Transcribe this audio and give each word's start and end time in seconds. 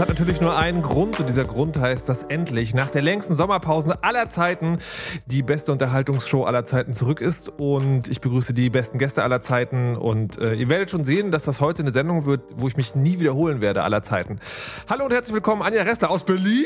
Hat 0.00 0.08
natürlich 0.08 0.40
nur 0.40 0.56
einen 0.56 0.80
Grund 0.80 1.20
und 1.20 1.28
dieser 1.28 1.44
Grund 1.44 1.78
heißt, 1.78 2.08
dass 2.08 2.22
endlich 2.22 2.72
nach 2.72 2.88
der 2.88 3.02
längsten 3.02 3.36
Sommerpause 3.36 4.02
aller 4.02 4.30
Zeiten 4.30 4.78
die 5.26 5.42
beste 5.42 5.72
Unterhaltungsshow 5.72 6.44
aller 6.44 6.64
Zeiten 6.64 6.94
zurück 6.94 7.20
ist 7.20 7.50
und 7.58 8.08
ich 8.08 8.22
begrüße 8.22 8.54
die 8.54 8.70
besten 8.70 8.98
Gäste 8.98 9.22
aller 9.22 9.42
Zeiten 9.42 9.96
und 9.96 10.38
äh, 10.38 10.54
ihr 10.54 10.70
werdet 10.70 10.88
schon 10.90 11.04
sehen, 11.04 11.30
dass 11.30 11.42
das 11.42 11.60
heute 11.60 11.82
eine 11.82 11.92
Sendung 11.92 12.24
wird, 12.24 12.40
wo 12.56 12.66
ich 12.66 12.78
mich 12.78 12.94
nie 12.94 13.20
wiederholen 13.20 13.60
werde 13.60 13.82
aller 13.82 14.02
Zeiten. 14.02 14.40
Hallo 14.88 15.04
und 15.04 15.12
herzlich 15.12 15.34
willkommen 15.34 15.60
Anja 15.60 15.82
Ressler 15.82 16.10
aus 16.10 16.24
Berlin. 16.24 16.64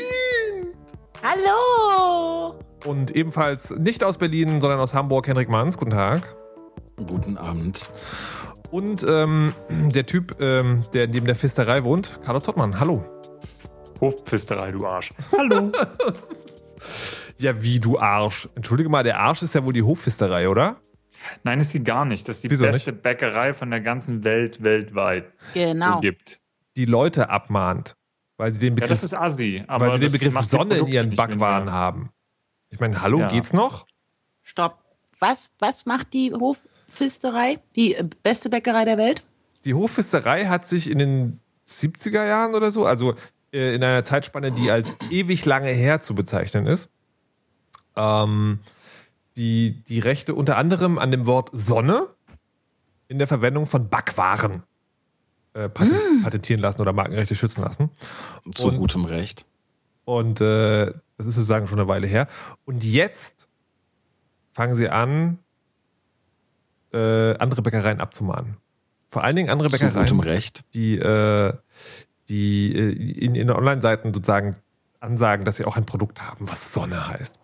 Hallo! 1.21 2.55
Und 2.85 3.11
ebenfalls 3.11 3.71
nicht 3.71 4.05
aus 4.05 4.17
Berlin, 4.17 4.61
sondern 4.61 4.79
aus 4.79 4.93
Hamburg, 4.93 5.27
Henrik 5.27 5.49
Manns. 5.49 5.77
Guten 5.77 5.91
Tag. 5.91 6.33
Guten 7.05 7.37
Abend. 7.37 7.89
Und 8.71 9.05
ähm, 9.07 9.53
der 9.69 10.05
Typ, 10.05 10.37
ähm, 10.39 10.83
der 10.93 11.07
neben 11.07 11.25
der 11.25 11.35
Fisterei 11.35 11.83
wohnt, 11.83 12.17
Carlos 12.23 12.43
Tottmann. 12.43 12.79
Hallo. 12.79 13.03
Hofpfisterei, 14.01 14.71
du 14.71 14.85
Arsch. 14.85 15.11
Hallo. 15.37 15.71
ja, 17.37 17.61
wie 17.61 17.79
du 17.79 17.97
Arsch. 17.99 18.49
Entschuldige 18.55 18.89
mal, 18.89 19.03
der 19.03 19.19
Arsch 19.19 19.41
ist 19.43 19.55
ja 19.55 19.63
wohl 19.63 19.73
die 19.73 19.83
Hofpfisterei, 19.83 20.49
oder? 20.49 20.77
Nein, 21.43 21.59
ist 21.59 21.71
sie 21.71 21.83
gar 21.83 22.05
nicht. 22.05 22.27
Das 22.27 22.37
ist 22.37 22.43
die 22.43 22.49
Wieso 22.51 22.65
beste 22.65 22.91
nicht? 22.91 23.01
Bäckerei 23.03 23.53
von 23.53 23.71
der 23.71 23.81
ganzen 23.81 24.23
Welt 24.23 24.63
weltweit 24.63 25.31
Genau. 25.53 25.99
gibt. 25.99 26.39
Die 26.77 26.85
Leute 26.85 27.29
abmahnt. 27.29 27.95
Weil 28.37 28.53
sie 28.53 28.59
den 28.59 28.73
Ja, 28.73 28.75
Begriff, 28.75 28.89
das 28.89 29.03
ist 29.03 29.13
Assi. 29.13 29.63
Aber 29.67 29.87
weil 29.87 29.93
sie 29.93 29.99
den 30.07 30.11
Begriff 30.11 30.39
Sonne 30.49 30.77
in 30.79 30.87
ihren 30.87 31.15
Backwaren 31.15 31.71
haben. 31.71 32.09
Ich 32.69 32.79
meine, 32.79 33.01
hallo, 33.01 33.19
Ja. 33.19 33.27
geht's 33.29 33.53
noch? 33.53 33.87
Stopp. 34.43 34.83
Was, 35.19 35.51
was 35.59 35.85
macht 35.85 36.13
die 36.13 36.33
Hofpfisterei? 36.33 37.59
Die 37.77 37.95
äh, 37.95 38.03
beste 38.23 38.49
Bäckerei 38.49 38.83
der 38.83 38.97
Welt? 38.97 39.23
Die 39.63 39.73
Hofpfisterei 39.73 40.45
hat 40.47 40.67
sich 40.67 40.91
in 40.91 40.99
den 40.99 41.39
70er 41.67 42.25
Jahren 42.27 42.53
oder 42.53 42.69
so, 42.71 42.85
also 42.85 43.15
in 43.55 43.83
einer 43.83 44.03
Zeitspanne, 44.03 44.51
die 44.51 44.69
als 44.71 44.95
ewig 45.09 45.45
lange 45.45 45.71
her 45.71 46.01
zu 46.01 46.15
bezeichnen 46.15 46.65
ist, 46.67 46.89
ähm, 47.95 48.59
die, 49.37 49.83
die 49.87 49.99
Rechte 49.99 50.33
unter 50.35 50.57
anderem 50.57 50.97
an 50.97 51.11
dem 51.11 51.25
Wort 51.25 51.49
Sonne 51.53 52.07
in 53.07 53.17
der 53.19 53.27
Verwendung 53.27 53.67
von 53.67 53.89
Backwaren 53.89 54.63
äh, 55.53 55.69
patent, 55.69 56.23
patentieren 56.23 56.61
lassen 56.61 56.81
oder 56.81 56.93
Markenrechte 56.93 57.35
schützen 57.35 57.61
lassen. 57.63 57.91
Zu 58.51 58.69
Und- 58.69 58.77
gutem 58.77 59.05
Recht. 59.05 59.45
Und 60.05 60.39
äh, 60.41 60.93
das 61.17 61.25
ist 61.25 61.35
sozusagen 61.35 61.67
schon 61.67 61.79
eine 61.79 61.87
Weile 61.87 62.05
her. 62.07 62.27
Und 62.65 62.83
jetzt 62.83 63.47
fangen 64.53 64.75
sie 64.75 64.87
an, 64.89 65.39
äh, 66.93 67.35
andere 67.37 67.61
Bäckereien 67.61 67.99
abzumahnen. 67.99 68.57
Vor 69.09 69.23
allen 69.23 69.35
Dingen 69.35 69.49
andere 69.49 69.69
Zu 69.69 69.79
Bäckereien 69.79 70.05
gutem 70.05 70.19
Recht. 70.19 70.63
die, 70.73 70.97
äh, 70.97 71.53
die 72.29 72.75
äh, 72.75 72.91
in, 72.91 73.35
in 73.35 73.49
Online-Seiten 73.49 74.13
sozusagen 74.13 74.57
ansagen, 74.99 75.45
dass 75.45 75.57
sie 75.57 75.65
auch 75.65 75.77
ein 75.77 75.85
Produkt 75.85 76.21
haben, 76.21 76.49
was 76.49 76.73
Sonne 76.73 77.07
heißt. 77.07 77.37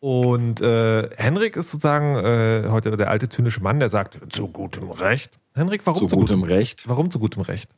Und 0.00 0.60
äh, 0.60 1.10
Henrik 1.16 1.56
ist 1.56 1.70
sozusagen 1.70 2.16
äh, 2.16 2.68
heute 2.70 2.96
der 2.96 3.10
alte 3.10 3.28
zynische 3.28 3.62
Mann, 3.62 3.80
der 3.80 3.88
sagt, 3.88 4.18
zu 4.32 4.48
gutem 4.48 4.90
Recht. 4.90 5.32
Henrik, 5.54 5.82
warum 5.84 5.98
Zu 5.98 6.06
zu, 6.06 6.16
gutem 6.16 6.40
gutem, 6.40 6.54
Recht. 6.54 6.88
warum 6.88 7.10
zu 7.10 7.18
gutem 7.18 7.42
Recht? 7.42 7.70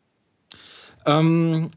Ähm, 1.06 1.70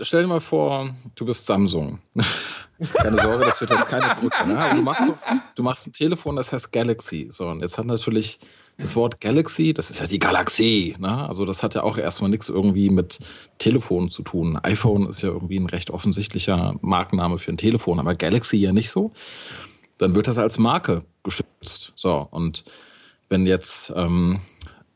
stell 0.00 0.22
dir 0.22 0.28
mal 0.28 0.40
vor, 0.40 0.90
du 1.14 1.26
bist 1.26 1.44
Samsung. 1.44 1.98
keine 2.94 3.16
Sorge, 3.16 3.44
das 3.44 3.60
wird 3.60 3.70
jetzt 3.70 3.86
keine 3.86 4.14
Brücke. 4.20 4.46
Ne? 4.46 4.72
Du, 4.74 4.82
machst 4.82 5.06
so, 5.06 5.18
du 5.54 5.62
machst 5.62 5.86
ein 5.86 5.92
Telefon, 5.92 6.36
das 6.36 6.52
heißt 6.52 6.72
Galaxy. 6.72 7.28
So, 7.30 7.48
und 7.48 7.60
jetzt 7.60 7.76
hat 7.78 7.86
natürlich 7.86 8.38
das 8.78 8.94
Wort 8.94 9.20
Galaxy, 9.20 9.74
das 9.74 9.90
ist 9.90 9.98
ja 9.98 10.06
die 10.06 10.20
Galaxie. 10.20 10.94
Ne? 10.98 11.28
Also 11.28 11.44
das 11.44 11.62
hat 11.62 11.74
ja 11.74 11.82
auch 11.82 11.98
erstmal 11.98 12.30
nichts 12.30 12.48
irgendwie 12.48 12.90
mit 12.90 13.18
Telefon 13.58 14.08
zu 14.08 14.22
tun. 14.22 14.56
iPhone 14.62 15.08
ist 15.08 15.22
ja 15.22 15.30
irgendwie 15.30 15.58
ein 15.58 15.66
recht 15.66 15.90
offensichtlicher 15.90 16.76
Markenname 16.80 17.38
für 17.38 17.50
ein 17.50 17.56
Telefon, 17.56 17.98
aber 17.98 18.14
Galaxy 18.14 18.56
ja 18.56 18.72
nicht 18.72 18.90
so. 18.90 19.10
Dann 19.98 20.14
wird 20.14 20.28
das 20.28 20.38
als 20.38 20.58
Marke 20.58 21.02
geschützt. 21.24 21.92
So, 21.96 22.28
und 22.30 22.64
wenn 23.28 23.46
jetzt 23.46 23.92
ähm, 23.96 24.40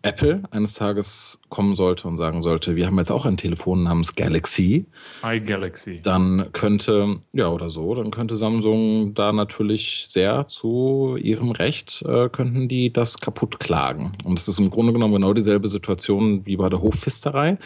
Apple 0.02 0.42
eines 0.50 0.74
Tages 0.74 1.40
kommen 1.48 1.76
sollte 1.76 2.08
und 2.08 2.18
sagen 2.18 2.42
sollte, 2.42 2.76
wir 2.76 2.86
haben 2.86 2.98
jetzt 2.98 3.10
auch 3.10 3.24
ein 3.24 3.36
Telefon 3.36 3.84
namens 3.84 4.14
Galaxy, 4.14 4.86
iGalaxy. 5.24 6.00
dann 6.02 6.48
könnte, 6.52 7.20
ja 7.32 7.48
oder 7.48 7.70
so, 7.70 7.94
dann 7.94 8.10
könnte 8.10 8.36
Samsung 8.36 9.14
da 9.14 9.32
natürlich 9.32 10.06
sehr 10.08 10.48
zu 10.48 11.16
ihrem 11.20 11.52
Recht, 11.52 12.02
äh, 12.02 12.28
könnten 12.28 12.68
die 12.68 12.92
das 12.92 13.18
kaputt 13.18 13.60
klagen. 13.60 14.12
Und 14.24 14.38
es 14.38 14.48
ist 14.48 14.58
im 14.58 14.70
Grunde 14.70 14.92
genommen 14.92 15.14
genau 15.14 15.34
dieselbe 15.34 15.68
Situation 15.68 16.46
wie 16.46 16.56
bei 16.56 16.68
der 16.68 16.82
Hofpfisterei. 16.82 17.58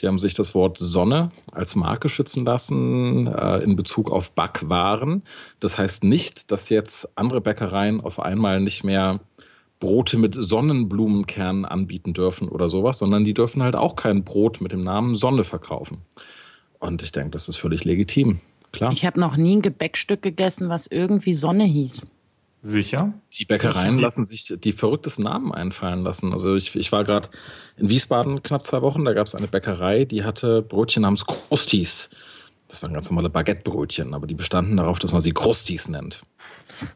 Die 0.00 0.06
haben 0.06 0.18
sich 0.18 0.34
das 0.34 0.54
Wort 0.54 0.78
Sonne 0.78 1.32
als 1.52 1.74
Marke 1.74 2.08
schützen 2.08 2.44
lassen 2.44 3.26
äh, 3.26 3.58
in 3.58 3.74
Bezug 3.76 4.10
auf 4.10 4.32
Backwaren. 4.32 5.22
Das 5.60 5.78
heißt 5.78 6.04
nicht, 6.04 6.50
dass 6.52 6.68
jetzt 6.68 7.16
andere 7.18 7.40
Bäckereien 7.40 8.00
auf 8.00 8.20
einmal 8.20 8.60
nicht 8.60 8.84
mehr 8.84 9.20
Brote 9.80 10.18
mit 10.18 10.34
Sonnenblumenkernen 10.34 11.64
anbieten 11.64 12.12
dürfen 12.12 12.48
oder 12.48 12.68
sowas, 12.68 12.98
sondern 12.98 13.24
die 13.24 13.34
dürfen 13.34 13.62
halt 13.62 13.76
auch 13.76 13.96
kein 13.96 14.24
Brot 14.24 14.60
mit 14.60 14.72
dem 14.72 14.82
Namen 14.82 15.14
Sonne 15.14 15.44
verkaufen. 15.44 15.98
Und 16.78 17.02
ich 17.02 17.12
denke, 17.12 17.30
das 17.30 17.48
ist 17.48 17.56
völlig 17.56 17.84
legitim. 17.84 18.40
Klar. 18.72 18.92
Ich 18.92 19.06
habe 19.06 19.18
noch 19.18 19.36
nie 19.36 19.56
ein 19.56 19.62
Gebäckstück 19.62 20.22
gegessen, 20.22 20.68
was 20.68 20.86
irgendwie 20.86 21.32
Sonne 21.32 21.64
hieß. 21.64 22.02
Sicher? 22.60 23.14
Die 23.32 23.44
Bäckereien 23.44 23.94
Sicher. 23.94 24.02
lassen 24.02 24.24
sich 24.24 24.52
die 24.58 24.72
verrücktesten 24.72 25.24
Namen 25.24 25.52
einfallen 25.52 26.02
lassen. 26.02 26.32
Also 26.32 26.56
ich, 26.56 26.74
ich 26.74 26.90
war 26.90 27.04
gerade 27.04 27.28
in 27.76 27.88
Wiesbaden 27.88 28.42
knapp 28.42 28.66
zwei 28.66 28.82
Wochen, 28.82 29.04
da 29.04 29.12
gab 29.12 29.26
es 29.26 29.34
eine 29.34 29.46
Bäckerei, 29.46 30.04
die 30.04 30.24
hatte 30.24 30.62
Brötchen 30.62 31.02
namens 31.02 31.24
Krustis. 31.24 32.10
Das 32.66 32.82
waren 32.82 32.92
ganz 32.92 33.08
normale 33.10 33.30
Baguettebrötchen, 33.30 34.12
aber 34.12 34.26
die 34.26 34.34
bestanden 34.34 34.76
darauf, 34.76 34.98
dass 34.98 35.12
man 35.12 35.20
sie 35.20 35.32
Krustis 35.32 35.88
nennt. 35.88 36.22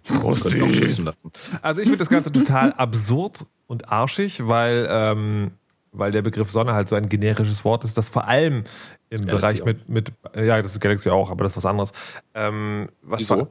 Könnte 0.06 0.65
auch 0.65 0.72
schützen 0.72 1.04
lassen. 1.04 1.32
Also 1.60 1.81
ich 1.81 1.87
finde 1.88 1.98
das 1.98 2.09
Ganze 2.09 2.32
total 2.32 2.72
absurd 2.75 3.47
und 3.66 3.91
arschig, 3.91 4.47
weil, 4.47 4.87
ähm, 4.91 5.53
weil 5.93 6.10
der 6.10 6.22
Begriff 6.22 6.50
Sonne 6.50 6.75
halt 6.75 6.88
so 6.88 6.97
ein 6.97 7.09
generisches 7.09 7.65
Wort 7.65 7.84
ist, 7.84 7.97
das 7.98 8.09
vor 8.09 8.26
allem 8.26 8.65
im 9.10 9.26
Bereich 9.26 9.65
mit, 9.65 9.88
mit, 9.88 10.12
ja, 10.34 10.60
das 10.62 10.72
ist 10.72 10.81
Galaxy 10.81 11.10
auch, 11.10 11.31
aber 11.31 11.44
das 11.44 11.53
ist 11.53 11.56
was 11.59 11.66
anderes. 11.66 11.92
Ähm, 12.34 12.88
was 13.03 13.21
Wieso? 13.21 13.48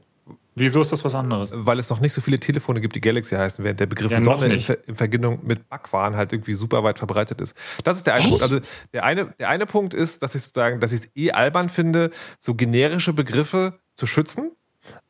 Wieso 0.53 0.81
ist 0.81 0.91
das 0.91 1.05
was 1.05 1.15
anderes? 1.15 1.53
weil 1.55 1.79
es 1.79 1.89
noch 1.89 2.01
nicht 2.01 2.11
so 2.11 2.19
viele 2.19 2.37
Telefone 2.37 2.81
gibt, 2.81 2.93
die 2.95 3.01
Galaxy 3.01 3.35
heißen, 3.35 3.63
während 3.63 3.79
der 3.79 3.85
Begriff 3.85 4.11
Ja, 4.11 4.21
Sonne 4.21 4.53
in. 4.53 4.59
Ver 4.59 4.77
in 4.85 4.95
Verbindung 4.95 5.39
mit 5.43 5.69
Backwaren 5.69 6.17
halt 6.17 6.33
irgendwie 6.33 6.55
super 6.55 6.83
weit 6.83 6.97
verbreitet 6.97 7.39
ist. 7.39 7.55
Das 7.85 7.97
ist 7.97 8.05
der 8.05 8.15
eine 8.15 8.21
Echt? 8.23 8.29
Punkt. 8.29 8.43
Also 8.43 8.59
der 8.93 9.05
eine, 9.05 9.27
der 9.39 9.47
eine 9.47 9.65
Punkt 9.65 9.93
ist, 9.93 10.21
dass 10.23 10.35
ich 10.35 10.43
sozusagen, 10.43 10.81
dass 10.81 10.91
ich 10.91 11.01
es 11.01 11.09
eh 11.15 11.31
albern 11.31 11.69
finde, 11.69 12.11
so 12.39 12.53
generische 12.53 13.13
Begriffe 13.13 13.79
zu 13.95 14.07
schützen. 14.07 14.51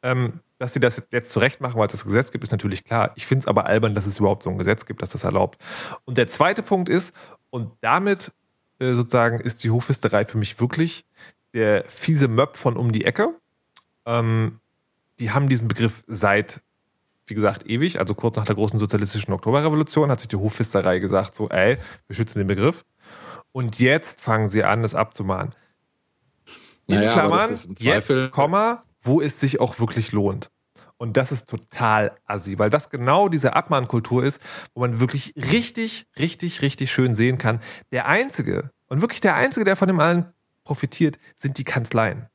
Ähm, 0.04 0.42
dass 0.62 0.74
sie 0.74 0.80
das 0.80 1.08
jetzt 1.10 1.32
zurecht 1.32 1.60
machen, 1.60 1.80
weil 1.80 1.88
es 1.88 1.94
das 1.94 2.06
Gesetz 2.06 2.32
gibt, 2.32 2.44
ist 2.44 2.52
natürlich 2.52 2.84
klar. 2.84 3.12
Ich 3.16 3.26
finde 3.26 3.44
es 3.44 3.48
aber 3.48 3.66
albern, 3.66 3.96
dass 3.96 4.06
es 4.06 4.20
überhaupt 4.20 4.44
so 4.44 4.52
ein 4.52 4.60
Gesetz 4.60 4.86
gibt, 4.86 5.02
das 5.02 5.10
das 5.10 5.24
erlaubt. 5.24 5.60
Und 6.06 6.20
der 6.20 6.28
zweite 6.28 6.62
Punkt 6.62 6.88
ist, 6.88 7.14
und 7.50 7.72
damit 7.82 8.32
äh, 8.80 8.94
sozusagen 8.94 9.40
ist 9.40 9.64
die 9.64 9.72
Hofpfisterei 9.72 10.24
für 10.24 10.38
mich 10.38 10.60
wirklich 10.60 11.06
der 11.56 11.84
fiese 11.86 12.28
Möb 12.28 12.58
von 12.58 12.78
um 12.78 12.92
die 12.92 13.06
Ecke. 13.06 13.34
Ähm, 14.06 14.60
die 15.18 15.32
haben 15.32 15.50
diesen 15.50 15.68
Begriff 15.68 16.04
seit, 16.06 16.62
wie 17.26 17.34
gesagt, 17.34 17.68
ewig, 17.68 17.98
also 17.98 18.14
kurz 18.14 18.38
nach 18.38 18.46
der 18.46 18.56
großen 18.56 18.78
sozialistischen 18.78 19.34
Oktoberrevolution 19.34 20.12
hat 20.12 20.20
sich 20.20 20.30
die 20.30 20.38
Hofpfisterei 20.38 21.00
gesagt, 21.00 21.34
so, 21.34 21.50
ey, 21.50 21.80
wir 22.06 22.16
schützen 22.16 22.38
den 22.38 22.48
Begriff. 22.48 22.86
Und 23.52 23.80
jetzt 23.80 24.22
fangen 24.22 24.48
sie 24.48 24.64
an, 24.64 24.84
es 24.84 24.94
abzumahnen. 24.94 25.56
In 26.86 26.98
Naja, 26.98 27.14
Klammern, 27.14 27.40
das 27.40 27.52
ist 27.52 27.66
im 27.66 27.76
Zweifel- 27.78 28.24
jetzt, 28.26 28.32
Komma, 28.32 28.84
wo 29.02 29.22
es 29.22 29.40
sich 29.40 29.60
auch 29.60 29.80
wirklich 29.80 30.12
lohnt. 30.12 30.52
Und 30.98 31.18
das 31.18 31.32
ist 31.32 31.50
total 31.50 32.14
assi, 32.26 32.60
weil 32.60 32.70
das 32.70 32.92
genau 32.92 33.28
diese 33.28 33.56
Abmahnkultur 33.56 34.24
ist, 34.24 34.40
wo 34.76 34.82
man 34.82 35.00
wirklich 35.00 35.34
richtig, 35.36 36.06
richtig, 36.20 36.62
richtig 36.62 36.92
schön 36.92 37.16
sehen 37.16 37.40
kann. 37.40 37.60
Der 37.92 38.08
Einzige, 38.08 38.70
und 38.88 39.02
wirklich 39.02 39.22
der 39.22 39.36
Einzige, 39.36 39.66
der 39.66 39.76
von 39.76 39.88
dem 39.88 40.00
allen 40.00 40.32
profitiert, 40.64 41.18
sind 41.36 41.58
die 41.58 41.64
Kanzleien. 41.64 42.28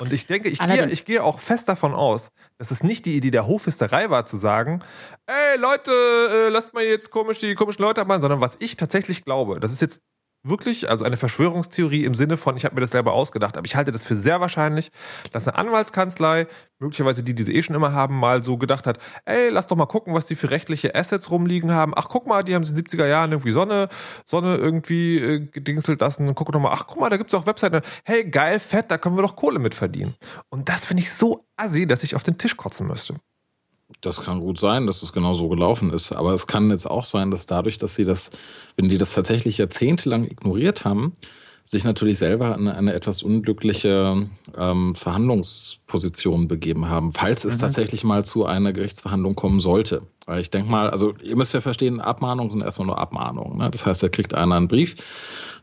Und 0.00 0.12
ich 0.12 0.26
denke, 0.26 0.48
ich 0.48 0.60
gehe, 0.60 0.86
ich 0.86 1.04
gehe 1.04 1.22
auch 1.22 1.40
fest 1.40 1.68
davon 1.68 1.92
aus, 1.92 2.30
dass 2.56 2.70
es 2.70 2.82
nicht 2.82 3.04
die 3.04 3.16
Idee 3.16 3.30
der 3.30 3.46
Hofhisterei 3.46 4.10
war, 4.10 4.26
zu 4.26 4.36
sagen, 4.36 4.80
ey 5.26 5.58
Leute, 5.58 5.90
äh, 5.90 6.48
lasst 6.48 6.72
mal 6.72 6.84
jetzt 6.84 7.10
komisch 7.10 7.40
die 7.40 7.54
komischen 7.54 7.82
Leute 7.82 8.00
abmachen, 8.00 8.22
sondern 8.22 8.40
was 8.40 8.56
ich 8.60 8.76
tatsächlich 8.76 9.24
glaube, 9.24 9.60
das 9.60 9.72
ist 9.72 9.82
jetzt 9.82 10.00
wirklich, 10.42 10.88
also 10.88 11.04
eine 11.04 11.16
Verschwörungstheorie 11.16 12.04
im 12.04 12.14
Sinne 12.14 12.36
von, 12.36 12.56
ich 12.56 12.64
habe 12.64 12.74
mir 12.74 12.80
das 12.80 12.90
selber 12.90 13.12
ausgedacht, 13.12 13.56
aber 13.56 13.66
ich 13.66 13.76
halte 13.76 13.92
das 13.92 14.04
für 14.04 14.16
sehr 14.16 14.40
wahrscheinlich, 14.40 14.90
dass 15.32 15.46
eine 15.48 15.56
Anwaltskanzlei, 15.58 16.46
möglicherweise 16.78 17.22
die, 17.22 17.34
die 17.34 17.42
sie 17.42 17.54
eh 17.54 17.62
schon 17.62 17.74
immer 17.74 17.92
haben, 17.92 18.18
mal 18.18 18.42
so 18.42 18.56
gedacht 18.56 18.86
hat, 18.86 18.98
ey, 19.24 19.48
lass 19.50 19.66
doch 19.66 19.76
mal 19.76 19.86
gucken, 19.86 20.14
was 20.14 20.26
die 20.26 20.36
für 20.36 20.50
rechtliche 20.50 20.94
Assets 20.94 21.30
rumliegen 21.30 21.72
haben. 21.72 21.92
Ach, 21.96 22.08
guck 22.08 22.26
mal, 22.26 22.44
die 22.44 22.54
haben 22.54 22.62
in 22.62 22.74
den 22.74 22.84
70er 22.84 23.06
Jahren 23.06 23.32
irgendwie 23.32 23.52
Sonne, 23.52 23.88
Sonne 24.24 24.56
irgendwie 24.56 25.18
äh, 25.18 25.40
gedingselt 25.40 26.00
lassen. 26.00 26.34
Guck 26.34 26.52
doch 26.52 26.60
mal, 26.60 26.72
ach, 26.72 26.86
guck 26.86 27.00
mal, 27.00 27.10
da 27.10 27.16
gibt's 27.16 27.34
auch 27.34 27.46
Webseiten. 27.46 27.80
Hey, 28.04 28.28
geil, 28.28 28.60
fett, 28.60 28.90
da 28.90 28.98
können 28.98 29.16
wir 29.16 29.22
doch 29.22 29.36
Kohle 29.36 29.58
mit 29.58 29.74
verdienen. 29.74 30.14
Und 30.50 30.68
das 30.68 30.84
finde 30.84 31.02
ich 31.02 31.12
so 31.12 31.46
assi, 31.56 31.86
dass 31.86 32.04
ich 32.04 32.14
auf 32.14 32.22
den 32.22 32.38
Tisch 32.38 32.56
kotzen 32.56 32.86
müsste. 32.86 33.16
Das 34.00 34.22
kann 34.22 34.40
gut 34.40 34.60
sein, 34.60 34.86
dass 34.86 35.02
es 35.02 35.12
genau 35.12 35.34
so 35.34 35.48
gelaufen 35.48 35.92
ist. 35.92 36.12
Aber 36.12 36.32
es 36.32 36.46
kann 36.46 36.70
jetzt 36.70 36.88
auch 36.88 37.04
sein, 37.04 37.30
dass 37.30 37.46
dadurch, 37.46 37.78
dass 37.78 37.94
sie 37.94 38.04
das, 38.04 38.30
wenn 38.76 38.88
die 38.88 38.98
das 38.98 39.14
tatsächlich 39.14 39.58
jahrzehntelang 39.58 40.24
ignoriert 40.24 40.84
haben, 40.84 41.14
sich 41.64 41.84
natürlich 41.84 42.16
selber 42.18 42.54
in 42.56 42.66
eine 42.68 42.94
etwas 42.94 43.22
unglückliche 43.22 44.28
ähm, 44.56 44.94
Verhandlungsposition 44.94 46.48
begeben 46.48 46.88
haben, 46.88 47.12
falls 47.12 47.44
es 47.44 47.56
Mhm. 47.56 47.60
tatsächlich 47.60 48.04
mal 48.04 48.24
zu 48.24 48.46
einer 48.46 48.72
Gerichtsverhandlung 48.72 49.34
kommen 49.34 49.60
sollte. 49.60 50.02
Weil 50.26 50.40
ich 50.40 50.50
denke 50.50 50.70
mal, 50.70 50.88
also 50.90 51.14
ihr 51.22 51.36
müsst 51.36 51.52
ja 51.54 51.60
verstehen, 51.60 52.00
Abmahnungen 52.00 52.50
sind 52.50 52.62
erstmal 52.62 52.86
nur 52.86 52.98
Abmahnungen. 52.98 53.58
Ne? 53.58 53.70
Das 53.70 53.84
heißt, 53.84 54.02
da 54.02 54.08
kriegt 54.08 54.32
einer 54.34 54.54
einen 54.54 54.68
Brief, 54.68 54.96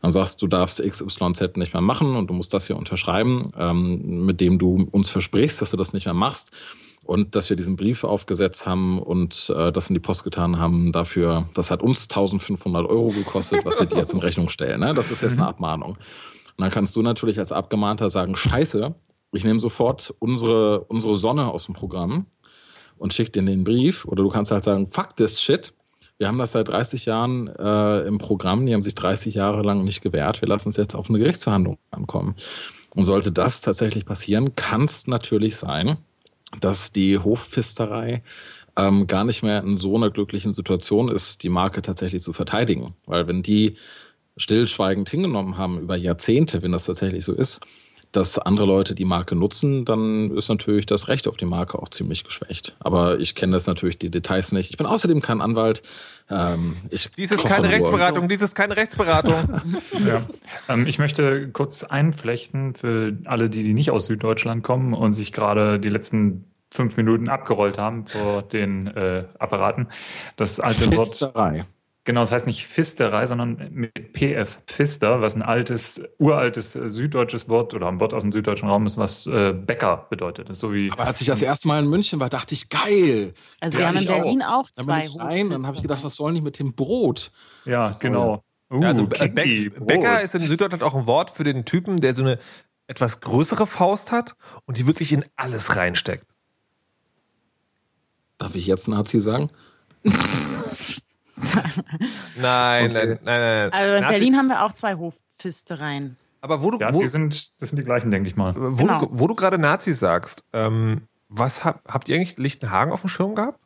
dann 0.02 0.12
sagst 0.12 0.42
du 0.42 0.46
darfst 0.46 0.80
XYZ 0.80 1.56
nicht 1.56 1.72
mehr 1.72 1.82
machen 1.82 2.14
und 2.16 2.28
du 2.28 2.34
musst 2.34 2.54
das 2.54 2.66
hier 2.66 2.76
unterschreiben, 2.76 3.52
ähm, 3.58 4.26
mit 4.26 4.40
dem 4.40 4.58
du 4.58 4.88
uns 4.92 5.10
versprichst, 5.10 5.60
dass 5.60 5.70
du 5.72 5.76
das 5.76 5.92
nicht 5.92 6.04
mehr 6.04 6.14
machst. 6.14 6.52
Und 7.06 7.36
dass 7.36 7.50
wir 7.50 7.56
diesen 7.56 7.76
Brief 7.76 8.02
aufgesetzt 8.02 8.66
haben 8.66 9.00
und 9.00 9.52
äh, 9.56 9.70
das 9.70 9.88
in 9.88 9.94
die 9.94 10.00
Post 10.00 10.24
getan 10.24 10.58
haben, 10.58 10.90
dafür, 10.90 11.48
das 11.54 11.70
hat 11.70 11.80
uns 11.80 12.04
1500 12.10 12.84
Euro 12.84 13.08
gekostet, 13.08 13.64
was 13.64 13.78
wir 13.78 13.86
dir 13.86 13.98
jetzt 13.98 14.12
in 14.12 14.18
Rechnung 14.18 14.48
stellen. 14.48 14.80
Ne? 14.80 14.92
Das 14.92 15.12
ist 15.12 15.22
jetzt 15.22 15.38
eine 15.38 15.46
Abmahnung. 15.46 15.92
Und 15.92 16.62
dann 16.62 16.70
kannst 16.70 16.96
du 16.96 17.02
natürlich 17.02 17.38
als 17.38 17.52
Abgemahnter 17.52 18.10
sagen, 18.10 18.34
scheiße, 18.34 18.92
ich 19.32 19.44
nehme 19.44 19.60
sofort 19.60 20.14
unsere, 20.18 20.80
unsere 20.80 21.14
Sonne 21.14 21.52
aus 21.52 21.66
dem 21.66 21.74
Programm 21.74 22.26
und 22.98 23.14
schicke 23.14 23.30
dir 23.30 23.42
den 23.42 23.62
Brief. 23.62 24.04
Oder 24.04 24.24
du 24.24 24.28
kannst 24.28 24.50
halt 24.50 24.64
sagen, 24.64 24.88
fuck 24.88 25.14
this 25.14 25.40
shit. 25.40 25.72
Wir 26.18 26.26
haben 26.26 26.38
das 26.38 26.52
seit 26.52 26.66
30 26.68 27.04
Jahren 27.04 27.46
äh, 27.46 28.00
im 28.00 28.18
Programm, 28.18 28.66
die 28.66 28.74
haben 28.74 28.82
sich 28.82 28.94
30 28.96 29.34
Jahre 29.34 29.62
lang 29.62 29.84
nicht 29.84 30.00
gewehrt. 30.00 30.40
Wir 30.40 30.48
lassen 30.48 30.70
uns 30.70 30.76
jetzt 30.76 30.96
auf 30.96 31.08
eine 31.08 31.18
Gerichtsverhandlung 31.18 31.78
ankommen. 31.90 32.34
Und 32.94 33.04
sollte 33.04 33.30
das 33.30 33.60
tatsächlich 33.60 34.06
passieren, 34.06 34.56
kann 34.56 34.84
es 34.84 35.06
natürlich 35.06 35.56
sein, 35.56 35.98
dass 36.60 36.92
die 36.92 37.18
Hofpfisterei 37.18 38.22
ähm, 38.76 39.06
gar 39.06 39.24
nicht 39.24 39.42
mehr 39.42 39.62
in 39.62 39.76
so 39.76 39.96
einer 39.96 40.10
glücklichen 40.10 40.52
Situation 40.52 41.08
ist, 41.08 41.42
die 41.42 41.48
Marke 41.48 41.82
tatsächlich 41.82 42.22
zu 42.22 42.32
verteidigen. 42.32 42.94
Weil 43.06 43.26
wenn 43.26 43.42
die 43.42 43.76
stillschweigend 44.36 45.08
hingenommen 45.08 45.56
haben 45.56 45.80
über 45.80 45.96
Jahrzehnte, 45.96 46.62
wenn 46.62 46.72
das 46.72 46.84
tatsächlich 46.84 47.24
so 47.24 47.32
ist, 47.32 47.60
dass 48.12 48.38
andere 48.38 48.66
Leute 48.66 48.94
die 48.94 49.04
Marke 49.04 49.34
nutzen, 49.34 49.84
dann 49.84 50.30
ist 50.30 50.48
natürlich 50.48 50.86
das 50.86 51.08
Recht 51.08 51.28
auf 51.28 51.36
die 51.36 51.44
Marke 51.44 51.78
auch 51.78 51.88
ziemlich 51.88 52.24
geschwächt. 52.24 52.76
Aber 52.78 53.18
ich 53.18 53.34
kenne 53.34 53.52
das 53.52 53.66
natürlich 53.66 53.98
die 53.98 54.10
Details 54.10 54.52
nicht. 54.52 54.70
Ich 54.70 54.76
bin 54.76 54.86
außerdem 54.86 55.20
kein 55.20 55.40
Anwalt. 55.40 55.82
Ähm, 56.28 56.76
ich 56.90 57.12
Dies 57.12 57.30
ist 57.30 57.44
keine. 57.44 57.68
Rechtsberatung, 57.68 58.28
dies 58.28 58.42
ist 58.42 58.54
keine 58.54 58.76
Rechtsberatung. 58.76 59.62
Ja. 60.06 60.22
Ähm, 60.68 60.86
ich 60.86 60.98
möchte 60.98 61.48
kurz 61.50 61.82
einflechten 61.82 62.74
für 62.74 63.16
alle, 63.24 63.48
die, 63.48 63.62
die 63.62 63.74
nicht 63.74 63.90
aus 63.90 64.06
Süddeutschland 64.06 64.62
kommen 64.62 64.94
und 64.94 65.12
sich 65.14 65.32
gerade 65.32 65.80
die 65.80 65.88
letzten 65.88 66.44
fünf 66.70 66.96
Minuten 66.96 67.28
abgerollt 67.28 67.78
haben 67.78 68.06
vor 68.06 68.42
den 68.42 68.86
äh, 68.88 69.24
Apparaten. 69.38 69.88
Das 70.36 70.60
alte 70.60 70.94
Wort, 70.94 71.32
Genau, 72.06 72.20
das 72.20 72.30
heißt 72.30 72.46
nicht 72.46 72.64
Pfisterei, 72.66 73.26
sondern 73.26 73.68
mit 73.72 73.92
PF 74.12 74.60
Pfister, 74.68 75.20
was 75.20 75.34
ein 75.34 75.42
altes, 75.42 76.00
uraltes 76.18 76.76
äh, 76.76 76.88
süddeutsches 76.88 77.48
Wort 77.48 77.74
oder 77.74 77.88
ein 77.88 77.98
Wort 77.98 78.14
aus 78.14 78.22
dem 78.22 78.30
süddeutschen 78.32 78.68
Raum 78.68 78.86
ist, 78.86 78.96
was 78.96 79.26
äh, 79.26 79.52
Bäcker 79.52 80.06
bedeutet. 80.08 80.48
Das 80.48 80.58
ist 80.58 80.60
so 80.60 80.72
wie 80.72 80.88
Aber 80.92 81.04
als 81.04 81.20
ich 81.20 81.26
das 81.26 81.42
erste 81.42 81.66
Mal 81.66 81.82
in 81.82 81.90
München 81.90 82.20
war, 82.20 82.28
dachte 82.30 82.54
ich, 82.54 82.68
geil. 82.68 83.34
Also 83.60 83.78
Ja, 83.78 83.82
wir 83.82 83.88
haben 83.88 83.96
in 83.96 84.02
ich 84.04 84.10
auch. 84.10 84.22
Berlin 84.22 84.42
auch, 84.42 84.68
Dann 84.76 84.86
bin 84.86 84.94
zwei 84.94 85.00
ich 85.04 85.20
rein, 85.20 85.50
dann 85.50 85.66
habe 85.66 85.76
ich 85.76 85.82
gedacht, 85.82 86.04
was 86.04 86.14
soll 86.14 86.32
nicht 86.32 86.44
mit 86.44 86.58
dem 86.60 86.74
Brot? 86.74 87.32
ja, 87.64 87.90
genau. 88.00 88.44
Uh, 88.72 88.80
Ja, 88.82 88.88
also 88.90 89.02
äh, 89.04 89.08
Kinky, 89.08 89.34
Bäck- 89.70 89.74
Brot. 89.78 89.88
Bäcker 89.88 90.22
ist 90.22 90.34
in 90.36 90.48
Süddeutschland 90.48 90.84
auch 90.84 90.94
ein 90.94 91.06
Wort 91.08 91.32
für 91.32 91.42
den 91.42 91.64
Typen, 91.64 92.00
der 92.00 92.14
so 92.14 92.22
eine 92.22 92.38
etwas 92.86 93.18
größere 93.20 93.66
Faust 93.66 94.12
hat 94.12 94.36
und 94.64 94.78
die 94.78 94.86
wirklich 94.86 95.12
in 95.12 95.24
alles 95.34 95.74
reinsteckt. 95.74 96.24
Darf 98.38 98.54
ich 98.54 98.66
jetzt 98.68 98.86
Nazi 98.86 99.20
sagen? 99.20 99.50
Nein, 102.40 102.86
Okay. 102.90 103.06
nein, 103.06 103.18
nein, 103.24 103.40
nein. 103.40 103.72
Also 103.72 103.94
in 103.96 104.02
Nazi- 104.02 104.12
Berlin 104.14 104.36
haben 104.36 104.46
wir 104.48 104.62
auch 104.64 104.72
zwei 104.72 104.94
Hofpfistereien. 104.96 106.16
Aber 106.40 106.62
wo 106.62 106.70
du, 106.70 106.78
ja, 106.78 106.92
wo, 106.94 107.00
die 107.00 107.06
sind, 107.06 107.60
das 107.60 107.70
sind 107.70 107.78
die 107.78 107.84
gleichen, 107.84 108.10
denke 108.10 108.28
ich 108.28 108.36
mal. 108.36 108.54
wo, 108.56 108.70
Genau. 108.84 109.00
du, 109.00 109.08
wo 109.10 109.26
du 109.26 109.34
gerade 109.34 109.58
Nazis 109.58 109.98
sagst, 109.98 110.44
ähm, 110.52 111.02
was 111.28 111.64
hab, 111.64 111.82
habt 111.92 112.08
ihr 112.08 112.16
eigentlich 112.16 112.36
Lichtenhagen 112.38 112.92
auf 112.92 113.00
dem 113.00 113.08
Schirm 113.08 113.34
gehabt? 113.34 113.58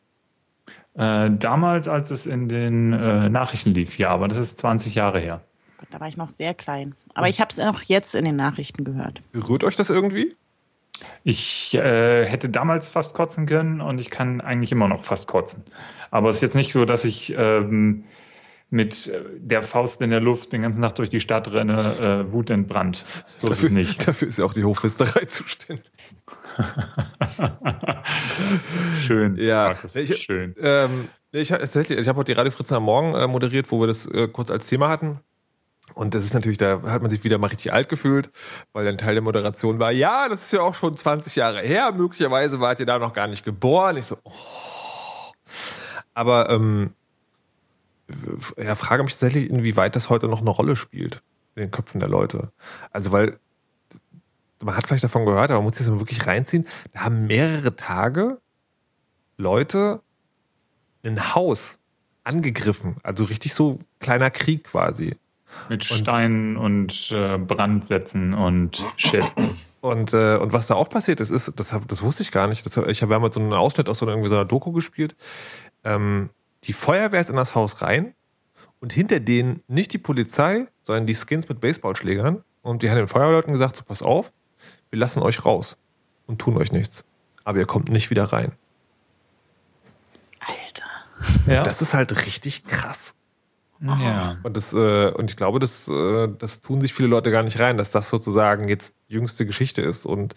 Äh, 0.94 1.30
damals, 1.32 1.88
als 1.88 2.10
es 2.10 2.26
in 2.26 2.48
den 2.48 2.92
äh, 2.94 3.28
Nachrichten 3.28 3.74
lief, 3.74 3.98
ja, 3.98 4.10
aber 4.10 4.28
das 4.28 4.38
ist 4.38 4.58
20 4.58 4.94
Jahre 4.94 5.20
her. 5.20 5.40
Gut, 5.78 5.88
da 5.92 6.00
war 6.00 6.08
ich 6.08 6.16
noch 6.16 6.28
sehr 6.28 6.52
klein. 6.54 6.94
Aber 7.14 7.28
ich 7.28 7.40
habe 7.40 7.50
es 7.50 7.58
auch 7.60 7.82
jetzt 7.82 8.14
in 8.14 8.24
den 8.24 8.36
Nachrichten 8.36 8.84
gehört. 8.84 9.22
Berührt 9.32 9.62
euch 9.64 9.76
das 9.76 9.90
irgendwie? 9.90 10.34
Ich 11.24 11.74
äh, 11.74 12.26
hätte 12.26 12.48
damals 12.48 12.90
fast 12.90 13.14
kotzen 13.14 13.46
können 13.46 13.80
und 13.80 13.98
ich 13.98 14.10
kann 14.10 14.40
eigentlich 14.40 14.72
immer 14.72 14.88
noch 14.88 15.04
fast 15.04 15.28
kotzen. 15.28 15.64
Aber 16.10 16.28
es 16.30 16.36
ist 16.36 16.42
jetzt 16.42 16.56
nicht 16.56 16.72
so, 16.72 16.84
dass 16.84 17.04
ich 17.04 17.34
ähm, 17.36 18.04
mit 18.70 19.08
äh, 19.08 19.20
der 19.38 19.62
Faust 19.62 20.00
in 20.02 20.10
der 20.10 20.20
Luft 20.20 20.52
den 20.52 20.62
ganzen 20.62 20.82
Tag 20.82 20.94
durch 20.96 21.08
die 21.08 21.20
Stadt 21.20 21.52
renne, 21.52 22.24
äh, 22.28 22.32
wutentbrannt. 22.32 23.04
So 23.36 23.48
ist 23.48 23.62
es 23.62 23.70
nicht. 23.70 24.06
Dafür 24.06 24.28
ist 24.28 24.38
ja 24.38 24.44
auch 24.44 24.54
die 24.54 24.64
Hochfisterei 24.64 25.24
zuständig. 25.26 25.84
schön. 28.96 29.36
Ja, 29.36 29.68
Markus, 29.68 29.96
ich- 29.96 30.16
schön. 30.16 30.54
Ähm, 30.60 31.08
ich 31.32 31.50
ich 31.50 31.68
habe 32.08 32.16
heute 32.18 32.24
die 32.24 32.32
Radio 32.32 32.50
Fritz 32.52 32.72
am 32.72 32.84
Morgen 32.84 33.14
äh, 33.14 33.26
moderiert, 33.26 33.70
wo 33.70 33.80
wir 33.80 33.86
das 33.86 34.06
äh, 34.06 34.28
kurz 34.28 34.50
als 34.50 34.66
Thema 34.66 34.88
hatten. 34.88 35.20
Und 35.94 36.14
das 36.14 36.24
ist 36.24 36.34
natürlich, 36.34 36.58
da 36.58 36.82
hat 36.82 37.02
man 37.02 37.10
sich 37.10 37.24
wieder 37.24 37.38
mal 37.38 37.48
richtig 37.48 37.72
alt 37.72 37.88
gefühlt, 37.88 38.30
weil 38.72 38.86
ein 38.86 38.98
Teil 38.98 39.14
der 39.14 39.22
Moderation 39.22 39.78
war, 39.78 39.92
ja, 39.92 40.28
das 40.28 40.42
ist 40.42 40.52
ja 40.52 40.60
auch 40.60 40.74
schon 40.74 40.96
20 40.96 41.36
Jahre 41.36 41.60
her, 41.60 41.92
möglicherweise 41.92 42.60
wart 42.60 42.80
ihr 42.80 42.86
da 42.86 42.98
noch 42.98 43.12
gar 43.12 43.26
nicht 43.26 43.44
geboren. 43.44 43.96
Ich 43.96 44.06
so, 44.06 44.16
oh. 44.24 44.32
Aber 46.14 46.50
ähm, 46.50 46.94
ja, 48.56 48.74
frage 48.74 49.02
mich 49.02 49.14
tatsächlich, 49.14 49.50
inwieweit 49.50 49.96
das 49.96 50.10
heute 50.10 50.28
noch 50.28 50.40
eine 50.40 50.50
Rolle 50.50 50.76
spielt 50.76 51.22
in 51.54 51.62
den 51.62 51.70
Köpfen 51.70 52.00
der 52.00 52.08
Leute. 52.08 52.52
Also, 52.90 53.12
weil 53.12 53.38
man 54.62 54.76
hat 54.76 54.86
vielleicht 54.86 55.04
davon 55.04 55.24
gehört, 55.24 55.50
aber 55.50 55.60
man 55.60 55.64
muss 55.64 55.78
das 55.78 55.88
mal 55.88 56.00
wirklich 56.00 56.26
reinziehen. 56.26 56.66
Da 56.92 57.00
haben 57.00 57.26
mehrere 57.26 57.76
Tage 57.76 58.40
Leute 59.36 60.02
ein 61.02 61.34
Haus 61.34 61.78
angegriffen. 62.24 62.96
Also 63.02 63.24
richtig 63.24 63.54
so 63.54 63.78
kleiner 63.98 64.30
Krieg 64.30 64.64
quasi. 64.64 65.16
Mit 65.68 65.84
Steinen 65.84 66.56
und 66.56 67.10
äh, 67.12 67.38
Brandsätzen 67.38 68.34
und 68.34 68.84
Shit. 68.96 69.32
Und, 69.80 70.12
äh, 70.12 70.36
und 70.36 70.52
was 70.52 70.66
da 70.66 70.74
auch 70.74 70.88
passiert 70.88 71.20
ist, 71.20 71.30
ist, 71.30 71.52
das, 71.56 71.72
hab, 71.72 71.88
das 71.88 72.02
wusste 72.02 72.22
ich 72.22 72.30
gar 72.32 72.46
nicht. 72.48 72.66
Das, 72.66 72.76
hab- 72.76 72.86
ich 72.88 73.02
habe 73.02 73.18
mal 73.18 73.32
so 73.32 73.40
einen 73.40 73.52
Ausschnitt 73.52 73.88
aus 73.88 73.98
so 73.98 74.04
einer, 74.04 74.12
irgendwie 74.12 74.28
so 74.28 74.34
einer 74.36 74.44
Doku 74.44 74.72
gespielt. 74.72 75.16
Ähm, 75.84 76.30
die 76.64 76.72
Feuerwehr 76.74 77.20
ist 77.20 77.30
in 77.30 77.36
das 77.36 77.54
Haus 77.54 77.80
rein 77.80 78.14
und 78.80 78.92
hinter 78.92 79.20
denen 79.20 79.62
nicht 79.68 79.92
die 79.92 79.98
Polizei, 79.98 80.66
sondern 80.82 81.06
die 81.06 81.14
Skins 81.14 81.48
mit 81.48 81.60
Baseballschlägern. 81.60 82.44
Und 82.62 82.82
die 82.82 82.90
haben 82.90 82.96
den 82.96 83.08
Feuerwehrleuten 83.08 83.52
gesagt: 83.54 83.76
so, 83.76 83.84
pass 83.84 84.02
auf, 84.02 84.32
wir 84.90 84.98
lassen 84.98 85.20
euch 85.20 85.46
raus 85.46 85.78
und 86.26 86.38
tun 86.40 86.58
euch 86.58 86.72
nichts. 86.72 87.04
Aber 87.44 87.58
ihr 87.58 87.66
kommt 87.66 87.88
nicht 87.88 88.10
wieder 88.10 88.24
rein. 88.24 88.52
Alter. 90.40 90.84
Ja. 91.46 91.62
Das 91.62 91.80
ist 91.80 91.94
halt 91.94 92.26
richtig 92.26 92.66
krass. 92.66 93.14
Ja. 93.80 94.36
Und, 94.42 94.56
das, 94.56 94.72
äh, 94.72 95.10
und 95.10 95.30
ich 95.30 95.36
glaube, 95.36 95.58
das, 95.58 95.88
äh, 95.88 96.28
das 96.38 96.60
tun 96.60 96.80
sich 96.80 96.94
viele 96.94 97.08
Leute 97.08 97.30
gar 97.30 97.42
nicht 97.42 97.58
rein, 97.58 97.76
dass 97.76 97.90
das 97.90 98.10
sozusagen 98.10 98.68
jetzt 98.68 98.94
jüngste 99.08 99.46
Geschichte 99.46 99.82
ist 99.82 100.06
und 100.06 100.34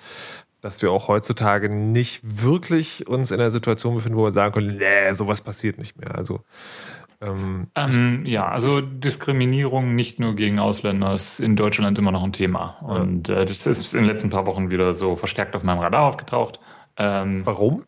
dass 0.61 0.81
wir 0.81 0.91
auch 0.91 1.09
heutzutage 1.09 1.67
nicht 1.67 2.21
wirklich 2.41 3.07
uns 3.07 3.31
in 3.31 3.41
einer 3.41 3.51
Situation 3.51 3.95
befinden, 3.95 4.17
wo 4.17 4.23
wir 4.23 4.31
sagen 4.31 4.53
können, 4.53 4.77
nee, 4.77 5.11
sowas 5.13 5.41
passiert 5.41 5.77
nicht 5.77 5.99
mehr. 5.99 6.15
Also 6.15 6.39
ähm, 7.19 7.67
Ähm, 7.75 8.25
ja, 8.25 8.47
also 8.47 8.79
Diskriminierung 8.79 9.95
nicht 9.95 10.19
nur 10.19 10.35
gegen 10.35 10.59
Ausländer 10.59 11.13
ist 11.13 11.39
in 11.39 11.55
Deutschland 11.57 11.97
immer 11.97 12.11
noch 12.11 12.23
ein 12.23 12.33
Thema. 12.33 12.77
Und 12.81 13.27
äh, 13.29 13.45
das 13.45 13.67
ist 13.67 13.93
in 13.93 14.01
den 14.01 14.07
letzten 14.07 14.29
paar 14.29 14.45
Wochen 14.47 14.71
wieder 14.71 14.93
so 14.93 15.15
verstärkt 15.17 15.55
auf 15.55 15.63
meinem 15.63 15.79
Radar 15.79 16.03
aufgetaucht. 16.03 16.59
Ähm, 16.97 17.45
warum? 17.45 17.83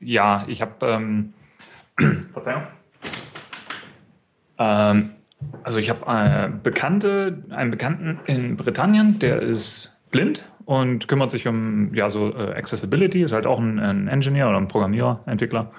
ja, 0.00 0.44
ich 0.46 0.62
habe, 0.62 0.86
ähm, 0.86 1.32
Verzeihung. 2.32 2.62
Ähm, 4.58 5.10
also 5.62 5.78
ich 5.78 5.90
habe 5.90 6.06
äh, 6.06 6.50
Bekannte, 6.62 7.42
einen 7.50 7.70
Bekannten 7.70 8.20
in 8.26 8.56
Britannien, 8.56 9.18
der 9.18 9.42
ist 9.42 10.00
blind 10.10 10.44
und 10.64 11.08
kümmert 11.08 11.30
sich 11.30 11.46
um 11.46 11.94
ja 11.94 12.10
so 12.10 12.34
äh, 12.34 12.54
Accessibility, 12.54 13.22
ist 13.22 13.32
halt 13.32 13.46
auch 13.46 13.58
ein, 13.58 13.78
ein 13.78 14.08
Engineer 14.08 14.48
oder 14.48 14.58
ein 14.58 14.68
Programmierer, 14.68 15.20
Entwickler. 15.26 15.72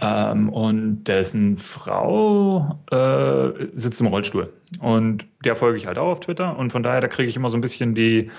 Ähm, 0.00 0.48
und 0.48 1.04
dessen 1.04 1.58
Frau 1.58 2.78
äh, 2.90 3.66
sitzt 3.74 4.00
im 4.00 4.06
Rollstuhl. 4.06 4.52
Und 4.78 5.26
der 5.44 5.56
folge 5.56 5.76
ich 5.76 5.86
halt 5.86 5.98
auch 5.98 6.08
auf 6.08 6.20
Twitter. 6.20 6.56
Und 6.56 6.70
von 6.72 6.82
daher, 6.82 7.00
da 7.00 7.08
kriege 7.08 7.28
ich 7.28 7.36
immer 7.36 7.50
so 7.50 7.58
ein 7.58 7.60
bisschen 7.60 7.94
die, 7.94 8.30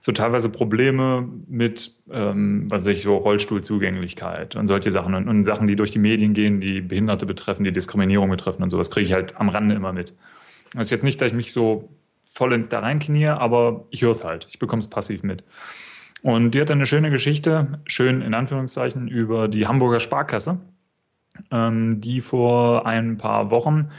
so 0.00 0.12
teilweise 0.12 0.48
Probleme 0.48 1.28
mit, 1.48 1.92
ähm, 2.10 2.66
was 2.70 2.86
weiß 2.86 2.94
ich, 2.94 3.02
so 3.02 3.16
Rollstuhlzugänglichkeit 3.16 4.56
und 4.56 4.66
solche 4.66 4.90
Sachen 4.90 5.14
und, 5.14 5.28
und, 5.28 5.44
Sachen, 5.44 5.66
die 5.66 5.76
durch 5.76 5.90
die 5.90 5.98
Medien 5.98 6.34
gehen, 6.34 6.60
die 6.60 6.80
Behinderte 6.80 7.26
betreffen, 7.26 7.64
die 7.64 7.72
Diskriminierung 7.72 8.30
betreffen 8.30 8.62
und 8.62 8.70
sowas, 8.70 8.90
kriege 8.90 9.06
ich 9.06 9.12
halt 9.12 9.36
am 9.36 9.48
Rande 9.48 9.74
immer 9.74 9.92
mit. 9.92 10.14
Das 10.72 10.82
ist 10.82 10.90
jetzt 10.90 11.04
nicht, 11.04 11.20
dass 11.20 11.28
ich 11.28 11.34
mich 11.34 11.52
so 11.52 11.88
vollends 12.24 12.68
da 12.68 12.80
reinknie, 12.80 13.26
aber 13.26 13.86
ich 13.90 14.02
höre 14.02 14.10
es 14.10 14.24
halt. 14.24 14.46
Ich 14.50 14.58
bekomme 14.58 14.80
es 14.80 14.88
passiv 14.88 15.22
mit. 15.22 15.42
Und 16.22 16.52
die 16.52 16.60
hat 16.60 16.70
eine 16.70 16.86
schöne 16.86 17.10
Geschichte, 17.10 17.80
schön 17.86 18.22
in 18.22 18.34
Anführungszeichen, 18.34 19.08
über 19.08 19.48
die 19.48 19.66
Hamburger 19.66 20.00
Sparkasse, 20.00 20.60
ähm, 21.50 22.00
die 22.00 22.20
vor 22.20 22.86
ein 22.86 23.16
paar 23.16 23.50
Wochen 23.50 23.90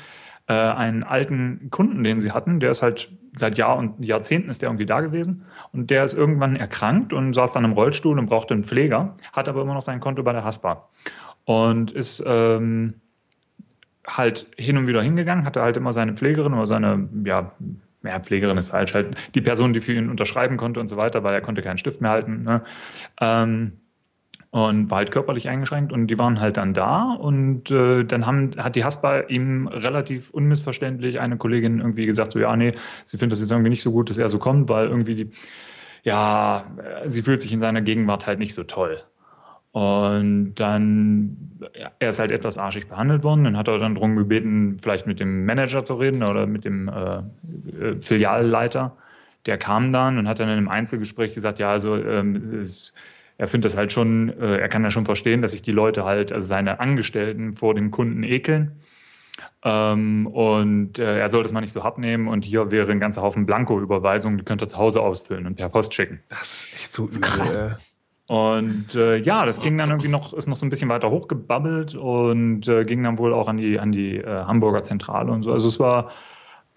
äh, 0.49 0.53
einen 0.53 1.03
alten 1.03 1.69
Kunden, 1.69 2.03
den 2.03 2.19
sie 2.19 2.31
hatten, 2.31 2.59
der 2.59 2.71
ist 2.71 2.81
halt 2.81 3.11
seit 3.37 3.57
Jahr 3.57 3.77
und 3.77 4.03
Jahrzehnten 4.03 4.49
ist 4.49 4.61
der 4.61 4.69
irgendwie 4.69 4.87
da 4.87 4.99
gewesen 5.01 5.45
und 5.71 5.91
der 5.91 6.03
ist 6.03 6.15
irgendwann 6.15 6.55
erkrankt 6.55 7.13
und 7.13 7.33
saß 7.33 7.53
dann 7.53 7.63
im 7.63 7.73
Rollstuhl 7.73 8.17
und 8.17 8.25
brauchte 8.25 8.55
einen 8.55 8.63
Pfleger, 8.63 9.13
hat 9.31 9.47
aber 9.47 9.61
immer 9.61 9.75
noch 9.75 9.83
sein 9.83 9.99
Konto 9.99 10.23
bei 10.23 10.33
der 10.33 10.43
Haspa 10.43 10.89
und 11.45 11.91
ist 11.91 12.23
ähm, 12.25 12.95
halt 14.07 14.47
hin 14.57 14.77
und 14.77 14.87
wieder 14.87 15.03
hingegangen, 15.03 15.45
hatte 15.45 15.61
halt 15.61 15.77
immer 15.77 15.93
seine 15.93 16.13
Pflegerin 16.13 16.53
oder 16.53 16.65
seine, 16.65 17.07
ja, 17.23 17.51
ja, 18.03 18.19
Pflegerin 18.19 18.57
ist 18.57 18.69
falsch, 18.69 18.95
halt 18.95 19.15
die 19.35 19.41
Person, 19.41 19.73
die 19.73 19.81
für 19.81 19.93
ihn 19.93 20.09
unterschreiben 20.09 20.57
konnte 20.57 20.79
und 20.79 20.87
so 20.87 20.97
weiter, 20.97 21.23
weil 21.23 21.35
er 21.35 21.41
konnte 21.41 21.61
keinen 21.61 21.77
Stift 21.77 22.01
mehr 22.01 22.11
halten. 22.11 22.43
Ne? 22.43 22.63
Ähm, 23.21 23.73
und 24.51 24.89
war 24.89 24.99
halt 24.99 25.11
körperlich 25.11 25.47
eingeschränkt 25.47 25.93
und 25.93 26.07
die 26.07 26.17
waren 26.17 26.39
halt 26.39 26.57
dann 26.57 26.73
da 26.73 27.13
und 27.13 27.69
äh, 27.69 28.03
dann 28.03 28.25
haben, 28.25 28.51
hat 28.57 28.75
die 28.75 28.83
Haspa 28.83 29.21
ihm 29.21 29.67
relativ 29.67 30.31
unmissverständlich 30.31 31.19
eine 31.19 31.37
Kollegin 31.37 31.79
irgendwie 31.79 32.05
gesagt, 32.07 32.31
so 32.31 32.39
ja, 32.39 32.55
nee, 32.55 32.73
sie 33.05 33.17
findet 33.17 33.33
das 33.33 33.41
jetzt 33.41 33.51
irgendwie 33.51 33.69
nicht 33.69 33.83
so 33.83 33.91
gut, 33.91 34.09
dass 34.09 34.17
er 34.17 34.27
so 34.29 34.39
kommt, 34.39 34.69
weil 34.69 34.87
irgendwie 34.87 35.15
die, 35.15 35.31
ja, 36.03 36.65
sie 37.05 37.21
fühlt 37.21 37.41
sich 37.41 37.53
in 37.53 37.59
seiner 37.59 37.81
Gegenwart 37.81 38.25
halt 38.25 38.39
nicht 38.39 38.53
so 38.53 38.63
toll. 38.63 38.99
Und 39.71 40.55
dann, 40.55 41.37
ja, 41.79 41.91
er 41.99 42.09
ist 42.09 42.19
halt 42.19 42.31
etwas 42.31 42.57
arschig 42.57 42.87
behandelt 42.87 43.23
worden. 43.23 43.43
Dann 43.43 43.57
hat 43.57 43.67
er 43.67 43.77
dann 43.77 43.93
darum 43.93 44.15
gebeten, 44.15 44.77
vielleicht 44.81 45.05
mit 45.05 45.19
dem 45.19 45.45
Manager 45.45 45.83
zu 45.83 45.95
reden 45.95 46.23
oder 46.23 46.47
mit 46.47 46.65
dem 46.65 46.87
äh, 46.89 47.17
äh, 47.17 48.01
Filialleiter. 48.01 48.97
Der 49.45 49.57
kam 49.57 49.91
dann 49.91 50.17
und 50.17 50.27
hat 50.27 50.39
dann 50.39 50.49
in 50.49 50.57
einem 50.57 50.69
Einzelgespräch 50.69 51.35
gesagt, 51.35 51.59
ja, 51.59 51.69
also 51.69 51.95
ähm, 51.95 52.35
es, 52.59 52.93
er 53.39 53.47
findet 53.47 53.71
das 53.71 53.77
halt 53.77 53.91
schon, 53.93 54.29
äh, 54.37 54.57
er 54.57 54.67
kann 54.67 54.83
ja 54.83 54.91
schon 54.91 55.05
verstehen, 55.05 55.41
dass 55.41 55.53
sich 55.53 55.61
die 55.61 55.71
Leute 55.71 56.03
halt, 56.03 56.33
also 56.33 56.45
seine 56.45 56.81
Angestellten 56.81 57.53
vor 57.53 57.73
dem 57.73 57.89
Kunden 57.89 58.21
ekeln. 58.23 58.81
Ähm, 59.63 60.27
und 60.27 60.99
äh, 60.99 61.19
er 61.19 61.29
soll 61.29 61.43
das 61.43 61.53
mal 61.53 61.61
nicht 61.61 61.71
so 61.71 61.83
hart 61.85 61.99
nehmen 61.99 62.27
und 62.27 62.43
hier 62.43 62.69
wäre 62.69 62.91
ein 62.91 62.99
ganzer 62.99 63.21
Haufen 63.21 63.45
Blanko-Überweisungen, 63.45 64.37
die 64.37 64.43
könnt 64.43 64.61
ihr 64.61 64.67
zu 64.67 64.77
Hause 64.77 65.01
ausfüllen 65.01 65.47
und 65.47 65.55
per 65.55 65.69
Post 65.69 65.93
schicken. 65.93 66.19
Das 66.27 66.41
ist 66.41 66.67
echt 66.75 66.91
so 66.91 67.07
übel. 67.07 67.21
Krass. 67.21 67.65
Und 68.27 68.93
äh, 68.95 69.15
ja, 69.15 69.45
das 69.45 69.61
ging 69.61 69.77
dann 69.77 69.89
irgendwie 69.89 70.09
noch, 70.09 70.33
ist 70.33 70.47
noch 70.47 70.57
so 70.57 70.65
ein 70.65 70.69
bisschen 70.69 70.89
weiter 70.89 71.09
hochgebabbelt 71.09 71.95
und 71.95 72.67
äh, 72.67 72.83
ging 72.83 73.01
dann 73.03 73.17
wohl 73.17 73.33
auch 73.33 73.47
an 73.47 73.55
die, 73.55 73.79
an 73.79 73.93
die 73.93 74.17
äh, 74.17 74.43
Hamburger 74.43 74.83
Zentrale 74.83 75.31
und 75.31 75.43
so. 75.43 75.53
Also 75.53 75.69
es 75.69 75.79
war 75.79 76.11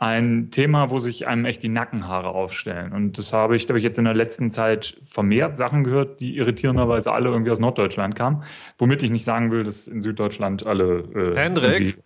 ein 0.02 0.50
Thema, 0.50 0.90
wo 0.90 0.98
sich 0.98 1.28
einem 1.28 1.44
echt 1.44 1.62
die 1.62 1.68
Nackenhaare 1.68 2.30
aufstellen. 2.30 2.90
Und 2.90 3.18
das 3.18 3.32
habe 3.32 3.54
ich, 3.54 3.66
glaube 3.66 3.78
ich, 3.78 3.84
jetzt 3.84 3.98
in 4.00 4.04
der 4.04 4.14
letzten 4.14 4.50
Zeit 4.50 4.96
vermehrt 5.04 5.56
Sachen 5.56 5.84
gehört, 5.84 6.18
die 6.18 6.36
irritierenderweise 6.38 7.12
alle 7.12 7.28
irgendwie 7.28 7.52
aus 7.52 7.60
Norddeutschland 7.60 8.16
kamen. 8.16 8.42
Womit 8.78 9.04
ich 9.04 9.10
nicht 9.10 9.24
sagen 9.24 9.52
will, 9.52 9.62
dass 9.62 9.86
in 9.86 10.02
Süddeutschland 10.02 10.66
alle 10.66 11.04
äh. 11.14 11.36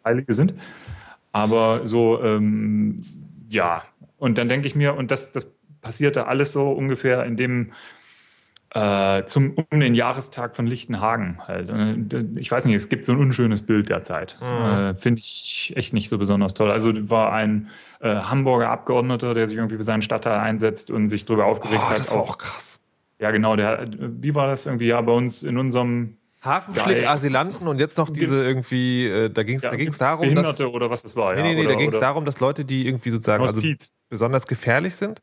Heilige 0.04 0.34
sind. 0.34 0.52
Aber 1.32 1.86
so, 1.86 2.22
ähm, 2.22 3.02
ja. 3.48 3.82
Und 4.18 4.36
dann 4.36 4.50
denke 4.50 4.66
ich 4.66 4.74
mir, 4.74 4.94
und 4.94 5.10
das, 5.10 5.32
das 5.32 5.50
passierte 5.80 6.26
alles 6.26 6.52
so 6.52 6.70
ungefähr 6.72 7.24
in 7.24 7.38
dem 7.38 7.72
äh, 8.70 9.24
zum, 9.24 9.54
um 9.70 9.80
den 9.80 9.94
Jahrestag 9.94 10.54
von 10.56 10.66
Lichtenhagen 10.66 11.40
halt. 11.46 11.70
Und 11.70 12.36
ich 12.36 12.50
weiß 12.50 12.64
nicht, 12.66 12.74
es 12.74 12.88
gibt 12.88 13.06
so 13.06 13.12
ein 13.12 13.18
unschönes 13.18 13.62
Bild 13.62 13.88
derzeit. 13.88 14.38
Mhm. 14.40 14.46
Äh, 14.66 14.94
Finde 14.94 15.20
ich 15.20 15.72
echt 15.76 15.92
nicht 15.94 16.08
so 16.08 16.18
besonders 16.18 16.54
toll. 16.54 16.70
Also 16.70 16.92
war 17.10 17.32
ein 17.32 17.70
äh, 18.00 18.14
Hamburger 18.14 18.70
Abgeordneter, 18.70 19.34
der 19.34 19.46
sich 19.46 19.56
irgendwie 19.56 19.76
für 19.76 19.82
seinen 19.82 20.02
Stadtteil 20.02 20.38
einsetzt 20.38 20.90
und 20.90 21.08
sich 21.08 21.24
darüber 21.24 21.46
aufgeregt 21.46 21.82
Oh, 21.86 21.90
hat. 21.90 21.98
das 21.98 22.10
war 22.10 22.18
auch 22.18 22.38
krass. 22.38 22.78
ja, 23.18 23.30
genau. 23.30 23.56
Der, 23.56 23.88
wie 23.98 24.34
war 24.34 24.46
das 24.48 24.66
irgendwie? 24.66 24.88
Ja, 24.88 25.00
bei 25.00 25.12
uns 25.12 25.42
in 25.42 25.56
unserem 25.58 26.16
Hafenschlick. 26.42 27.06
Asylanten 27.06 27.66
und 27.66 27.80
jetzt 27.80 27.98
noch 27.98 28.10
diese 28.10 28.44
irgendwie, 28.44 29.06
äh, 29.06 29.30
da 29.30 29.42
ging 29.42 29.56
es 29.56 29.62
ja, 29.62 29.70
da 29.70 29.76
ging's 29.76 29.98
darum, 29.98 30.22
dass. 30.34 30.34
Behinderte 30.34 30.70
oder 30.70 30.90
was 30.90 31.02
das 31.02 31.16
war. 31.16 31.32
Nee, 31.34 31.38
ja, 31.40 31.44
nee, 31.44 31.54
nee, 31.54 31.60
oder, 31.62 31.70
da 31.70 31.74
ging 31.76 31.90
es 31.90 31.98
darum, 31.98 32.24
dass 32.24 32.40
Leute, 32.40 32.64
die 32.64 32.86
irgendwie 32.86 33.10
sozusagen 33.10 33.42
also 33.42 33.60
besonders 34.08 34.46
gefährlich 34.46 34.94
sind. 34.94 35.20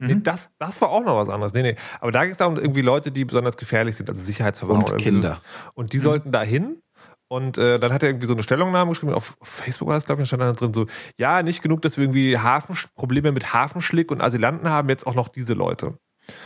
Nee, 0.00 0.14
Mhm. 0.14 0.22
das, 0.22 0.50
das 0.58 0.80
war 0.80 0.88
auch 0.88 1.04
noch 1.04 1.16
was 1.16 1.28
anderes. 1.28 1.52
Nee, 1.52 1.62
nee. 1.62 1.76
Aber 2.00 2.10
da 2.10 2.22
ging 2.22 2.32
es 2.32 2.38
darum, 2.38 2.56
irgendwie 2.56 2.80
Leute, 2.80 3.12
die 3.12 3.24
besonders 3.24 3.56
gefährlich 3.56 3.96
sind, 3.96 4.08
also 4.08 4.20
Sicherheitsverwahrung. 4.20 4.84
Und 4.84 4.96
Kinder. 4.96 5.28
sowas. 5.28 5.40
Und 5.74 5.92
die 5.92 5.98
sollten 5.98 6.32
da 6.32 6.42
hin. 6.42 6.80
Und 7.28 7.58
äh, 7.58 7.78
dann 7.78 7.92
hat 7.92 8.02
er 8.02 8.08
irgendwie 8.08 8.26
so 8.26 8.32
eine 8.32 8.42
Stellungnahme 8.42 8.90
geschrieben, 8.90 9.12
auf 9.12 9.36
Facebook 9.42 9.86
war 9.88 9.94
das, 9.94 10.04
glaube 10.06 10.20
ich, 10.22 10.28
da 10.28 10.36
stand 10.36 10.42
dann 10.42 10.56
drin 10.56 10.74
so, 10.74 10.86
ja, 11.16 11.42
nicht 11.42 11.62
genug, 11.62 11.80
dass 11.82 11.96
wir 11.96 12.04
irgendwie 12.04 12.36
Hafen, 12.38 12.76
Probleme 12.96 13.30
mit 13.30 13.52
Hafenschlick 13.52 14.10
und 14.10 14.20
Asylanten 14.20 14.68
haben, 14.68 14.88
jetzt 14.88 15.06
auch 15.06 15.14
noch 15.14 15.28
diese 15.28 15.54
Leute. 15.54 15.94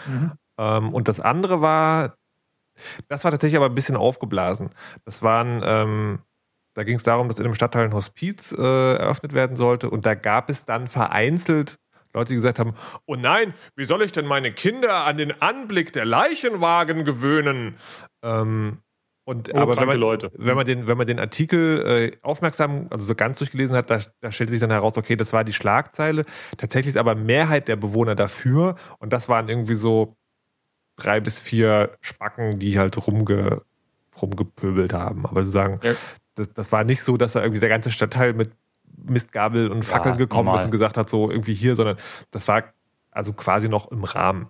Mhm. 0.06 0.32
Ähm, 0.58 0.92
und 0.92 1.08
das 1.08 1.20
andere 1.20 1.62
war, 1.62 2.16
das 3.08 3.24
war 3.24 3.30
tatsächlich 3.30 3.56
aber 3.56 3.66
ein 3.66 3.74
bisschen 3.74 3.96
aufgeblasen. 3.96 4.70
Das 5.06 5.22
waren, 5.22 5.62
ähm, 5.64 6.18
da 6.74 6.82
ging 6.84 6.96
es 6.96 7.02
darum, 7.04 7.28
dass 7.28 7.38
in 7.38 7.46
einem 7.46 7.54
Stadtteil 7.54 7.84
ein 7.86 7.94
Hospiz 7.94 8.52
äh, 8.52 8.94
eröffnet 8.96 9.32
werden 9.32 9.56
sollte 9.56 9.88
und 9.88 10.04
da 10.04 10.14
gab 10.14 10.50
es 10.50 10.66
dann 10.66 10.86
vereinzelt 10.88 11.78
Leute, 12.14 12.28
die 12.28 12.34
gesagt 12.36 12.58
haben, 12.58 12.74
oh 13.06 13.16
nein, 13.16 13.54
wie 13.76 13.84
soll 13.84 14.02
ich 14.02 14.12
denn 14.12 14.26
meine 14.26 14.52
Kinder 14.52 15.04
an 15.04 15.18
den 15.18 15.42
Anblick 15.42 15.92
der 15.92 16.04
Leichenwagen 16.04 17.04
gewöhnen? 17.04 17.76
Ähm, 18.22 18.78
und 19.26 19.52
Oh, 19.54 19.58
aber 19.58 19.76
wenn 19.78 19.86
man, 19.86 19.96
Leute. 19.98 20.30
wenn 20.36 20.54
man 20.54 20.66
den, 20.66 20.86
wenn 20.86 20.98
man 20.98 21.06
den 21.06 21.18
Artikel 21.18 22.12
äh, 22.12 22.16
aufmerksam, 22.22 22.88
also 22.90 23.06
so 23.06 23.14
ganz 23.14 23.38
durchgelesen 23.38 23.74
hat, 23.74 23.88
da, 23.90 23.98
da 24.20 24.30
stellte 24.30 24.52
sich 24.52 24.60
dann 24.60 24.70
heraus, 24.70 24.98
okay, 24.98 25.16
das 25.16 25.32
war 25.32 25.44
die 25.44 25.52
Schlagzeile. 25.54 26.24
Tatsächlich 26.58 26.90
ist 26.94 26.98
aber 26.98 27.14
Mehrheit 27.14 27.66
der 27.68 27.76
Bewohner 27.76 28.14
dafür 28.14 28.76
und 28.98 29.12
das 29.14 29.28
waren 29.28 29.48
irgendwie 29.48 29.74
so 29.76 30.14
drei 30.96 31.20
bis 31.20 31.38
vier 31.40 31.96
Spacken, 32.02 32.58
die 32.58 32.78
halt 32.78 32.96
rumge, 33.06 33.62
rumgepöbelt 34.20 34.92
haben. 34.92 35.24
Aber 35.26 35.42
sozusagen, 35.42 35.80
Ja. 35.82 35.94
das, 36.34 36.52
das 36.52 36.70
war 36.70 36.84
nicht 36.84 37.02
so, 37.02 37.16
dass 37.16 37.32
da 37.32 37.40
irgendwie 37.40 37.60
der 37.60 37.70
ganze 37.70 37.90
Stadtteil 37.90 38.34
mit 38.34 38.52
Mistgabel 38.96 39.70
und 39.70 39.84
Fackeln 39.84 40.16
gekommen 40.16 40.46
normal. 40.46 40.60
ist 40.60 40.64
und 40.66 40.70
gesagt 40.70 40.96
hat, 40.96 41.10
so 41.10 41.30
irgendwie 41.30 41.54
hier, 41.54 41.74
sondern 41.74 41.96
das 42.30 42.48
war 42.48 42.64
also 43.10 43.32
quasi 43.32 43.68
noch 43.68 43.90
im 43.90 44.04
Rahmen. 44.04 44.48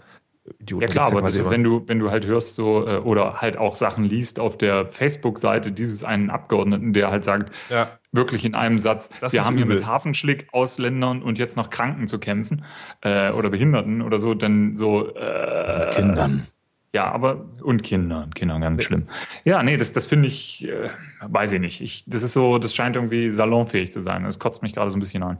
Idioten 0.58 0.82
Ja 0.82 0.88
klar, 0.88 1.06
aber 1.10 1.22
das 1.22 1.36
ist, 1.36 1.50
wenn 1.50 1.64
du, 1.64 1.82
wenn 1.86 1.98
du 1.98 2.10
halt 2.10 2.26
hörst 2.26 2.54
so 2.54 2.86
äh, 2.86 2.98
oder 2.98 3.40
halt 3.40 3.56
auch 3.56 3.76
Sachen 3.76 4.04
liest 4.04 4.38
auf 4.38 4.58
der 4.58 4.90
Facebook-Seite 4.90 5.72
dieses 5.72 6.04
einen 6.04 6.28
Abgeordneten, 6.28 6.92
der 6.92 7.10
halt 7.10 7.24
sagt, 7.24 7.50
ja. 7.70 7.98
wirklich 8.12 8.44
in 8.44 8.54
einem 8.54 8.78
Satz, 8.78 9.08
Das 9.22 9.32
wir 9.32 9.44
haben 9.44 9.56
hier 9.56 9.64
übel. 9.64 9.76
mit 9.76 9.86
Hafenschlick, 9.86 10.48
Ausländern 10.52 11.22
und 11.22 11.38
jetzt 11.38 11.56
noch 11.56 11.70
Kranken 11.70 12.08
zu 12.08 12.18
kämpfen 12.18 12.64
äh, 13.00 13.30
oder 13.32 13.48
Behinderten 13.48 14.02
oder 14.02 14.18
so, 14.18 14.34
dann 14.34 14.74
so 14.74 15.14
äh, 15.14 15.88
Kindern. 15.90 16.46
Ja, 16.94 17.10
aber 17.10 17.44
und 17.60 17.82
Kindern, 17.82 18.32
Kindern 18.34 18.60
ganz 18.60 18.84
schlimm. 18.84 19.08
Ja, 19.44 19.62
nee, 19.64 19.76
das, 19.76 19.92
das 19.92 20.06
finde 20.06 20.28
ich, 20.28 20.68
äh, 20.68 20.88
weiß 21.26 21.50
ich 21.52 21.60
nicht. 21.60 21.80
Ich, 21.80 22.04
das 22.06 22.22
ist 22.22 22.32
so, 22.34 22.58
das 22.58 22.72
scheint 22.72 22.94
irgendwie 22.94 23.32
salonfähig 23.32 23.90
zu 23.90 24.00
sein. 24.00 24.22
Das 24.22 24.38
kotzt 24.38 24.62
mich 24.62 24.72
gerade 24.74 24.90
so 24.92 24.96
ein 24.96 25.00
bisschen 25.00 25.24
an. 25.24 25.38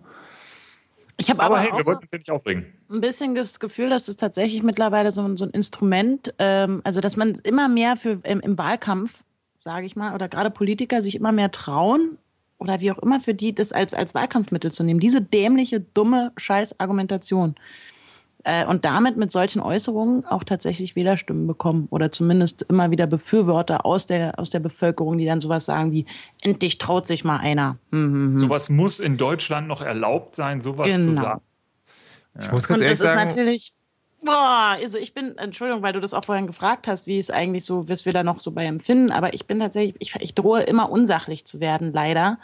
Ich 1.16 1.30
habe 1.30 1.40
Aber, 1.44 1.58
aber, 1.58 1.64
hey, 1.64 1.70
wir 1.78 1.86
wollten 1.86 2.02
uns 2.02 2.10
ja 2.10 2.18
nicht 2.18 2.30
aufregen. 2.32 2.66
ein 2.90 3.00
bisschen 3.00 3.36
das 3.36 3.60
Gefühl, 3.60 3.88
dass 3.88 4.08
es 4.08 4.16
tatsächlich 4.16 4.64
mittlerweile 4.64 5.12
so, 5.12 5.22
ein- 5.22 5.36
so 5.36 5.44
ein 5.44 5.50
Instrument, 5.52 6.34
ähm, 6.40 6.80
also 6.82 7.00
dass 7.00 7.16
man 7.16 7.34
immer 7.44 7.68
mehr 7.68 7.96
für 7.96 8.18
im, 8.24 8.40
im 8.40 8.58
Wahlkampf, 8.58 9.22
sage 9.56 9.86
ich 9.86 9.94
mal, 9.94 10.12
oder 10.16 10.28
gerade 10.28 10.50
Politiker 10.50 11.02
sich 11.02 11.14
immer 11.14 11.30
mehr 11.30 11.52
trauen 11.52 12.18
oder 12.58 12.80
wie 12.80 12.90
auch 12.90 12.98
immer 12.98 13.20
für 13.20 13.32
die 13.32 13.54
das 13.54 13.70
als, 13.70 13.94
als 13.94 14.12
Wahlkampfmittel 14.16 14.72
zu 14.72 14.82
nehmen. 14.82 14.98
Diese 14.98 15.20
dämliche, 15.22 15.78
dumme 15.78 16.32
Scheiß-Argumentation. 16.36 17.54
Äh, 18.44 18.66
und 18.66 18.84
damit 18.84 19.16
mit 19.16 19.32
solchen 19.32 19.60
Äußerungen 19.60 20.26
auch 20.26 20.44
tatsächlich 20.44 20.96
Wählerstimmen 20.96 21.46
bekommen 21.46 21.86
oder 21.90 22.10
zumindest 22.10 22.62
immer 22.62 22.90
wieder 22.90 23.06
Befürworter 23.06 23.86
aus 23.86 24.06
der, 24.06 24.38
aus 24.38 24.50
der 24.50 24.60
Bevölkerung, 24.60 25.16
die 25.16 25.24
dann 25.24 25.40
sowas 25.40 25.64
sagen 25.64 25.92
wie, 25.92 26.04
endlich 26.42 26.76
traut 26.78 27.06
sich 27.06 27.24
mal 27.24 27.38
einer. 27.38 27.78
Hm, 27.90 28.12
hm, 28.12 28.32
hm. 28.32 28.38
Sowas 28.38 28.68
muss 28.68 29.00
in 29.00 29.16
Deutschland 29.16 29.66
noch 29.66 29.80
erlaubt 29.80 30.34
sein, 30.36 30.60
sowas 30.60 30.86
zu 30.88 31.10
Genau. 31.10 31.22
sagen. 31.22 31.40
Ich 32.38 32.50
muss 32.50 32.68
ganz 32.68 32.80
Und 32.80 32.84
ehrlich 32.84 32.98
das 32.98 33.08
ist 33.08 33.14
sagen, 33.14 33.28
natürlich, 33.28 33.74
boah, 34.24 34.76
also 34.80 34.98
ich 34.98 35.14
bin, 35.14 35.36
Entschuldigung, 35.38 35.82
weil 35.82 35.92
du 35.92 36.00
das 36.00 36.14
auch 36.14 36.24
vorhin 36.24 36.46
gefragt 36.46 36.86
hast, 36.86 37.06
wie 37.06 37.18
es 37.18 37.30
eigentlich 37.30 37.64
so, 37.64 37.88
was 37.88 38.04
wir 38.04 38.12
da 38.12 38.22
noch 38.22 38.40
so 38.40 38.50
bei 38.50 38.64
empfinden, 38.64 39.10
aber 39.10 39.34
ich 39.34 39.46
bin 39.46 39.60
tatsächlich, 39.60 39.96
ich, 39.98 40.14
ich 40.20 40.34
drohe 40.34 40.62
immer 40.62 40.90
unsachlich 40.90 41.44
zu 41.44 41.60
werden, 41.60 41.92
leider, 41.92 42.38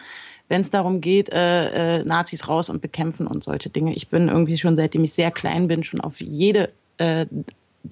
wenn 0.49 0.61
es 0.61 0.71
darum 0.71 1.01
geht, 1.01 1.33
äh, 1.33 2.01
äh, 2.01 2.05
Nazis 2.05 2.49
raus 2.49 2.71
und 2.71 2.81
bekämpfen 2.81 3.27
und 3.27 3.45
solche 3.45 3.71
Dinge. 3.71 3.95
Ich 3.95 4.09
bin 4.09 4.29
irgendwie 4.29 4.59
schon, 4.59 4.77
seitdem 4.77 5.05
ich 5.05 5.13
sehr 5.13 5.31
klein 5.31 5.69
bin, 5.69 5.85
schon 5.85 6.01
auf 6.01 6.21
jede 6.21 6.71
äh, 6.99 7.27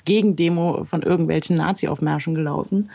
Gegendemo 0.05 0.85
von 0.85 1.03
irgendwelchen 1.03 1.57
Nazi-Aufmärschen 1.57 2.35
gelaufen. 2.35 2.91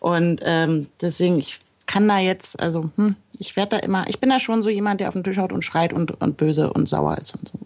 Und 0.00 0.40
ähm, 0.44 0.88
deswegen, 1.00 1.38
ich 1.38 1.60
kann 1.86 2.06
da 2.08 2.18
jetzt, 2.18 2.60
also 2.60 2.90
hm, 2.96 3.16
ich 3.38 3.56
werde 3.56 3.76
da 3.76 3.78
immer, 3.78 4.08
ich 4.08 4.18
bin 4.18 4.30
da 4.30 4.40
schon 4.40 4.62
so 4.62 4.70
jemand, 4.70 5.00
der 5.00 5.08
auf 5.08 5.14
den 5.14 5.24
Tisch 5.24 5.38
haut 5.38 5.52
und 5.52 5.64
schreit 5.64 5.92
und, 5.92 6.20
und 6.20 6.36
böse 6.36 6.72
und 6.72 6.88
sauer 6.88 7.16
ist 7.18 7.34
und 7.36 7.48
so. 7.48 7.58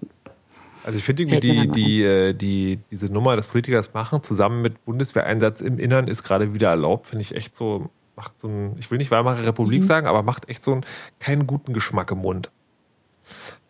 Also 0.84 0.98
ich 0.98 1.04
finde 1.04 1.24
irgendwie 1.24 1.40
die, 1.40 1.68
die, 1.68 2.02
äh, 2.02 2.32
die, 2.32 2.78
diese 2.90 3.06
Nummer, 3.06 3.36
dass 3.36 3.46
Politiker 3.46 3.76
das 3.76 3.92
machen, 3.92 4.22
zusammen 4.22 4.62
mit 4.62 4.84
Bundeswehreinsatz 4.84 5.60
im 5.60 5.78
Innern, 5.78 6.08
ist 6.08 6.22
gerade 6.22 6.54
wieder 6.54 6.70
erlaubt, 6.70 7.06
finde 7.06 7.22
ich 7.22 7.34
echt 7.34 7.54
so, 7.54 7.90
macht 8.16 8.40
so 8.40 8.48
ein, 8.48 8.76
ich 8.78 8.90
will 8.90 8.98
nicht 8.98 9.10
Weimarer 9.10 9.44
Republik 9.44 9.82
mhm. 9.82 9.86
sagen, 9.86 10.06
aber 10.06 10.22
macht 10.22 10.48
echt 10.48 10.64
so 10.64 10.72
einen, 10.72 10.84
keinen 11.18 11.46
guten 11.46 11.72
Geschmack 11.72 12.10
im 12.10 12.18
Mund. 12.18 12.50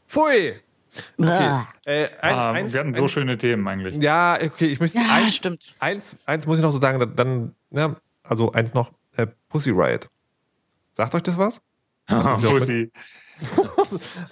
Pfui! 0.07 0.55
Okay. 1.19 1.61
Äh, 1.85 2.09
ein, 2.21 2.35
ah, 2.35 2.52
eins, 2.52 2.73
wir 2.73 2.81
hatten 2.81 2.95
so 2.95 3.02
eins, 3.02 3.12
schöne 3.12 3.38
Themen 3.38 3.67
eigentlich. 3.69 3.97
Ja, 3.97 4.38
okay, 4.43 4.67
ich 4.67 4.81
möchte 4.81 4.99
ja, 4.99 5.05
eins, 5.09 5.37
stimmt. 5.37 5.75
Eins, 5.79 6.17
eins 6.26 6.47
muss 6.47 6.59
ich 6.59 6.62
noch 6.62 6.73
so 6.73 6.81
sagen, 6.81 7.12
dann, 7.17 7.55
ja, 7.71 7.97
also 8.25 8.52
eins 8.52 8.75
noch, 8.75 8.93
äh, 9.17 9.26
Pussy 9.49 9.71
Riot. 9.71 10.09
Sagt 10.95 11.14
euch 11.14 11.23
das 11.23 11.38
was? 11.38 11.62
Pussy. 12.09 12.90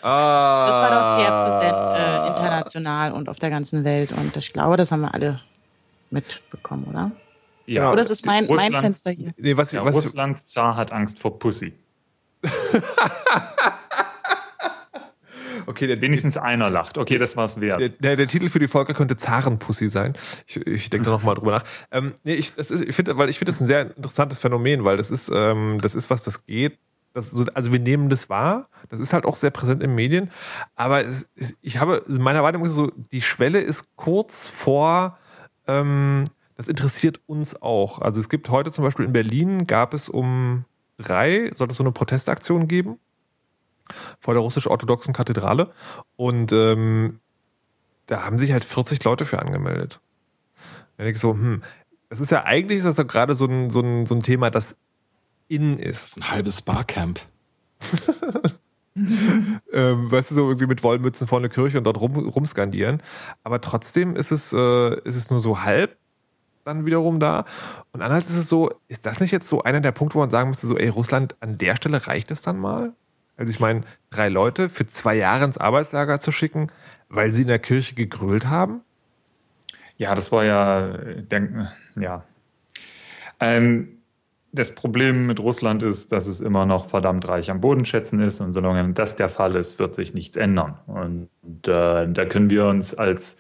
Ah. 0.03 0.67
Das 0.69 0.79
war 0.79 0.91
doch 0.91 1.19
sehr 1.19 1.31
präsent 1.31 1.91
äh, 1.91 2.29
international 2.29 3.13
und 3.13 3.29
auf 3.29 3.39
der 3.39 3.51
ganzen 3.51 3.85
Welt 3.85 4.13
und 4.13 4.37
ich 4.37 4.53
glaube, 4.53 4.77
das 4.77 4.93
haben 4.93 5.03
wir 5.03 5.15
alle 5.15 5.41
mitbekommen, 6.11 6.87
oder? 6.91 7.11
Ja. 7.67 7.89
Oder 7.89 7.99
das 7.99 8.11
ist 8.11 8.25
mein, 8.25 8.47
mein 8.47 8.73
Fenster 8.73 9.11
hier. 9.11 9.31
Nee, 9.37 9.57
was, 9.57 9.73
ja, 9.73 9.85
was, 9.85 9.95
Russlands 9.95 10.47
Zar 10.47 10.77
hat 10.77 10.93
Angst 10.93 11.19
vor 11.19 11.39
Pussy. 11.39 11.75
Okay, 15.69 15.87
der, 15.87 16.01
wenigstens 16.01 16.39
einer 16.39 16.71
lacht. 16.71 16.97
Okay, 16.97 17.19
das 17.19 17.37
war 17.37 17.45
es 17.45 17.61
wert. 17.61 17.79
Der, 17.79 17.91
der, 17.91 18.17
der, 18.17 18.27
Titel 18.27 18.49
für 18.49 18.59
die 18.59 18.69
Folge 18.69 18.95
könnte 18.95 19.19
Zarenpussy 19.19 19.91
sein. 19.91 20.15
Ich, 20.47 20.57
ich 20.67 20.89
denke 20.89 21.05
da 21.05 21.11
nochmal 21.11 21.35
drüber 21.35 21.53
nach. 21.53 21.65
Ähm, 21.91 22.15
nee, 22.25 22.35
ich, 22.35 22.57
ist, 22.57 22.71
ich 22.71 22.97
finde, 22.97 23.19
weil 23.19 23.29
ich 23.29 23.39
finde 23.39 23.53
das 23.53 23.61
ein 23.61 23.67
sehr 23.67 23.95
interessantes 23.95 24.39
Phänomen, 24.39 24.85
weil 24.85 24.97
das 24.97 25.11
ist, 25.11 25.31
ähm, 25.33 25.79
das 25.83 25.95
ist 25.95 26.09
was, 26.09 26.25
das 26.25 26.47
geht. 26.47 26.79
Das, 27.19 27.35
also 27.53 27.73
wir 27.73 27.81
nehmen 27.81 28.11
das 28.11 28.31
wahr. 28.31 28.69
Das 28.91 29.01
ist 29.01 29.13
halt 29.13 29.27
auch 29.27 29.35
sehr 29.35 29.51
präsent 29.51 29.83
in 29.83 29.93
Medien. 29.93 30.31
Aber 30.77 31.05
es, 31.05 31.29
ich 31.61 31.79
habe, 31.79 32.05
meiner 32.07 32.45
Wahrnehmung 32.45 32.69
ist 32.69 32.75
so, 32.75 32.93
die 33.11 33.23
Schwelle 33.23 33.61
ist 33.61 33.85
kurz 33.97 34.47
vor, 34.47 35.19
ähm, 35.67 36.27
das 36.57 36.69
interessiert 36.69 37.21
uns 37.27 37.61
auch. 37.61 38.01
Also 38.01 38.21
es 38.21 38.29
gibt 38.29 38.51
heute 38.51 38.71
zum 38.71 38.85
Beispiel 38.85 39.05
in 39.05 39.13
Berlin 39.13 39.67
gab 39.67 39.95
es 39.95 40.09
um 40.09 40.65
drei, 40.97 41.51
sollte 41.57 41.73
es 41.73 41.79
so 41.79 41.83
eine 41.83 41.91
Protestaktion 41.91 42.69
geben 42.69 43.01
vor 44.21 44.35
der 44.35 44.43
russisch-orthodoxen 44.45 45.13
Kathedrale. 45.13 45.73
Und 46.15 46.53
ähm, 46.53 47.19
da 48.07 48.25
haben 48.25 48.39
sich 48.39 48.53
halt 48.53 48.65
40 48.65 49.03
Leute 49.03 49.25
für 49.25 49.41
angemeldet. 49.41 50.01
Da 50.97 51.03
denke 51.03 51.17
ich 51.17 51.21
so, 51.21 51.33
hm, 51.33 51.63
das 52.11 52.21
ist 52.21 52.31
ja 52.31 52.45
eigentlich 52.45 52.79
ist 52.79 52.85
das 52.85 52.95
doch 52.95 53.09
gerade 53.09 53.35
so 53.35 53.47
ein, 53.47 53.71
so, 53.71 53.81
ein, 53.81 54.07
so 54.07 54.15
ein 54.15 54.23
Thema, 54.23 54.51
das 54.51 54.77
in 55.49 55.79
ist. 55.79 56.03
Das 56.03 56.09
ist 56.09 56.17
ein 56.19 56.31
halbes 56.31 56.63
Barcamp. 56.63 57.21
ähm, 59.73 60.11
weißt 60.11 60.31
du, 60.31 60.35
so 60.35 60.49
irgendwie 60.49 60.67
mit 60.67 60.83
Wollmützen 60.83 61.27
vor 61.27 61.39
eine 61.39 61.49
Kirche 61.49 61.79
und 61.79 61.85
dort 61.85 62.01
rum, 62.01 62.17
rumskandieren. 62.17 63.03
Aber 63.43 63.61
trotzdem 63.61 64.17
ist 64.17 64.31
es, 64.31 64.53
äh, 64.53 65.01
ist 65.05 65.17
es 65.17 65.31
nur 65.31 65.41
so 65.41 65.63
halb 65.63 65.97
dann 66.69 66.87
wiederum 66.87 67.19
da. 67.19 67.45
Und 67.93 68.03
andererseits 68.03 68.31
ist 68.31 68.37
es 68.37 68.49
so, 68.49 68.71
ist 68.89 69.07
das 69.07 69.21
nicht 69.21 69.33
jetzt 69.33 69.49
so 69.49 69.63
einer 69.63 69.81
der 69.81 69.93
Punkte, 69.93 70.17
wo 70.17 70.21
man 70.21 70.31
sagen 70.31 70.51
müsste, 70.51 70.67
so, 70.67 70.77
ey, 70.77 70.89
Russland, 70.89 71.35
an 71.41 71.59
der 71.59 71.77
Stelle 71.77 72.07
reicht 72.07 72.31
es 72.31 72.43
dann 72.43 72.59
mal? 72.59 72.93
Also 73.37 73.51
ich 73.51 73.61
meine, 73.61 73.83
drei 74.11 74.29
Leute 74.29 74.69
für 74.69 74.87
zwei 74.87 75.15
Jahre 75.15 75.45
ins 75.45 75.59
Arbeitslager 75.59 76.21
zu 76.21 76.31
schicken, 76.33 76.71
weil 77.09 77.33
sie 77.33 77.43
in 77.43 77.49
der 77.49 77.59
Kirche 77.59 77.95
gegrölt 77.95 78.49
haben? 78.49 78.83
Ja, 79.97 80.15
das 80.15 80.31
war 80.31 80.45
ja, 80.45 80.89
der, 80.89 81.73
ja. 81.99 82.25
Ähm, 83.41 83.98
das 84.53 84.75
Problem 84.75 85.27
mit 85.27 85.41
Russland 85.41 85.83
ist, 85.83 86.13
dass 86.13 86.27
es 86.27 86.41
immer 86.41 86.65
noch 86.67 86.87
verdammt 86.87 87.29
reich 87.29 87.51
am 87.51 87.61
Bodenschätzen 87.61 88.21
ist 88.21 88.41
und 88.41 88.53
solange 88.53 88.93
das 88.93 89.17
der 89.17 89.29
Fall 89.29 89.55
ist, 89.57 89.79
wird 89.79 89.95
sich 89.95 90.15
nichts 90.15 90.37
ändern. 90.37 90.79
Und 90.87 91.29
äh, 91.67 92.09
da 92.09 92.25
können 92.29 92.49
wir 92.49 92.67
uns 92.67 92.95
als 92.95 93.39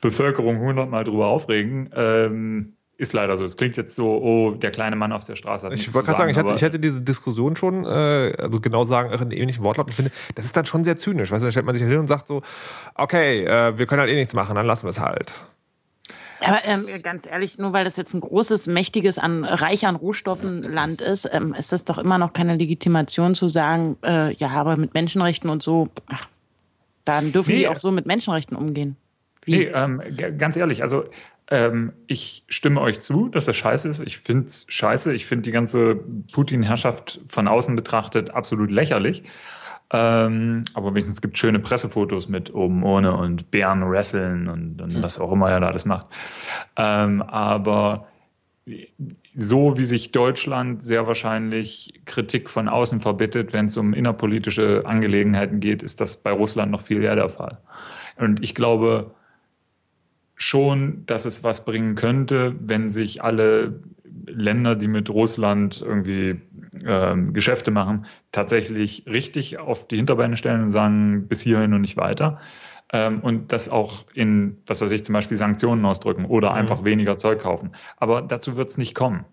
Bevölkerung 0.00 0.60
hundertmal 0.60 1.04
drüber 1.04 1.26
aufregen. 1.26 1.90
Ähm, 1.94 2.74
ist 2.98 3.12
leider 3.12 3.36
so. 3.36 3.44
Es 3.44 3.56
klingt 3.56 3.76
jetzt 3.76 3.94
so, 3.94 4.20
oh, 4.20 4.50
der 4.52 4.72
kleine 4.72 4.96
Mann 4.96 5.12
auf 5.12 5.24
der 5.24 5.36
Straße 5.36 5.66
hat 5.66 5.72
Ich 5.72 5.94
wollte 5.94 6.06
gerade 6.06 6.18
sagen, 6.18 6.30
ich, 6.30 6.36
hatte, 6.36 6.54
ich 6.54 6.62
hätte 6.62 6.80
diese 6.80 7.00
Diskussion 7.00 7.54
schon, 7.54 7.84
äh, 7.84 8.32
also 8.38 8.60
genau 8.60 8.84
sagen, 8.84 9.12
in 9.12 9.30
ähnlichen 9.30 9.62
Wortlauten 9.62 9.92
finde, 9.92 10.10
das 10.34 10.44
ist 10.44 10.56
dann 10.56 10.66
schon 10.66 10.82
sehr 10.82 10.98
zynisch. 10.98 11.30
Weißt 11.30 11.40
du, 11.40 11.44
dann 11.44 11.52
stellt 11.52 11.66
man 11.66 11.76
sich 11.76 11.86
hin 11.86 11.96
und 11.96 12.08
sagt 12.08 12.26
so, 12.26 12.42
okay, 12.96 13.44
äh, 13.44 13.78
wir 13.78 13.86
können 13.86 14.00
halt 14.00 14.10
eh 14.10 14.16
nichts 14.16 14.34
machen, 14.34 14.56
dann 14.56 14.66
lassen 14.66 14.84
wir 14.84 14.90
es 14.90 14.98
halt. 14.98 15.32
Aber 16.40 16.64
ähm, 16.64 16.86
ganz 17.02 17.26
ehrlich, 17.26 17.58
nur 17.58 17.72
weil 17.72 17.84
das 17.84 17.96
jetzt 17.96 18.14
ein 18.14 18.20
großes, 18.20 18.66
mächtiges, 18.66 19.18
an, 19.18 19.44
reich 19.44 19.86
an 19.86 19.96
Rohstoffen 19.96 20.62
Land 20.62 21.00
ist, 21.00 21.28
ähm, 21.32 21.54
ist 21.54 21.72
das 21.72 21.84
doch 21.84 21.98
immer 21.98 22.18
noch 22.18 22.32
keine 22.32 22.56
Legitimation 22.56 23.34
zu 23.34 23.48
sagen, 23.48 23.96
äh, 24.04 24.34
ja, 24.34 24.48
aber 24.50 24.76
mit 24.76 24.94
Menschenrechten 24.94 25.50
und 25.50 25.62
so, 25.62 25.88
ach, 26.06 26.28
dann 27.04 27.32
dürfen 27.32 27.52
nee, 27.52 27.58
die 27.58 27.68
auch 27.68 27.78
so 27.78 27.90
mit 27.90 28.06
Menschenrechten 28.06 28.56
umgehen. 28.56 28.96
Wie? 29.44 29.58
Nee, 29.58 29.70
ähm, 29.74 30.02
ganz 30.36 30.56
ehrlich, 30.56 30.82
also 30.82 31.04
ähm, 31.50 31.92
ich 32.06 32.44
stimme 32.48 32.80
euch 32.80 33.00
zu, 33.00 33.28
dass 33.28 33.46
das 33.46 33.56
scheiße 33.56 33.88
ist. 33.88 34.00
Ich 34.00 34.18
finde 34.18 34.46
es 34.46 34.66
scheiße. 34.68 35.14
Ich 35.14 35.26
finde 35.26 35.44
die 35.44 35.50
ganze 35.50 35.96
Putin-Herrschaft 36.32 37.20
von 37.28 37.48
außen 37.48 37.74
betrachtet 37.74 38.30
absolut 38.30 38.70
lächerlich. 38.70 39.22
Ähm, 39.90 40.64
aber 40.74 40.90
wenigstens 40.90 41.22
gibt 41.22 41.36
es 41.36 41.40
schöne 41.40 41.60
Pressefotos 41.60 42.28
mit 42.28 42.52
oben 42.54 42.82
ohne 42.82 43.16
und 43.16 43.50
Bären 43.50 43.88
wresteln 43.88 44.48
und, 44.48 44.82
und 44.82 45.02
was 45.02 45.18
auch 45.18 45.32
immer 45.32 45.50
er 45.50 45.60
da 45.60 45.68
alles 45.68 45.86
macht. 45.86 46.06
Ähm, 46.76 47.22
aber 47.22 48.06
so 49.34 49.78
wie 49.78 49.84
sich 49.84 50.12
Deutschland 50.12 50.82
sehr 50.82 51.06
wahrscheinlich 51.06 52.02
Kritik 52.04 52.50
von 52.50 52.68
außen 52.68 53.00
verbittet, 53.00 53.52
wenn 53.52 53.66
es 53.66 53.76
um 53.76 53.94
innerpolitische 53.94 54.82
Angelegenheiten 54.84 55.60
geht, 55.60 55.82
ist 55.82 56.00
das 56.00 56.22
bei 56.22 56.32
Russland 56.32 56.70
noch 56.70 56.82
viel 56.82 57.02
eher 57.02 57.16
der 57.16 57.30
Fall. 57.30 57.58
Und 58.16 58.42
ich 58.42 58.54
glaube, 58.54 59.14
schon, 60.38 61.04
dass 61.04 61.26
es 61.26 61.44
was 61.44 61.64
bringen 61.64 61.96
könnte, 61.96 62.54
wenn 62.60 62.88
sich 62.88 63.22
alle 63.22 63.80
Länder, 64.26 64.76
die 64.76 64.88
mit 64.88 65.10
Russland 65.10 65.82
irgendwie 65.82 66.40
ähm, 66.86 67.32
Geschäfte 67.32 67.70
machen, 67.70 68.06
tatsächlich 68.32 69.04
richtig 69.06 69.58
auf 69.58 69.88
die 69.88 69.96
Hinterbeine 69.96 70.36
stellen 70.36 70.62
und 70.62 70.70
sagen, 70.70 71.26
bis 71.28 71.42
hierhin 71.42 71.74
und 71.74 71.80
nicht 71.80 71.96
weiter. 71.96 72.38
Ähm, 72.92 73.20
und 73.20 73.52
das 73.52 73.68
auch 73.68 74.06
in, 74.14 74.56
was 74.66 74.80
weiß 74.80 74.90
ich, 74.92 75.04
zum 75.04 75.12
Beispiel 75.12 75.36
Sanktionen 75.36 75.84
ausdrücken 75.84 76.24
oder 76.24 76.50
mhm. 76.50 76.56
einfach 76.56 76.84
weniger 76.84 77.18
Zeug 77.18 77.40
kaufen. 77.40 77.72
Aber 77.98 78.22
dazu 78.22 78.56
wird 78.56 78.70
es 78.70 78.78
nicht 78.78 78.94
kommen. 78.94 79.24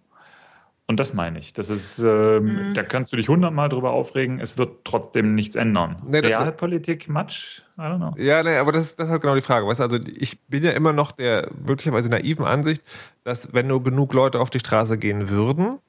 Und 0.88 1.00
das 1.00 1.16
meine 1.16 1.40
ich. 1.40 1.54
Das 1.54 1.72
ist, 1.72 1.98
ähm, 2.00 2.70
mhm. 2.70 2.74
da 2.76 2.84
kannst 2.84 3.12
du 3.12 3.18
dich 3.18 3.28
hundertmal 3.28 3.70
drüber 3.70 3.92
aufregen, 3.92 4.40
es 4.40 4.60
wird 4.60 4.86
trotzdem 4.86 5.34
nichts 5.34 5.56
ändern. 5.56 5.96
Nee, 6.06 6.20
Realpolitik, 6.20 7.10
Matsch, 7.10 7.62
I 7.78 7.82
don't 7.82 7.98
know. 7.98 8.14
Ja, 8.18 8.44
nee, 8.44 8.58
aber 8.58 8.72
das, 8.72 8.96
das 8.96 9.08
ist 9.08 9.12
halt 9.12 9.22
genau 9.22 9.34
die 9.34 9.42
Frage. 9.42 9.66
Weißt 9.66 9.80
du, 9.80 9.84
also 9.84 9.98
ich 9.98 10.40
bin 10.44 10.64
ja 10.64 10.72
immer 10.72 10.94
noch 10.94 11.12
der 11.12 11.50
möglicherweise 11.66 12.10
naiven 12.10 12.46
Ansicht, 12.46 12.84
dass 13.24 13.52
wenn 13.52 13.66
nur 13.66 13.82
genug 13.82 14.14
Leute 14.14 14.40
auf 14.40 14.52
die 14.52 14.60
Straße 14.60 15.00
gehen 15.00 15.30
würden, 15.30 15.80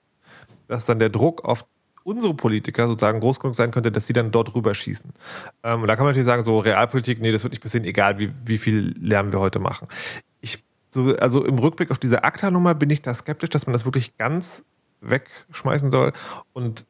dass 0.67 0.87
dann 0.87 0.99
der 0.99 1.11
Druck 1.11 1.45
auf 1.45 1.67
unsere 2.03 2.33
Politiker 2.33 2.87
sozusagen 2.87 3.21
groß 3.21 3.41
genug 3.41 3.55
sein 3.55 3.73
könnte, 3.73 3.93
dass 3.93 4.07
sie 4.07 4.13
dann 4.15 4.31
dort 4.31 4.55
rüberschießen. 4.55 5.11
Ähm, 5.63 5.87
da 5.87 5.97
kann 5.97 6.05
man 6.05 6.13
natürlich 6.13 6.25
sagen, 6.25 6.43
so 6.43 6.61
Realpolitik, 6.61 7.21
nee, 7.21 7.33
das 7.33 7.43
wird 7.43 7.53
nicht 7.53 7.63
passieren, 7.63 7.85
egal 7.85 8.19
wie, 8.19 8.33
wie 8.45 8.59
viel 8.59 8.95
Lärm 8.99 9.33
wir 9.33 9.41
heute 9.41 9.59
machen. 9.59 9.89
Ich, 10.41 10.65
so, 10.91 11.15
also 11.17 11.45
im 11.45 11.59
Rückblick 11.59 11.91
auf 11.91 11.99
diese 11.99 12.25
ACTA-Nummer 12.25 12.75
bin 12.75 12.89
ich 12.91 13.03
da 13.03 13.13
skeptisch, 13.13 13.51
dass 13.51 13.67
man 13.67 13.75
das 13.75 13.85
wirklich 13.85 14.17
ganz 14.17 14.65
wegschmeißen 15.01 15.91
soll. 15.91 16.13
Und 16.53 16.87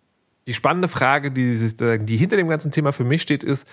die 0.46 0.54
spannende 0.54 0.88
Frage, 0.88 1.30
die, 1.30 1.58
die 2.04 2.16
hinter 2.16 2.36
dem 2.36 2.48
ganzen 2.48 2.70
Thema 2.70 2.92
für 2.92 3.04
mich 3.04 3.22
steht, 3.22 3.42
ist, 3.42 3.66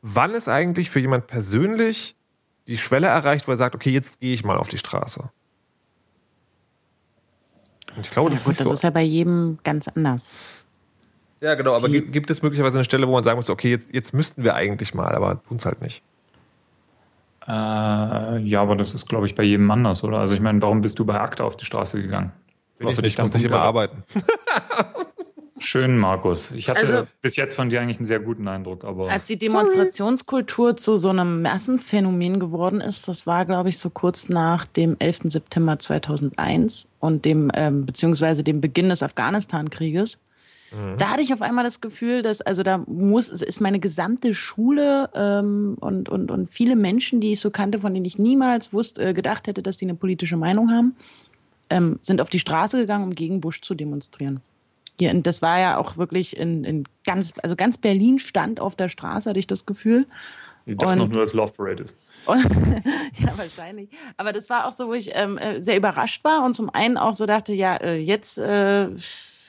wann 0.00 0.34
ist 0.34 0.48
eigentlich 0.48 0.90
für 0.90 1.00
jemand 1.00 1.26
persönlich 1.26 2.16
die 2.68 2.78
Schwelle 2.78 3.08
erreicht, 3.08 3.48
wo 3.48 3.52
er 3.52 3.56
sagt, 3.56 3.74
okay, 3.74 3.90
jetzt 3.90 4.20
gehe 4.20 4.32
ich 4.32 4.44
mal 4.44 4.56
auf 4.56 4.68
die 4.68 4.78
Straße? 4.78 5.30
Und 7.96 8.06
ich 8.06 8.10
glaube, 8.10 8.30
ja, 8.30 8.36
das, 8.36 8.44
gut, 8.44 8.52
ist, 8.52 8.60
das 8.60 8.68
so. 8.68 8.72
ist 8.72 8.82
ja 8.82 8.90
bei 8.90 9.02
jedem 9.02 9.58
ganz 9.64 9.88
anders. 9.88 10.32
Ja, 11.40 11.54
genau, 11.56 11.74
aber 11.74 11.88
die, 11.88 12.02
gibt 12.02 12.30
es 12.30 12.40
möglicherweise 12.42 12.78
eine 12.78 12.84
Stelle, 12.84 13.06
wo 13.08 13.12
man 13.12 13.24
sagen 13.24 13.36
muss, 13.36 13.50
okay, 13.50 13.70
jetzt, 13.70 13.92
jetzt 13.92 14.14
müssten 14.14 14.44
wir 14.44 14.54
eigentlich 14.54 14.94
mal, 14.94 15.14
aber 15.14 15.42
tun 15.42 15.56
es 15.56 15.66
halt 15.66 15.82
nicht? 15.82 16.02
Äh, 17.46 17.50
ja, 17.50 18.62
aber 18.62 18.76
das 18.76 18.94
ist, 18.94 19.08
glaube 19.08 19.26
ich, 19.26 19.34
bei 19.34 19.42
jedem 19.42 19.68
anders, 19.70 20.04
oder? 20.04 20.18
Also 20.18 20.34
ich 20.34 20.40
meine, 20.40 20.62
warum 20.62 20.80
bist 20.80 20.98
du 21.00 21.04
bei 21.04 21.20
ACTA 21.20 21.42
auf 21.42 21.56
die 21.56 21.64
Straße 21.64 22.00
gegangen? 22.00 22.32
Bin 22.82 22.90
ich, 22.90 23.00
nicht, 23.00 23.18
muss 23.18 23.34
ich 23.34 23.44
immer 23.44 23.60
arbeiten. 23.60 24.04
Schön, 25.64 25.96
Markus. 25.96 26.50
Ich 26.50 26.68
hatte 26.68 26.80
also, 26.80 27.06
bis 27.20 27.36
jetzt 27.36 27.54
von 27.54 27.70
dir 27.70 27.80
eigentlich 27.80 27.98
einen 27.98 28.06
sehr 28.06 28.18
guten 28.18 28.48
Eindruck. 28.48 28.84
Aber 28.84 29.08
als 29.10 29.28
die 29.28 29.38
Demonstrationskultur 29.38 30.70
Sorry. 30.70 30.76
zu 30.76 30.96
so 30.96 31.10
einem 31.10 31.42
Massenphänomen 31.42 32.40
geworden 32.40 32.80
ist, 32.80 33.06
das 33.06 33.26
war, 33.26 33.44
glaube 33.44 33.68
ich, 33.68 33.78
so 33.78 33.88
kurz 33.88 34.28
nach 34.28 34.66
dem 34.66 34.96
11. 34.98 35.20
September 35.24 35.78
2001 35.78 36.88
und 36.98 37.24
dem, 37.24 37.50
ähm, 37.54 37.86
beziehungsweise 37.86 38.42
dem 38.42 38.60
Beginn 38.60 38.88
des 38.88 39.04
Afghanistan-Krieges. 39.04 40.18
Mhm. 40.72 40.98
Da 40.98 41.10
hatte 41.10 41.22
ich 41.22 41.32
auf 41.32 41.42
einmal 41.42 41.64
das 41.64 41.80
Gefühl, 41.80 42.22
dass, 42.22 42.40
also 42.40 42.62
da 42.62 42.78
muss, 42.86 43.28
ist 43.28 43.60
meine 43.60 43.78
gesamte 43.78 44.34
Schule 44.34 45.10
ähm, 45.14 45.76
und, 45.80 46.08
und, 46.08 46.30
und 46.30 46.52
viele 46.52 46.76
Menschen, 46.76 47.20
die 47.20 47.32
ich 47.32 47.40
so 47.40 47.50
kannte, 47.50 47.78
von 47.78 47.94
denen 47.94 48.06
ich 48.06 48.18
niemals 48.18 48.72
wusste, 48.72 49.04
äh, 49.04 49.14
gedacht 49.14 49.46
hätte, 49.46 49.62
dass 49.62 49.76
die 49.76 49.84
eine 49.84 49.94
politische 49.94 50.36
Meinung 50.36 50.70
haben, 50.70 50.96
ähm, 51.72 51.98
sind 52.02 52.20
auf 52.20 52.30
die 52.30 52.38
Straße 52.38 52.78
gegangen, 52.78 53.04
um 53.04 53.14
gegen 53.14 53.40
Bush 53.40 53.60
zu 53.62 53.74
demonstrieren. 53.74 54.40
hier, 54.98 55.12
und 55.12 55.26
das 55.26 55.42
war 55.42 55.58
ja 55.58 55.78
auch 55.78 55.96
wirklich 55.96 56.36
in, 56.36 56.64
in 56.64 56.84
ganz, 57.04 57.32
also 57.42 57.56
ganz 57.56 57.78
Berlin 57.78 58.18
stand 58.18 58.60
auf 58.60 58.76
der 58.76 58.88
Straße, 58.88 59.30
hatte 59.30 59.38
ich 59.38 59.46
das 59.46 59.66
Gefühl. 59.66 60.06
Ich 60.64 60.76
dachte 60.76 60.96
noch 60.96 61.08
nur, 61.08 61.22
dass 61.22 61.32
Love 61.32 61.52
Parade 61.52 61.82
ist. 61.82 61.96
Und, 62.26 62.44
ja, 63.18 63.36
wahrscheinlich. 63.36 63.88
Aber 64.16 64.32
das 64.32 64.48
war 64.48 64.66
auch 64.66 64.72
so, 64.72 64.88
wo 64.88 64.94
ich 64.94 65.10
ähm, 65.14 65.38
äh, 65.38 65.60
sehr 65.60 65.76
überrascht 65.76 66.22
war 66.22 66.44
und 66.44 66.54
zum 66.54 66.70
einen 66.70 66.96
auch 66.96 67.14
so 67.14 67.26
dachte, 67.26 67.52
ja, 67.52 67.74
äh, 67.76 67.96
jetzt, 67.96 68.38
äh, 68.38 68.88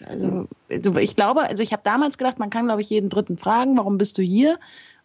also 0.05 0.47
ich 0.99 1.15
glaube, 1.15 1.41
also 1.41 1.61
ich 1.61 1.71
habe 1.71 1.83
damals 1.83 2.17
gedacht, 2.17 2.39
man 2.39 2.49
kann, 2.49 2.65
glaube 2.65 2.81
ich, 2.81 2.89
jeden 2.89 3.09
Dritten 3.09 3.37
fragen, 3.37 3.77
warum 3.77 3.97
bist 3.97 4.17
du 4.17 4.23
hier? 4.23 4.57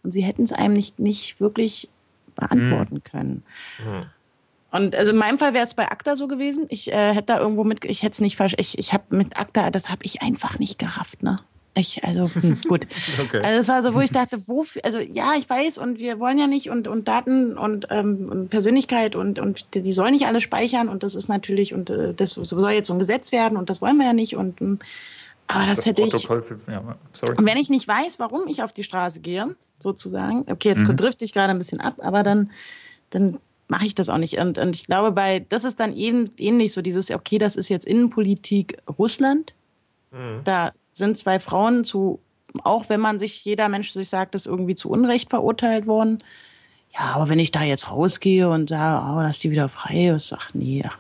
Und 0.02 0.12
sie 0.12 0.22
hätten 0.22 0.44
es 0.44 0.52
einem 0.52 0.72
nicht, 0.72 0.98
nicht 0.98 1.40
wirklich 1.40 1.90
beantworten 2.34 2.96
hm. 2.96 3.04
können. 3.04 3.42
Hm. 3.84 4.06
Und 4.70 4.94
also 4.94 5.12
in 5.12 5.16
meinem 5.16 5.38
Fall 5.38 5.54
wäre 5.54 5.64
es 5.64 5.74
bei 5.74 5.90
ACTA 5.90 6.16
so 6.16 6.28
gewesen. 6.28 6.66
Ich 6.68 6.92
äh, 6.92 7.14
hätte 7.14 7.26
da 7.26 7.40
irgendwo 7.40 7.64
mit, 7.64 7.84
ich 7.84 8.02
hätte 8.02 8.12
es 8.12 8.20
nicht 8.20 8.36
falsch, 8.36 8.54
ich, 8.58 8.78
ich 8.78 8.92
habe 8.92 9.16
mit 9.16 9.38
ACTA, 9.38 9.70
das 9.70 9.88
habe 9.88 10.04
ich 10.04 10.20
einfach 10.20 10.58
nicht 10.58 10.78
gerafft, 10.78 11.22
ne? 11.22 11.40
Ich, 11.74 12.02
also 12.04 12.28
hm, 12.28 12.58
gut. 12.68 12.86
okay. 13.20 13.40
Also 13.42 13.58
das 13.58 13.68
war 13.68 13.82
so, 13.82 13.94
wo 13.94 14.00
ich 14.00 14.10
dachte, 14.10 14.46
wofür, 14.46 14.84
also 14.84 14.98
ja, 14.98 15.34
ich 15.38 15.48
weiß 15.48 15.78
und 15.78 16.00
wir 16.00 16.18
wollen 16.18 16.38
ja 16.38 16.46
nicht 16.46 16.70
und, 16.70 16.88
und 16.88 17.08
Daten 17.08 17.56
und, 17.56 17.86
ähm, 17.90 18.28
und 18.28 18.48
Persönlichkeit 18.50 19.16
und, 19.16 19.38
und 19.38 19.74
die 19.74 19.92
sollen 19.92 20.12
nicht 20.12 20.26
alle 20.26 20.40
speichern 20.40 20.88
und 20.88 21.02
das 21.02 21.14
ist 21.14 21.28
natürlich 21.28 21.72
und 21.74 21.88
äh, 21.88 22.14
das 22.14 22.32
soll 22.32 22.70
jetzt 22.72 22.88
so 22.88 22.94
ein 22.94 22.98
Gesetz 22.98 23.32
werden 23.32 23.56
und 23.56 23.70
das 23.70 23.80
wollen 23.80 23.96
wir 23.96 24.06
ja 24.06 24.12
nicht 24.12 24.36
und 24.36 24.60
hm, 24.60 24.78
aber 25.46 25.66
das, 25.66 25.76
das 25.76 25.86
hätte 25.86 26.02
ich. 26.02 26.26
Für, 26.26 26.58
ja, 26.68 26.82
und 27.36 27.46
wenn 27.46 27.56
ich 27.56 27.70
nicht 27.70 27.88
weiß, 27.88 28.18
warum 28.18 28.46
ich 28.48 28.62
auf 28.62 28.72
die 28.72 28.84
Straße 28.84 29.20
gehe, 29.20 29.56
sozusagen, 29.80 30.44
okay, 30.50 30.68
jetzt 30.68 30.82
mhm. 30.82 30.96
drifte 30.96 31.24
ich 31.24 31.32
gerade 31.32 31.50
ein 31.50 31.58
bisschen 31.58 31.80
ab, 31.80 31.94
aber 31.98 32.22
dann, 32.22 32.50
dann 33.08 33.38
mache 33.68 33.86
ich 33.86 33.94
das 33.94 34.08
auch 34.08 34.18
nicht. 34.18 34.38
Und, 34.38 34.58
und 34.58 34.74
ich 34.74 34.84
glaube, 34.84 35.12
bei, 35.12 35.40
das 35.48 35.64
ist 35.64 35.78
dann 35.80 35.94
ähnlich 35.94 36.72
so 36.72 36.82
dieses, 36.82 37.10
okay, 37.10 37.38
das 37.38 37.56
ist 37.56 37.68
jetzt 37.68 37.86
Innenpolitik 37.86 38.78
Russland. 38.98 39.52
Mhm. 40.10 40.40
Da 40.44 40.72
sind 40.92 41.16
zwei 41.16 41.38
Frauen 41.38 41.84
zu, 41.84 42.18
auch 42.64 42.88
wenn 42.88 43.00
man 43.00 43.18
sich, 43.18 43.44
jeder 43.44 43.68
Mensch 43.68 43.92
sich 43.92 44.08
sagt, 44.08 44.34
ist 44.34 44.46
irgendwie 44.46 44.74
zu 44.74 44.90
Unrecht 44.90 45.30
verurteilt 45.30 45.86
worden. 45.86 46.22
Ja, 46.92 47.12
aber 47.14 47.28
wenn 47.28 47.38
ich 47.38 47.52
da 47.52 47.62
jetzt 47.62 47.90
rausgehe 47.90 48.48
und 48.48 48.70
sage, 48.70 49.04
oh, 49.06 49.22
lass 49.22 49.38
die 49.38 49.50
wieder 49.50 49.68
frei, 49.68 50.08
ist, 50.08 50.32
ach 50.32 50.50
nee, 50.54 50.80
ja. 50.82 50.90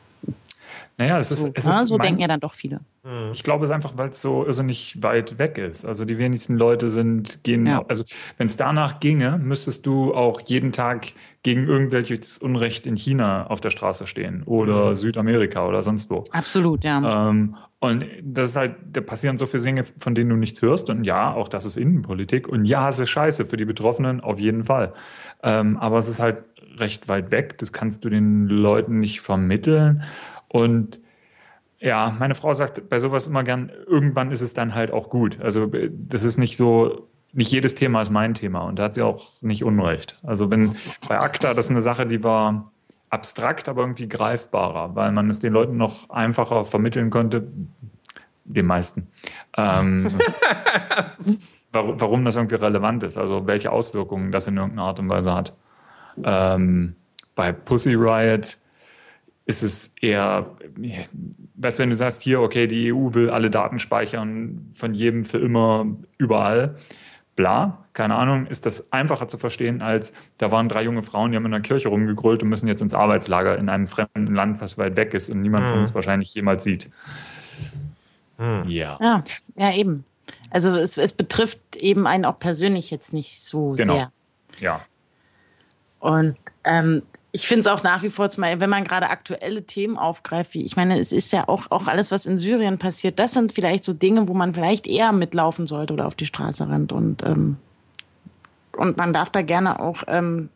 Naja, 0.98 1.20
es 1.20 1.30
ist, 1.30 1.38
so, 1.38 1.50
es 1.54 1.64
ja, 1.64 1.82
ist 1.82 1.88
so 1.88 1.96
mein, 1.96 2.08
denken 2.08 2.20
ja 2.22 2.26
dann 2.26 2.40
doch 2.40 2.54
viele. 2.54 2.80
Mhm. 3.04 3.30
Ich 3.32 3.44
glaube 3.44 3.64
es 3.64 3.70
einfach, 3.70 3.92
weil 3.96 4.08
es 4.08 4.20
so 4.20 4.44
nicht 4.62 5.00
weit 5.00 5.38
weg 5.38 5.56
ist. 5.56 5.84
Also 5.84 6.04
die 6.04 6.18
wenigsten 6.18 6.56
Leute 6.56 6.90
sind, 6.90 7.44
gehen, 7.44 7.66
ja. 7.66 7.84
also 7.88 8.02
wenn 8.36 8.48
es 8.48 8.56
danach 8.56 8.98
ginge, 8.98 9.38
müsstest 9.38 9.86
du 9.86 10.12
auch 10.12 10.40
jeden 10.40 10.72
Tag 10.72 11.12
gegen 11.44 11.68
irgendwelches 11.68 12.38
Unrecht 12.38 12.84
in 12.84 12.96
China 12.96 13.46
auf 13.46 13.60
der 13.60 13.70
Straße 13.70 14.08
stehen 14.08 14.42
oder 14.42 14.90
mhm. 14.90 14.94
Südamerika 14.96 15.66
oder 15.68 15.84
sonst 15.84 16.10
wo. 16.10 16.24
Absolut, 16.32 16.82
ja. 16.82 17.28
Ähm, 17.28 17.54
und 17.78 18.04
das 18.20 18.50
ist 18.50 18.56
halt, 18.56 18.74
da 18.90 19.00
passieren 19.00 19.38
so 19.38 19.46
viele 19.46 19.62
Dinge, 19.62 19.84
von 19.84 20.16
denen 20.16 20.30
du 20.30 20.36
nichts 20.36 20.60
hörst. 20.62 20.90
Und 20.90 21.04
ja, 21.04 21.32
auch 21.32 21.46
das 21.46 21.64
ist 21.64 21.76
Innenpolitik. 21.76 22.48
Und 22.48 22.64
ja, 22.64 22.88
es 22.88 22.98
ist 22.98 23.10
scheiße 23.10 23.46
für 23.46 23.56
die 23.56 23.64
Betroffenen, 23.64 24.20
auf 24.20 24.40
jeden 24.40 24.64
Fall. 24.64 24.92
Ähm, 25.44 25.76
aber 25.76 25.98
es 25.98 26.08
ist 26.08 26.18
halt 26.18 26.42
recht 26.78 27.08
weit 27.08 27.30
weg. 27.30 27.56
Das 27.58 27.72
kannst 27.72 28.04
du 28.04 28.10
den 28.10 28.46
Leuten 28.46 28.98
nicht 28.98 29.20
vermitteln. 29.20 30.02
Und 30.48 31.00
ja, 31.80 32.14
meine 32.18 32.34
Frau 32.34 32.52
sagt 32.54 32.88
bei 32.88 32.98
sowas 32.98 33.26
immer 33.26 33.44
gern, 33.44 33.70
irgendwann 33.86 34.30
ist 34.30 34.42
es 34.42 34.52
dann 34.52 34.74
halt 34.74 34.90
auch 34.90 35.10
gut. 35.10 35.40
Also 35.40 35.70
das 35.90 36.24
ist 36.24 36.38
nicht 36.38 36.56
so, 36.56 37.08
nicht 37.32 37.52
jedes 37.52 37.74
Thema 37.74 38.02
ist 38.02 38.10
mein 38.10 38.34
Thema 38.34 38.60
und 38.60 38.78
da 38.78 38.84
hat 38.84 38.94
sie 38.94 39.02
auch 39.02 39.32
nicht 39.42 39.64
Unrecht. 39.64 40.18
Also 40.22 40.50
wenn 40.50 40.76
bei 41.08 41.18
ACTA, 41.18 41.54
das 41.54 41.66
ist 41.66 41.70
eine 41.70 41.80
Sache, 41.80 42.06
die 42.06 42.24
war 42.24 42.72
abstrakt, 43.10 43.68
aber 43.68 43.82
irgendwie 43.82 44.08
greifbarer, 44.08 44.94
weil 44.94 45.12
man 45.12 45.30
es 45.30 45.40
den 45.40 45.52
Leuten 45.52 45.76
noch 45.76 46.10
einfacher 46.10 46.64
vermitteln 46.64 47.10
konnte, 47.10 47.46
den 48.44 48.66
meisten, 48.66 49.08
ähm, 49.56 50.10
warum, 51.72 52.00
warum, 52.00 52.24
das 52.24 52.36
irgendwie 52.36 52.56
relevant 52.56 53.02
ist, 53.02 53.16
also 53.18 53.46
welche 53.46 53.70
Auswirkungen 53.70 54.32
das 54.32 54.46
in 54.46 54.56
irgendeiner 54.56 54.88
Art 54.88 54.98
und 54.98 55.10
Weise 55.10 55.34
hat. 55.34 55.52
Ähm, 56.24 56.96
bei 57.34 57.52
Pussy 57.52 57.94
Riot 57.94 58.58
ist 59.48 59.62
es 59.62 59.94
eher, 60.02 60.54
was 61.54 61.78
wenn 61.78 61.88
du 61.88 61.96
sagst, 61.96 62.20
hier, 62.20 62.42
okay, 62.42 62.66
die 62.66 62.92
EU 62.92 63.14
will 63.14 63.30
alle 63.30 63.48
Daten 63.48 63.78
speichern 63.78 64.68
von 64.74 64.92
jedem 64.92 65.24
für 65.24 65.38
immer 65.38 65.86
überall, 66.18 66.76
bla, 67.34 67.86
keine 67.94 68.16
Ahnung, 68.16 68.46
ist 68.46 68.66
das 68.66 68.92
einfacher 68.92 69.26
zu 69.26 69.38
verstehen, 69.38 69.80
als 69.80 70.12
da 70.36 70.52
waren 70.52 70.68
drei 70.68 70.82
junge 70.82 71.02
Frauen, 71.02 71.30
die 71.30 71.36
haben 71.38 71.46
in 71.46 71.52
der 71.52 71.62
Kirche 71.62 71.88
rumgegrölt 71.88 72.42
und 72.42 72.50
müssen 72.50 72.68
jetzt 72.68 72.82
ins 72.82 72.92
Arbeitslager 72.92 73.56
in 73.56 73.70
einem 73.70 73.86
fremden 73.86 74.34
Land, 74.34 74.60
was 74.60 74.76
weit 74.76 74.96
weg 74.96 75.14
ist 75.14 75.30
und 75.30 75.40
niemand 75.40 75.64
mhm. 75.64 75.70
von 75.70 75.78
uns 75.78 75.94
wahrscheinlich 75.94 76.34
jemals 76.34 76.62
sieht. 76.62 76.90
Mhm. 78.36 78.64
Ja. 78.68 78.98
ja. 79.00 79.24
Ja, 79.56 79.72
eben. 79.72 80.04
Also 80.50 80.76
es, 80.76 80.98
es 80.98 81.14
betrifft 81.14 81.76
eben 81.76 82.06
einen 82.06 82.26
auch 82.26 82.38
persönlich 82.38 82.90
jetzt 82.90 83.14
nicht 83.14 83.42
so 83.42 83.72
genau. 83.78 83.94
sehr. 83.94 84.12
Ja. 84.58 84.82
Und 86.00 86.36
ähm, 86.64 87.02
ich 87.32 87.46
finde 87.46 87.60
es 87.60 87.66
auch 87.66 87.82
nach 87.82 88.02
wie 88.02 88.10
vor, 88.10 88.28
wenn 88.38 88.70
man 88.70 88.84
gerade 88.84 89.10
aktuelle 89.10 89.62
Themen 89.62 89.98
aufgreift, 89.98 90.54
wie 90.54 90.64
ich 90.64 90.76
meine, 90.76 90.98
es 90.98 91.12
ist 91.12 91.32
ja 91.32 91.46
auch, 91.46 91.70
auch 91.70 91.86
alles, 91.86 92.10
was 92.10 92.26
in 92.26 92.38
Syrien 92.38 92.78
passiert, 92.78 93.18
das 93.18 93.32
sind 93.32 93.52
vielleicht 93.52 93.84
so 93.84 93.92
Dinge, 93.92 94.28
wo 94.28 94.34
man 94.34 94.54
vielleicht 94.54 94.86
eher 94.86 95.12
mitlaufen 95.12 95.66
sollte 95.66 95.92
oder 95.92 96.06
auf 96.06 96.14
die 96.14 96.26
Straße 96.26 96.68
rennt. 96.68 96.90
Und, 96.90 97.22
ähm, 97.24 97.56
und 98.76 98.96
man 98.96 99.12
darf 99.12 99.30
da 99.30 99.42
gerne 99.42 99.80
auch 99.80 100.04
ähm, 100.06 100.48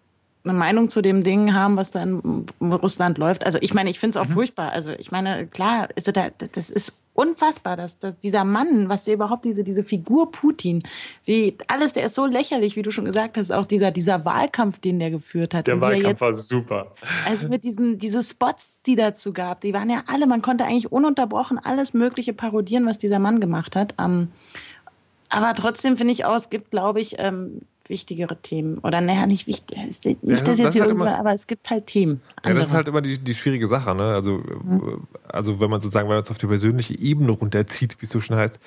eine 0.44 0.54
Meinung 0.54 0.88
zu 0.88 1.02
dem 1.02 1.22
Ding 1.22 1.54
haben, 1.54 1.76
was 1.76 1.90
da 1.90 2.02
in 2.02 2.46
Russland 2.60 3.18
läuft. 3.18 3.44
Also 3.44 3.58
ich 3.60 3.74
meine, 3.74 3.90
ich 3.90 4.00
finde 4.00 4.18
es 4.18 4.24
auch 4.24 4.28
mhm. 4.28 4.34
furchtbar. 4.34 4.72
Also 4.72 4.92
ich 4.92 5.12
meine, 5.12 5.46
klar, 5.46 5.88
also 5.94 6.10
da, 6.10 6.28
das 6.54 6.70
ist 6.70 6.98
unfassbar, 7.14 7.76
dass, 7.76 7.98
dass 7.98 8.18
dieser 8.18 8.44
Mann, 8.44 8.88
was 8.88 9.04
der 9.04 9.14
überhaupt 9.14 9.44
diese, 9.44 9.64
diese 9.64 9.82
Figur 9.82 10.30
Putin, 10.30 10.82
wie 11.24 11.56
alles, 11.68 11.92
der 11.92 12.04
ist 12.06 12.14
so 12.14 12.26
lächerlich, 12.26 12.76
wie 12.76 12.82
du 12.82 12.90
schon 12.90 13.04
gesagt 13.04 13.36
hast, 13.36 13.52
auch 13.52 13.66
dieser, 13.66 13.90
dieser 13.90 14.24
Wahlkampf, 14.24 14.78
den 14.78 14.98
der 14.98 15.10
geführt 15.10 15.54
hat. 15.54 15.66
Der 15.66 15.80
Wahlkampf 15.80 16.06
jetzt, 16.06 16.20
war 16.20 16.34
super. 16.34 16.94
Also 17.26 17.48
mit 17.48 17.64
diesen 17.64 17.98
diese 17.98 18.22
Spots, 18.22 18.82
die 18.82 18.96
dazu 18.96 19.32
gab, 19.32 19.60
die 19.60 19.74
waren 19.74 19.90
ja 19.90 20.04
alle, 20.06 20.26
man 20.26 20.42
konnte 20.42 20.64
eigentlich 20.64 20.90
ununterbrochen 20.90 21.58
alles 21.58 21.94
Mögliche 21.94 22.32
parodieren, 22.32 22.86
was 22.86 22.98
dieser 22.98 23.18
Mann 23.18 23.40
gemacht 23.40 23.76
hat. 23.76 23.94
Ähm, 23.98 24.28
aber 25.28 25.54
trotzdem 25.54 25.96
finde 25.96 26.12
ich 26.12 26.24
auch, 26.24 26.36
es 26.36 26.50
gibt, 26.50 26.70
glaube 26.70 27.00
ich, 27.00 27.16
ähm, 27.18 27.62
wichtigere 27.92 28.36
Themen. 28.36 28.78
Oder 28.78 29.00
naja, 29.00 29.26
nicht 29.26 29.46
wichtig, 29.46 29.78
nicht, 29.78 30.04
ja, 30.04 30.16
das, 30.30 30.42
das 30.42 30.58
jetzt 30.58 30.72
hier 30.72 30.82
halt 30.82 30.90
immer, 30.90 31.16
aber 31.16 31.32
es 31.32 31.46
gibt 31.46 31.70
halt 31.70 31.86
Themen. 31.86 32.20
Ja, 32.44 32.54
das 32.54 32.68
ist 32.68 32.74
halt 32.74 32.88
immer 32.88 33.00
die, 33.00 33.18
die 33.18 33.34
schwierige 33.34 33.68
Sache. 33.68 33.94
Ne? 33.94 34.02
Also, 34.02 34.38
mhm. 34.38 35.06
also 35.28 35.60
wenn 35.60 35.70
man 35.70 35.80
sozusagen, 35.80 36.08
wenn 36.08 36.16
man 36.16 36.24
es 36.24 36.30
auf 36.30 36.38
die 36.38 36.46
persönliche 36.46 36.98
Ebene 36.98 37.30
runterzieht, 37.30 37.96
wie 38.00 38.06
es 38.06 38.10
so 38.10 38.18
schon 38.18 38.36
heißt. 38.36 38.58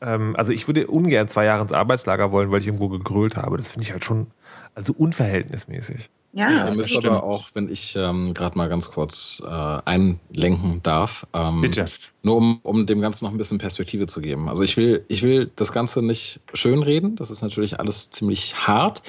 Ähm, 0.00 0.36
also 0.36 0.52
ich 0.52 0.68
würde 0.68 0.86
ungern 0.86 1.26
zwei 1.26 1.46
Jahre 1.46 1.62
ins 1.62 1.72
Arbeitslager 1.72 2.30
wollen, 2.30 2.52
weil 2.52 2.60
ich 2.60 2.66
irgendwo 2.66 2.88
gegrölt 2.88 3.36
habe. 3.36 3.56
Das 3.56 3.68
finde 3.68 3.84
ich 3.84 3.92
halt 3.92 4.04
schon 4.04 4.28
also 4.74 4.92
unverhältnismäßig. 4.92 6.10
Ja, 6.34 6.50
ja 6.50 6.66
das 6.66 6.80
ist 6.80 6.96
aber 6.96 7.22
auch, 7.22 7.50
wenn 7.54 7.70
ich 7.70 7.94
ähm, 7.96 8.34
gerade 8.34 8.58
mal 8.58 8.68
ganz 8.68 8.90
kurz 8.90 9.40
äh, 9.46 9.48
einlenken 9.48 10.80
darf. 10.82 11.26
Ähm, 11.32 11.60
Bitte. 11.60 11.84
Nur 12.22 12.36
um, 12.36 12.58
um 12.64 12.86
dem 12.86 13.00
Ganzen 13.00 13.24
noch 13.24 13.32
ein 13.32 13.38
bisschen 13.38 13.58
Perspektive 13.58 14.08
zu 14.08 14.20
geben. 14.20 14.48
Also 14.48 14.64
ich 14.64 14.76
will, 14.76 15.04
ich 15.06 15.22
will 15.22 15.52
das 15.54 15.70
Ganze 15.70 16.02
nicht 16.02 16.40
schönreden. 16.52 17.14
Das 17.14 17.30
ist 17.30 17.42
natürlich 17.42 17.78
alles 17.78 18.10
ziemlich 18.10 18.66
hart. 18.66 19.02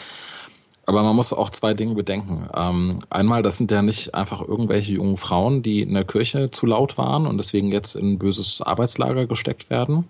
Aber 0.85 1.01
man 1.01 1.15
muss 1.15 1.33
auch 1.33 1.49
zwei 1.49 1.73
Dinge 1.73 1.95
bedenken. 1.95 2.47
Ähm, 2.55 2.99
einmal, 3.09 3.41
das 3.41 3.57
sind 3.57 3.71
ja 3.71 3.81
nicht 3.81 4.13
einfach 4.13 4.41
irgendwelche 4.47 4.93
jungen 4.93 5.17
Frauen, 5.17 5.63
die 5.63 5.81
in 5.81 5.95
der 5.95 6.03
Kirche 6.03 6.51
zu 6.51 6.67
laut 6.67 6.95
waren 6.99 7.25
und 7.25 7.37
deswegen 7.37 7.71
jetzt 7.71 7.95
in 7.95 8.13
ein 8.13 8.19
böses 8.19 8.61
Arbeitslager 8.61 9.25
gesteckt 9.25 9.71
werden, 9.71 10.05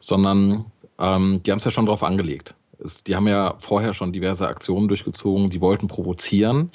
sondern 0.00 0.66
ähm, 0.98 1.42
die 1.42 1.50
haben 1.50 1.58
es 1.58 1.64
ja 1.64 1.70
schon 1.70 1.86
drauf 1.86 2.02
angelegt 2.02 2.54
die 3.06 3.16
haben 3.16 3.28
ja 3.28 3.54
vorher 3.58 3.94
schon 3.94 4.12
diverse 4.12 4.46
Aktionen 4.46 4.88
durchgezogen, 4.88 5.50
die 5.50 5.60
wollten 5.60 5.88
provozieren. 5.88 6.70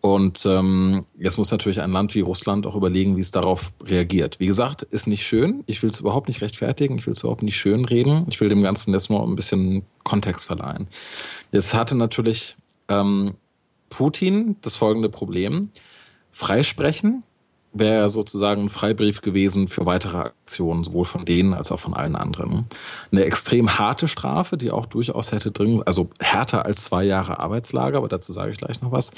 Und 0.00 0.46
ähm, 0.46 1.06
jetzt 1.18 1.38
muss 1.38 1.50
natürlich 1.50 1.82
ein 1.82 1.90
Land 1.90 2.14
wie 2.14 2.20
Russland 2.20 2.66
auch 2.66 2.76
überlegen, 2.76 3.16
wie 3.16 3.20
es 3.20 3.32
darauf 3.32 3.72
reagiert. 3.82 4.38
Wie 4.38 4.46
gesagt, 4.46 4.82
ist 4.82 5.08
nicht 5.08 5.26
schön. 5.26 5.64
Ich 5.66 5.82
will 5.82 5.90
es 5.90 5.98
überhaupt 5.98 6.28
nicht 6.28 6.40
rechtfertigen. 6.40 6.98
Ich 6.98 7.06
will 7.06 7.12
es 7.12 7.20
überhaupt 7.20 7.42
nicht 7.42 7.56
schön 7.56 7.84
reden. 7.84 8.24
Ich 8.28 8.40
will 8.40 8.48
dem 8.48 8.62
Ganzen 8.62 8.92
jetzt 8.92 9.10
nur 9.10 9.22
ein 9.26 9.34
bisschen 9.34 9.82
Kontext 10.04 10.46
verleihen. 10.46 10.86
Jetzt 11.50 11.74
hatte 11.74 11.96
natürlich 11.96 12.56
ähm, 12.88 13.34
Putin 13.90 14.56
das 14.62 14.76
folgende 14.76 15.08
Problem. 15.08 15.70
Freisprechen 16.30 17.24
wäre 17.78 18.08
sozusagen 18.08 18.62
ein 18.62 18.68
Freibrief 18.68 19.20
gewesen 19.20 19.68
für 19.68 19.86
weitere 19.86 20.18
Aktionen, 20.18 20.84
sowohl 20.84 21.04
von 21.04 21.24
denen 21.24 21.54
als 21.54 21.72
auch 21.72 21.78
von 21.78 21.94
allen 21.94 22.16
anderen. 22.16 22.66
Eine 23.12 23.24
extrem 23.24 23.78
harte 23.78 24.08
Strafe, 24.08 24.56
die 24.56 24.70
auch 24.70 24.86
durchaus 24.86 25.32
hätte 25.32 25.50
drin, 25.50 25.82
also 25.84 26.10
härter 26.20 26.64
als 26.64 26.84
zwei 26.84 27.04
Jahre 27.04 27.38
Arbeitslager, 27.40 27.98
aber 27.98 28.08
dazu 28.08 28.32
sage 28.32 28.52
ich 28.52 28.58
gleich 28.58 28.80
noch 28.82 28.92
was, 28.92 29.12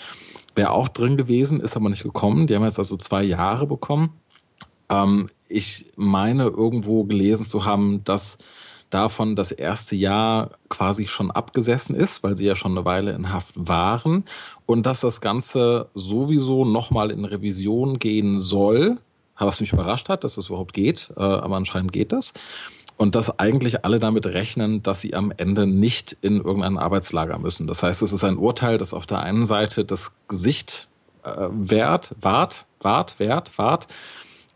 wäre 0.55 0.71
auch 0.71 0.89
drin 0.89 1.17
gewesen, 1.17 1.61
ist 1.61 1.77
aber 1.77 1.89
nicht 1.89 2.03
gekommen. 2.03 2.47
Die 2.47 2.55
haben 2.55 2.65
jetzt 2.65 2.79
also 2.79 2.97
zwei 2.97 3.23
Jahre 3.23 3.67
bekommen. 3.67 4.11
Ähm, 4.89 5.29
ich 5.49 5.87
meine 5.97 6.45
irgendwo 6.45 7.05
gelesen 7.05 7.47
zu 7.47 7.65
haben, 7.65 8.05
dass 8.05 8.39
davon 8.91 9.37
das 9.37 9.53
erste 9.53 9.97
Jahr 9.97 10.51
quasi 10.69 11.07
schon 11.07 11.31
abgesessen 11.31 11.95
ist, 11.95 12.23
weil 12.23 12.37
sie 12.37 12.47
ja 12.47 12.57
schon 12.57 12.73
eine 12.73 12.85
Weile 12.85 13.13
in 13.13 13.33
Haft 13.33 13.55
waren 13.57 14.25
und 14.67 14.87
dass 14.87 15.01
das 15.01 15.21
Ganze 15.21 15.89
sowieso 15.95 16.65
nochmal 16.65 17.11
in 17.11 17.25
Revision 17.25 17.99
gehen 17.99 18.39
soll, 18.39 18.99
was 19.39 19.61
mich 19.61 19.73
überrascht 19.73 20.09
hat, 20.09 20.23
dass 20.25 20.35
das 20.35 20.49
überhaupt 20.49 20.75
geht, 20.75 21.13
äh, 21.17 21.23
aber 21.23 21.57
anscheinend 21.57 21.93
geht 21.93 22.13
das. 22.13 22.35
und 23.01 23.15
dass 23.15 23.39
eigentlich 23.39 23.83
alle 23.87 23.99
damit 23.99 24.27
rechnen, 24.27 24.83
dass 24.83 25.01
sie 25.01 25.15
am 25.15 25.33
Ende 25.35 25.67
nicht 25.67 26.19
in 26.21 26.37
irgendein 26.37 26.77
Arbeitslager 26.77 27.39
müssen. 27.39 27.67
Das 27.67 27.83
heißt, 27.83 28.03
es 28.03 28.13
ist 28.13 28.25
ein 28.25 28.37
Urteil, 28.37 28.77
das 28.77 28.93
auf 28.93 29.07
der 29.07 29.21
einen 29.21 29.47
Seite 29.47 29.87
das 29.87 30.17
Gesicht 30.29 30.87
äh, 31.23 31.49
wert, 31.51 32.15
wart, 32.21 32.67
wart, 32.83 33.19
wert, 33.19 33.57
wart 33.57 33.89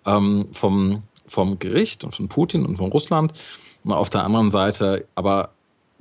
ähm, 0.05 0.49
vom, 0.53 1.01
vom 1.27 1.59
Gericht 1.59 2.05
und 2.05 2.15
von 2.15 2.29
Putin 2.29 2.67
und 2.67 2.77
von 2.77 2.91
Russland 2.91 3.33
und 3.85 3.93
auf 3.93 4.11
der 4.11 4.25
anderen 4.25 4.51
Seite 4.51 5.07
aber 5.15 5.51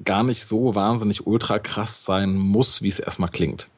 gar 0.04 0.24
nicht 0.24 0.46
so 0.46 0.76
wahnsinnig 0.76 1.28
ultra 1.28 1.60
krass 1.60 2.04
sein 2.04 2.36
muss, 2.36 2.82
wie 2.82 2.90
es 2.90 3.00
erstmal 3.00 3.30
klingt. 3.30 3.70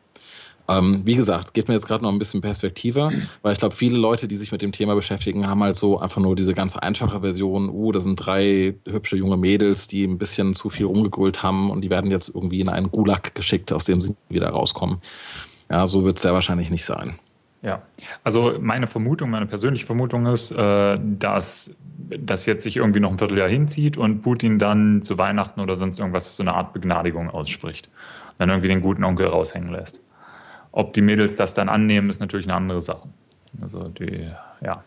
Ähm, 0.68 1.02
wie 1.06 1.16
gesagt, 1.16 1.54
geht 1.54 1.68
mir 1.68 1.76
jetzt 1.76 1.88
gerade 1.88 2.04
noch 2.04 2.12
ein 2.12 2.18
bisschen 2.18 2.42
Perspektive, 2.42 3.12
weil 3.44 3.54
ich 3.54 3.60
glaube, 3.60 3.76
viele 3.76 3.98
Leute, 3.98 4.28
die 4.28 4.36
sich 4.36 4.52
mit 4.52 4.64
dem 4.64 4.72
Thema 4.72 4.96
beschäftigen, 4.96 5.48
haben 5.48 5.62
halt 5.62 5.76
so 5.76 6.00
einfach 6.00 6.22
nur 6.22 6.36
diese 6.36 6.56
ganz 6.56 6.76
einfache 6.76 7.22
Version, 7.22 7.70
uh, 7.70 7.92
da 7.92 8.02
sind 8.02 8.16
drei 8.16 8.74
hübsche 8.88 9.16
junge 9.16 9.38
Mädels, 9.38 9.88
die 9.88 10.06
ein 10.06 10.18
bisschen 10.18 10.56
zu 10.56 10.70
viel 10.70 10.88
rumgegrölt 10.88 11.44
haben 11.44 11.70
und 11.70 11.82
die 11.82 11.92
werden 11.92 12.10
jetzt 12.10 12.30
irgendwie 12.30 12.62
in 12.62 12.70
einen 12.70 12.90
Gulag 12.90 13.36
geschickt, 13.36 13.72
aus 13.74 13.86
dem 13.86 14.02
sie 14.02 14.16
wieder 14.28 14.50
rauskommen. 14.50 15.02
Ja, 15.70 15.86
so 15.86 16.04
wird 16.04 16.18
es 16.18 16.24
sehr 16.24 16.34
wahrscheinlich 16.34 16.72
nicht 16.72 16.86
sein. 16.86 17.16
Ja, 17.66 17.82
also 18.24 18.58
meine 18.62 18.86
Vermutung, 18.86 19.32
meine 19.32 19.48
persönliche 19.48 19.88
Vermutung 19.88 20.28
ist, 20.28 20.52
äh, 20.52 20.96
dass 21.02 21.76
das 22.20 22.46
jetzt 22.46 22.64
sich 22.64 22.78
irgendwie 22.78 23.00
noch 23.00 23.10
ein 23.10 23.18
Vierteljahr 23.18 23.50
hinzieht 23.50 23.98
und 23.98 24.22
Putin 24.22 24.60
dann 24.60 25.02
zu 25.02 25.18
Weihnachten 25.18 25.60
oder 25.60 25.76
sonst 25.76 25.98
irgendwas 25.98 26.38
so 26.38 26.44
eine 26.44 26.54
Art 26.54 26.74
Begnadigung 26.74 27.28
ausspricht. 27.28 27.90
Dann 28.38 28.50
irgendwie 28.50 28.68
den 28.68 28.82
guten 28.82 29.04
Onkel 29.04 29.26
raushängen 29.26 29.72
lässt. 29.72 30.00
Ob 30.72 30.94
die 30.94 31.02
Mädels 31.02 31.36
das 31.38 31.56
dann 31.56 31.68
annehmen, 31.68 32.08
ist 32.12 32.20
natürlich 32.20 32.46
eine 32.46 32.56
andere 32.56 32.84
Sache. 32.84 33.10
Also 33.60 33.88
die, 33.88 34.30
ja. 34.62 34.84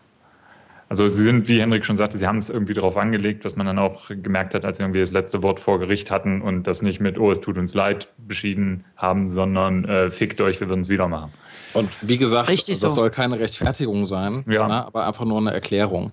Also 0.87 1.07
sie 1.09 1.23
sind, 1.23 1.49
wie 1.49 1.59
Henrik 1.59 1.83
schon 1.83 1.97
sagte, 1.97 2.17
sie 2.17 2.27
haben 2.27 2.37
es 2.37 2.49
irgendwie 2.49 2.73
darauf 2.73 2.95
angelegt, 2.95 3.43
was 3.43 3.57
man 3.57 3.65
dann 3.65 3.77
auch 3.77 4.09
gemerkt 4.09 4.53
hat, 4.53 4.63
als 4.63 4.77
sie 4.77 4.83
irgendwie 4.83 5.01
das 5.01 5.11
letzte 5.11 5.43
Wort 5.43 5.59
vor 5.59 5.79
Gericht 5.79 6.11
hatten 6.11 6.41
und 6.41 6.63
das 6.63 6.81
nicht 6.81 7.01
mit, 7.01 7.19
oh, 7.19 7.29
es 7.29 7.41
tut 7.41 7.57
uns 7.57 7.73
leid, 7.73 8.07
beschieden 8.17 8.85
haben, 8.95 9.31
sondern 9.31 9.83
äh, 9.83 10.09
fickt 10.11 10.39
euch, 10.39 10.61
wir 10.61 10.69
würden 10.69 10.81
es 10.81 10.89
wieder 10.89 11.09
machen. 11.09 11.31
Und 11.73 11.89
wie 12.01 12.17
gesagt, 12.17 12.49
Richtig 12.49 12.79
das 12.79 12.93
so. 12.93 13.01
soll 13.01 13.09
keine 13.11 13.39
Rechtfertigung 13.39 14.05
sein, 14.05 14.43
Ja. 14.47 14.67
ne, 14.67 14.85
aber 14.87 15.05
einfach 15.07 15.25
nur 15.25 15.39
eine 15.39 15.53
Erklärung, 15.53 16.11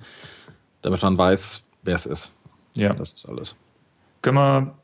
damit 0.82 1.02
man 1.02 1.16
weiß, 1.16 1.66
wer 1.82 1.94
es 1.94 2.06
ist. 2.06 2.32
Ja. 2.74 2.92
Das 2.92 3.12
ist 3.14 3.26
alles. 3.28 3.56
Können 4.22 4.36
wir, 4.38 4.74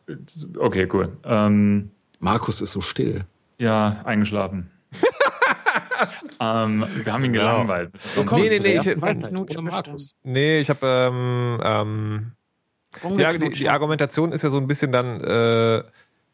okay, 0.58 0.88
cool. 0.92 1.16
Ähm, 1.24 1.90
Markus 2.20 2.61
ist 2.61 2.72
so 2.72 2.80
still. 2.80 3.24
ja, 3.58 4.00
eingeschlafen. 4.04 4.70
ähm, 6.40 6.85
wir 7.04 7.12
haben 7.12 7.24
ihn 7.24 7.32
Genau. 7.32 7.62
gelangweilt. 7.64 7.90
Nee, 8.16 8.48
nee, 8.48 8.58
nee, 8.61 8.76
ich-. 8.78 8.96
Markus. 8.96 10.16
Nee, 10.22 10.58
ich 10.61 10.68
habe 10.70 10.87
ähm, 10.87 11.61
ähm, 11.62 12.32
ja, 13.18 13.32
die, 13.32 13.50
die. 13.50 13.68
Argumentation 13.68 14.32
ist 14.32 14.42
ja 14.42 14.50
so 14.50 14.58
ein 14.58 14.66
bisschen 14.66 14.92
dann, 14.92 15.20
äh, 15.20 15.82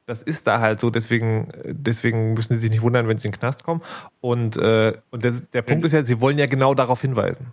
das 0.09 0.23
ist 0.23 0.47
da 0.47 0.61
halt 0.61 0.81
so, 0.81 0.89
deswegen, 0.89 1.49
deswegen 1.67 2.33
müssen 2.33 2.55
sie 2.55 2.61
sich 2.61 2.71
nicht 2.71 2.81
wundern, 2.81 3.09
wenn 3.09 3.19
sie 3.19 3.29
in 3.29 3.33
den 3.33 3.39
Knast 3.39 3.63
kommen. 3.63 3.83
Und, 4.23 4.57
äh, 4.57 4.95
und 5.11 5.23
das, 5.23 5.49
der 5.51 5.61
Punkt 5.61 5.85
ist 5.85 5.93
ja, 5.93 6.03
sie 6.03 6.23
wollen 6.23 6.39
ja 6.39 6.47
genau 6.47 6.75
darauf 6.75 7.03
hinweisen. 7.03 7.49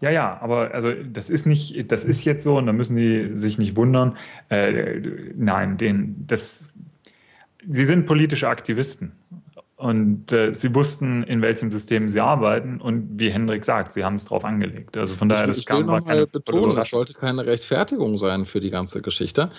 Ja, 0.00 0.10
ja, 0.10 0.40
aber 0.40 0.74
also 0.74 0.92
das 0.92 1.30
ist 1.30 1.46
nicht, 1.46 1.92
das 1.92 2.04
ist 2.04 2.24
jetzt 2.24 2.42
so 2.42 2.56
und 2.58 2.66
da 2.66 2.72
müssen 2.72 2.96
die 2.96 3.36
sich 3.36 3.58
nicht 3.58 3.76
wundern. 3.76 4.16
Äh, 4.48 5.00
nein, 5.36 5.76
den, 5.76 6.24
das, 6.26 6.70
sie 7.68 7.84
sind 7.84 8.04
politische 8.04 8.48
Aktivisten 8.48 9.12
und 9.80 10.30
äh, 10.32 10.52
sie 10.52 10.74
wussten, 10.74 11.22
in 11.22 11.40
welchem 11.42 11.72
System 11.72 12.08
sie 12.08 12.20
arbeiten 12.20 12.80
und 12.80 13.18
wie 13.18 13.30
Hendrik 13.30 13.64
sagt, 13.64 13.92
sie 13.94 14.04
haben 14.04 14.16
es 14.16 14.26
drauf 14.26 14.44
angelegt. 14.44 14.96
Also 14.96 15.14
von 15.16 15.28
daher, 15.30 15.44
ich, 15.44 15.48
das 15.48 15.58
ich 15.60 15.68
will 15.70 15.86
keine 15.86 16.02
volle 16.02 16.26
betonen, 16.26 16.64
es 16.64 16.70
Überraschung. 16.72 16.98
sollte 16.98 17.12
keine 17.14 17.46
Rechtfertigung 17.46 18.16
sein 18.18 18.44
für 18.44 18.60
die 18.60 18.70
ganze 18.70 19.00
Geschichte. 19.00 19.50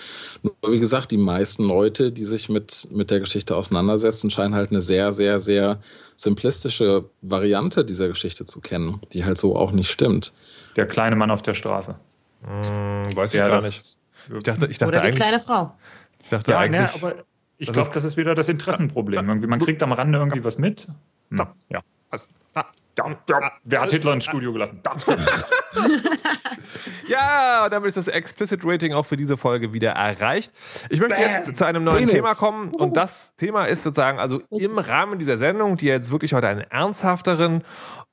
Nur 0.43 0.55
wie 0.71 0.79
gesagt, 0.79 1.09
die 1.11 1.17
meisten 1.17 1.63
Leute, 1.65 2.11
die 2.11 2.23
sich 2.25 2.49
mit, 2.49 2.87
mit 2.91 3.09
der 3.09 3.19
Geschichte 3.19 3.55
auseinandersetzen, 3.55 4.29
scheinen 4.29 4.53
halt 4.53 4.69
eine 4.69 4.81
sehr, 4.81 5.11
sehr, 5.11 5.39
sehr 5.39 5.79
simplistische 6.15 7.05
Variante 7.21 7.83
dieser 7.83 8.07
Geschichte 8.07 8.45
zu 8.45 8.61
kennen, 8.61 9.01
die 9.13 9.25
halt 9.25 9.37
so 9.39 9.55
auch 9.55 9.71
nicht 9.71 9.89
stimmt. 9.89 10.33
Der 10.75 10.85
kleine 10.85 11.15
Mann 11.15 11.31
auf 11.31 11.41
der 11.41 11.55
Straße. 11.55 11.95
Hm, 12.43 13.15
weiß 13.15 13.33
ich 13.33 13.39
Ja, 13.39 13.47
gar 13.47 13.57
das- 13.57 13.65
nicht. 13.65 13.97
Ich 14.37 14.43
dachte, 14.43 14.67
ich 14.67 14.77
dachte 14.77 14.89
Oder 14.91 15.01
die 15.01 15.07
eigentlich, 15.07 15.19
kleine 15.19 15.39
Frau. 15.39 15.73
ich 16.21 16.29
dachte 16.29 16.51
Ja, 16.51 16.57
ne, 16.67 16.77
eigentlich 16.77 17.03
aber 17.03 17.15
ich 17.61 17.71
glaube, 17.71 17.91
das 17.93 18.03
ist 18.03 18.17
wieder 18.17 18.33
das 18.33 18.49
Interessenproblem. 18.49 19.29
Irgendwie, 19.29 19.47
man 19.47 19.59
kriegt 19.59 19.83
am 19.83 19.91
Rande 19.91 20.17
irgendwie 20.17 20.43
was 20.43 20.57
mit. 20.57 20.87
Hm, 21.29 21.45
ja. 21.69 21.81
Also. 22.09 22.25
Wer 23.63 23.81
hat 23.81 23.91
Hitler 23.91 24.13
ins 24.13 24.25
Studio 24.25 24.51
gelassen? 24.51 24.79
Da. 24.83 24.95
Ja, 27.07 27.69
damit 27.69 27.89
ist 27.89 27.97
das 27.97 28.07
Explicit 28.07 28.61
Rating 28.63 28.93
auch 28.93 29.05
für 29.05 29.15
diese 29.15 29.37
Folge 29.37 29.73
wieder 29.73 29.91
erreicht. 29.91 30.51
Ich 30.89 30.99
möchte 30.99 31.21
jetzt 31.21 31.55
zu 31.55 31.65
einem 31.65 31.83
neuen 31.83 31.99
Penis. 31.99 32.13
Thema 32.13 32.33
kommen 32.33 32.71
und 32.75 32.97
das 32.97 33.35
Thema 33.35 33.65
ist 33.65 33.83
sozusagen, 33.83 34.19
also 34.19 34.41
im 34.49 34.77
Rahmen 34.77 35.19
dieser 35.19 35.37
Sendung, 35.37 35.77
die 35.77 35.85
jetzt 35.85 36.11
wirklich 36.11 36.33
heute 36.33 36.47
einen 36.47 36.61
ernsthafteren 36.61 37.63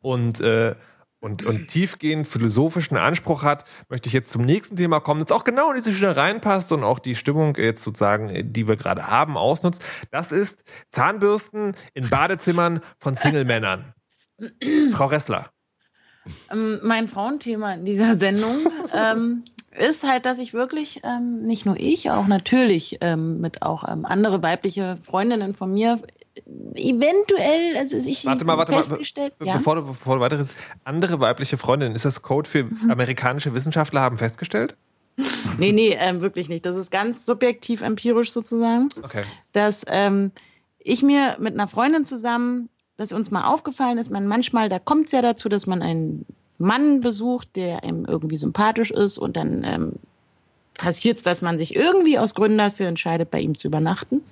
und, 0.01 0.41
äh, 0.41 0.75
und, 1.21 1.45
und 1.45 1.69
tiefgehend 1.69 2.27
philosophischen 2.27 2.97
Anspruch 2.97 3.43
hat, 3.43 3.65
möchte 3.89 4.09
ich 4.09 4.13
jetzt 4.13 4.31
zum 4.31 4.43
nächsten 4.43 4.77
Thema 4.77 5.01
kommen, 5.01 5.21
das 5.21 5.33
auch 5.33 5.45
genau 5.45 5.71
in 5.71 5.77
diese 5.77 5.93
Schiene 5.93 6.17
reinpasst 6.17 6.71
und 6.73 6.85
auch 6.85 6.99
die 6.99 7.17
Stimmung 7.17 7.57
jetzt 7.57 7.83
sozusagen, 7.83 8.53
die 8.53 8.69
wir 8.69 8.77
gerade 8.77 9.09
haben, 9.09 9.37
ausnutzt. 9.37 9.83
Das 10.11 10.33
ist 10.33 10.63
Zahnbürsten 10.91 11.77
in 11.95 12.09
Badezimmern 12.09 12.81
von 12.99 13.17
Single-Männern. 13.17 13.95
Frau 14.93 15.07
Ressler. 15.07 15.51
Ähm, 16.53 16.79
mein 16.83 17.09
Frauenthema 17.09 17.75
in 17.75 17.85
dieser 17.85 18.17
Sendung 18.17 18.57
ähm, 18.95 19.45
ist 19.77 20.05
halt, 20.05 20.27
dass 20.27 20.39
ich 20.39 20.55
wirklich, 20.55 21.01
ähm, 21.05 21.43
nicht 21.43 21.67
nur 21.67 21.77
ich, 21.79 22.11
auch 22.11 22.27
natürlich 22.27 22.99
ähm, 23.01 23.41
mit 23.41 23.63
auch 23.63 23.89
ähm, 23.89 24.05
andere 24.05 24.43
weibliche 24.43 24.97
Freundinnen 24.97 25.55
von 25.55 25.73
mir, 25.73 25.99
eventuell, 26.75 27.77
also 27.77 27.97
ich 27.97 28.25
Warte 28.25 28.45
mal, 28.45 28.57
warte 28.59 28.73
mal, 28.73 28.83
festgestellt, 28.83 29.39
Be- 29.39 29.47
ja, 29.47 29.55
Bevor 29.55 29.77
du, 29.77 29.83
bevor 29.83 30.17
du 30.17 30.21
weiteres, 30.21 30.49
andere 30.85 31.21
weibliche 31.21 31.59
Freundinnen, 31.59 31.95
ist 31.95 32.05
das 32.05 32.23
Code 32.23 32.49
für 32.49 32.65
Mhm. 32.65 32.91
amerikanische 32.91 33.55
Wissenschaftler 33.55 34.01
haben 34.01 34.17
festgestellt? 34.17 34.77
nee, 35.59 35.73
nee, 35.73 35.97
ähm, 35.99 36.21
wirklich 36.21 36.49
nicht. 36.49 36.65
Das 36.65 36.77
ist 36.77 36.91
ganz 36.91 37.27
subjektiv 37.27 37.83
empirisch 37.83 38.31
sozusagen. 38.33 38.91
Okay. 39.03 39.23
dass 39.53 39.85
ähm, 39.89 40.31
ich 40.79 41.03
mir 41.03 41.37
mit 41.41 41.55
einer 41.55 41.67
Freundin 41.69 42.05
zusammen, 42.05 42.69
dass 42.97 43.13
uns 43.13 43.31
mal 43.31 43.45
aufgefallen 43.45 43.99
ist, 43.99 44.11
man 44.11 44.27
manchmal, 44.27 44.69
da 44.69 44.79
kommt 44.79 45.07
es 45.07 45.13
ja 45.13 45.23
dazu, 45.23 45.49
dass 45.49 45.67
man 45.67 45.83
einen 45.83 46.25
Mann 46.59 47.01
besucht, 47.01 47.57
der 47.57 47.83
einem 47.85 48.05
irgendwie 48.05 48.37
sympathisch 48.37 48.91
ist 48.91 49.19
und 49.19 49.37
dann 49.37 49.65
ähm, 49.65 49.93
passiert 50.75 51.19
es, 51.19 51.23
dass 51.25 51.43
man 51.43 51.59
sich 51.59 51.75
irgendwie 51.77 52.19
aus 52.19 52.35
Gründen 52.35 52.59
dafür 52.59 52.87
entscheidet, 52.89 53.31
bei 53.31 53.41
ihm 53.41 53.55
zu 53.57 53.67
übernachten. 53.69 54.23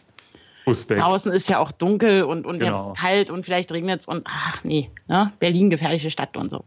Bus 0.67 0.89
weg. 0.91 0.99
Draußen 0.99 1.33
ist 1.33 1.49
ja 1.49 1.59
auch 1.59 1.73
dunkel 1.73 2.25
und, 2.25 2.45
und 2.45 2.59
Genau. 2.59 2.89
jetzt 2.89 3.01
kalt 3.01 3.31
und 3.31 3.45
vielleicht 3.45 3.73
regnet 3.73 4.01
es 4.01 4.07
und 4.07 4.27
ach 4.27 4.63
nee, 4.65 4.91
ne? 5.09 5.33
Berlin 5.39 5.71
gefährliche 5.71 6.11
Stadt 6.11 6.37
und 6.37 6.51
so. 6.51 6.65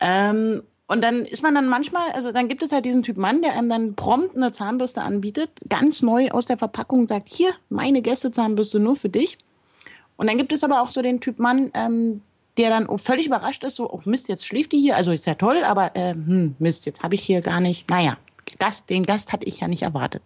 Ähm, 0.00 0.62
und 0.86 1.02
dann 1.02 1.24
ist 1.24 1.42
man 1.42 1.54
dann 1.54 1.68
manchmal, 1.68 2.10
also 2.12 2.30
dann 2.32 2.48
gibt 2.48 2.62
es 2.62 2.72
halt 2.72 2.84
diesen 2.84 3.02
Typ 3.02 3.16
Mann, 3.16 3.40
der 3.40 3.54
einem 3.54 3.68
dann 3.70 3.94
prompt 3.94 4.36
eine 4.36 4.52
Zahnbürste 4.52 5.00
anbietet, 5.00 5.48
ganz 5.68 6.02
neu 6.02 6.28
aus 6.30 6.44
der 6.44 6.58
Verpackung 6.58 7.00
und 7.00 7.08
sagt, 7.08 7.32
hier, 7.32 7.52
meine 7.70 8.02
Gästezahnbürste 8.02 8.78
nur 8.78 8.96
für 8.96 9.08
dich. 9.08 9.38
Und 10.16 10.26
dann 10.28 10.36
gibt 10.36 10.52
es 10.52 10.62
aber 10.62 10.82
auch 10.82 10.90
so 10.90 11.00
den 11.00 11.20
Typ 11.20 11.38
Mann, 11.38 11.70
ähm, 11.72 12.20
der 12.58 12.70
dann 12.70 12.98
völlig 12.98 13.26
überrascht 13.26 13.64
ist, 13.64 13.76
so, 13.76 13.90
oh 13.90 14.00
Mist, 14.04 14.28
jetzt 14.28 14.46
schläft 14.46 14.72
die 14.72 14.78
hier, 14.78 14.96
also 14.96 15.10
ist 15.12 15.26
ja 15.26 15.34
toll, 15.34 15.64
aber 15.64 15.96
äh, 15.96 16.12
hm, 16.12 16.54
Mist, 16.58 16.84
jetzt 16.86 17.02
habe 17.02 17.14
ich 17.14 17.22
hier 17.22 17.40
gar 17.40 17.60
nicht, 17.60 17.88
naja, 17.88 18.18
Gast, 18.58 18.90
den 18.90 19.04
Gast 19.06 19.32
hatte 19.32 19.46
ich 19.46 19.60
ja 19.60 19.68
nicht 19.68 19.82
erwartet. 19.82 20.22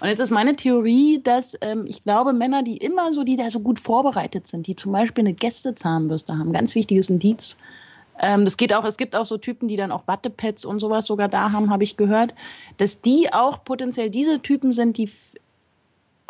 Und 0.00 0.08
jetzt 0.08 0.20
ist 0.20 0.30
meine 0.30 0.56
Theorie, 0.56 1.20
dass 1.22 1.56
ähm, 1.60 1.84
ich 1.86 2.02
glaube, 2.02 2.32
Männer, 2.32 2.62
die 2.62 2.78
immer 2.78 3.12
so, 3.12 3.22
die 3.22 3.36
da 3.36 3.50
so 3.50 3.60
gut 3.60 3.78
vorbereitet 3.78 4.46
sind, 4.46 4.66
die 4.66 4.74
zum 4.74 4.92
Beispiel 4.92 5.22
eine 5.22 5.34
Gästezahnbürste 5.34 6.38
haben, 6.38 6.52
ganz 6.52 6.74
wichtiges 6.74 7.10
Indiz. 7.10 7.58
Ähm, 8.18 8.44
das 8.44 8.56
geht 8.56 8.72
auch, 8.72 8.84
es 8.84 8.96
gibt 8.96 9.14
auch 9.14 9.26
so 9.26 9.36
Typen, 9.36 9.68
die 9.68 9.76
dann 9.76 9.92
auch 9.92 10.06
Wattepads 10.06 10.64
und 10.64 10.80
sowas 10.80 11.06
sogar 11.06 11.28
da 11.28 11.52
haben, 11.52 11.70
habe 11.70 11.84
ich 11.84 11.96
gehört, 11.96 12.34
dass 12.78 13.02
die 13.02 13.32
auch 13.32 13.62
potenziell 13.64 14.10
diese 14.10 14.40
Typen 14.40 14.72
sind, 14.72 14.96
die 14.96 15.10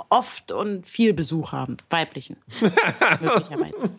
oft 0.08 0.50
und 0.50 0.86
viel 0.86 1.12
Besuch 1.14 1.52
haben, 1.52 1.76
weiblichen, 1.90 2.36
möglicherweise. 3.20 3.90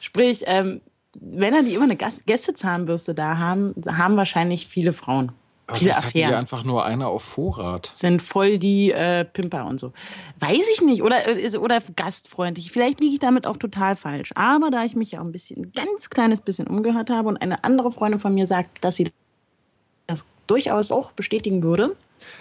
Sprich, 0.00 0.44
ähm, 0.46 0.80
Männer, 1.20 1.62
die 1.62 1.74
immer 1.74 1.84
eine 1.84 1.96
Gästezahnbürste 1.96 3.14
da 3.14 3.38
haben, 3.38 3.74
haben 3.88 4.16
wahrscheinlich 4.16 4.68
viele 4.68 4.92
Frauen. 4.92 5.32
Aber 5.68 5.76
Viele 5.76 5.92
vielleicht 5.92 6.06
hatten 6.06 6.18
die 6.18 6.24
Affären 6.24 6.40
einfach 6.40 6.64
nur 6.64 6.84
eine 6.86 7.08
auf 7.08 7.22
Vorrat. 7.22 7.90
sind 7.92 8.22
voll 8.22 8.58
die 8.58 8.90
äh, 8.90 9.26
Pimper 9.26 9.66
und 9.66 9.78
so. 9.78 9.92
Weiß 10.40 10.66
ich 10.74 10.80
nicht. 10.80 11.02
Oder, 11.02 11.28
äh, 11.28 11.56
oder 11.58 11.78
gastfreundlich. 11.94 12.72
Vielleicht 12.72 13.00
liege 13.00 13.12
ich 13.12 13.20
damit 13.20 13.46
auch 13.46 13.58
total 13.58 13.94
falsch. 13.94 14.32
Aber 14.34 14.70
da 14.70 14.84
ich 14.84 14.96
mich 14.96 15.12
ja 15.12 15.20
auch 15.20 15.24
ein 15.24 15.32
bisschen, 15.32 15.58
ein 15.58 15.72
ganz 15.72 16.08
kleines 16.08 16.40
bisschen 16.40 16.66
umgehört 16.68 17.10
habe 17.10 17.28
und 17.28 17.36
eine 17.36 17.64
andere 17.64 17.92
Freundin 17.92 18.18
von 18.18 18.32
mir 18.34 18.46
sagt, 18.46 18.82
dass 18.82 18.96
sie 18.96 19.12
das 20.06 20.24
durchaus 20.48 20.90
auch 20.90 21.12
bestätigen 21.12 21.62
würde, 21.62 21.96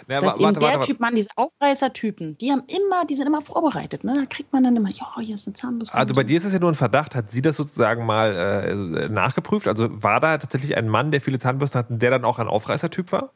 Ja, 0.10 0.20
dass 0.20 0.34
wa- 0.34 0.36
eben 0.36 0.43
warte, 0.46 0.60
der 0.60 0.70
warte, 0.70 0.86
Typ 0.88 1.00
Mann, 1.00 1.13
diese 1.15 1.30
Aufreißer-Typen, 1.36 2.38
die 2.39 2.52
haben 2.52 2.63
immer, 2.67 3.06
die 3.06 3.15
sind 3.15 3.28
immer 3.28 3.41
vorbereitet. 3.41 4.04
Ne? 4.04 4.13
Da 4.15 4.26
kriegt 4.26 4.52
man 4.52 4.63
dann 4.63 4.76
immer, 4.76 4.89
ja, 4.89 5.06
hier 5.20 5.36
ist 5.36 5.48
eine 5.48 5.54
Zahnbürste. 5.54 5.96
Also 5.96 6.15
bei 6.15 6.24
dir 6.24 6.38
ist 6.38 6.46
es 6.46 6.54
ja 6.54 6.60
nur 6.60 6.72
ein 6.72 6.76
Verdacht. 6.76 7.13
Hat 7.15 7.30
sie 7.32 7.41
das 7.41 7.56
sozusagen 7.58 8.06
mal 8.06 8.34
äh, 8.34 9.10
nachgeprüft? 9.10 9.67
Also 9.67 9.88
war 10.04 10.20
da 10.20 10.38
tatsächlich 10.38 10.76
ein 10.76 10.88
Mann, 10.89 11.12
der 11.12 11.22
viele 11.22 11.38
Zahnbürsten 11.39 11.80
hatte, 11.80 11.93
der 11.96 12.10
dann 12.12 12.26
auch 12.26 12.39
ein 12.39 12.48
Aufreißertyp 12.48 13.12
war? 13.12 13.34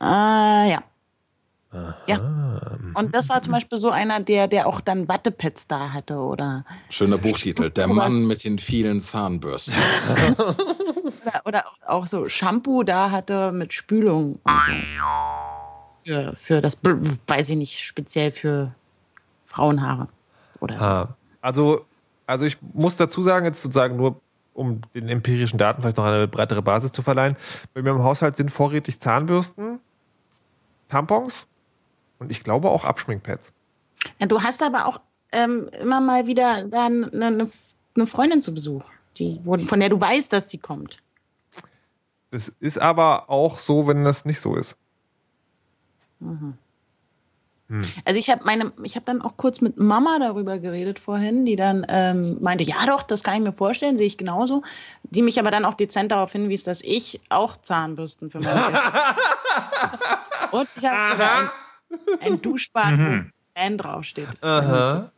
Äh, 0.00 0.70
ja. 0.72 0.82
Ja. 2.06 2.18
Und 2.94 3.14
das 3.14 3.28
war 3.28 3.42
zum 3.42 3.52
Beispiel 3.52 3.78
so 3.78 3.90
einer, 3.90 4.20
der, 4.20 4.48
der 4.48 4.66
auch 4.66 4.80
dann 4.80 5.06
Wattepads 5.06 5.66
da 5.66 5.92
hatte, 5.92 6.16
oder? 6.16 6.64
Schöner 6.88 7.18
Buchtitel. 7.18 7.70
Der 7.78 7.86
Mann 7.86 8.26
mit 8.26 8.44
den 8.44 8.58
vielen 8.58 9.00
Zahnbürsten. 9.00 9.74
Oder, 11.24 11.42
oder 11.46 11.64
auch 11.86 12.06
so 12.06 12.28
Shampoo 12.28 12.82
da 12.82 13.10
hatte 13.10 13.50
mit 13.50 13.72
Spülung. 13.72 14.40
So. 14.44 16.04
Für, 16.04 16.36
für 16.36 16.60
das, 16.60 16.78
weiß 17.26 17.50
ich 17.50 17.56
nicht, 17.56 17.78
speziell 17.80 18.30
für 18.30 18.74
Frauenhaare 19.46 20.08
oder 20.60 20.78
so. 20.78 20.84
Ah. 20.84 21.16
Also, 21.40 21.86
also 22.26 22.44
ich 22.44 22.58
muss 22.74 22.96
dazu 22.96 23.22
sagen, 23.22 23.46
jetzt 23.46 23.62
sozusagen 23.62 23.96
nur 23.96 24.20
um 24.52 24.82
den 24.94 25.08
empirischen 25.08 25.58
Daten 25.58 25.82
vielleicht 25.82 25.96
noch 25.96 26.04
eine 26.04 26.28
breitere 26.28 26.62
Basis 26.62 26.92
zu 26.92 27.02
verleihen. 27.02 27.36
Bei 27.74 27.82
mir 27.82 27.90
im 27.90 28.02
Haushalt 28.02 28.36
sind 28.36 28.50
vorrätig 28.50 29.00
Zahnbürsten, 29.00 29.80
Tampons 30.88 31.46
und 32.18 32.30
ich 32.30 32.42
glaube 32.42 32.70
auch 32.70 32.84
Abschminkpads. 32.84 33.52
Ja, 34.18 34.26
du 34.26 34.42
hast 34.42 34.62
aber 34.62 34.86
auch 34.86 35.00
ähm, 35.32 35.70
immer 35.80 36.00
mal 36.00 36.26
wieder 36.26 36.64
dann 36.64 37.12
eine, 37.12 37.50
eine 37.94 38.06
Freundin 38.06 38.42
zu 38.42 38.54
Besuch, 38.54 38.84
die, 39.18 39.40
von 39.44 39.80
der 39.80 39.88
du 39.88 40.00
weißt, 40.00 40.32
dass 40.32 40.46
die 40.46 40.58
kommt. 40.58 41.02
Das 42.30 42.52
ist 42.60 42.78
aber 42.78 43.30
auch 43.30 43.58
so, 43.58 43.86
wenn 43.86 44.04
das 44.04 44.24
nicht 44.24 44.40
so 44.40 44.54
ist. 44.54 44.76
Also 48.04 48.18
ich 48.18 48.30
habe 48.30 48.44
meine, 48.44 48.72
ich 48.82 48.96
habe 48.96 49.04
dann 49.04 49.20
auch 49.20 49.36
kurz 49.36 49.60
mit 49.60 49.78
Mama 49.78 50.18
darüber 50.18 50.58
geredet 50.58 50.98
vorhin, 50.98 51.44
die 51.44 51.54
dann 51.54 51.84
ähm, 51.88 52.38
meinte, 52.40 52.64
ja 52.64 52.86
doch, 52.86 53.02
das 53.02 53.22
kann 53.22 53.34
ich 53.34 53.42
mir 53.42 53.52
vorstellen, 53.52 53.98
sehe 53.98 54.06
ich 54.06 54.16
genauso. 54.16 54.62
Die 55.02 55.20
mich 55.20 55.38
aber 55.38 55.50
dann 55.50 55.66
auch 55.66 55.74
dezent 55.74 56.10
darauf 56.10 56.32
hinwies, 56.32 56.64
dass 56.64 56.80
ich 56.82 57.20
auch 57.28 57.58
Zahnbürsten 57.58 58.30
für 58.30 58.40
meine 58.40 58.70
Gäste. 58.70 58.92
Und 60.52 60.68
ich 60.76 60.84
habe 60.86 61.50
ein, 62.20 62.32
ein 62.34 62.42
Duschbad, 62.42 62.98
wo 62.98 63.24
Fan 63.56 63.78
draufsteht. 63.78 64.42
Aha. 64.42 65.10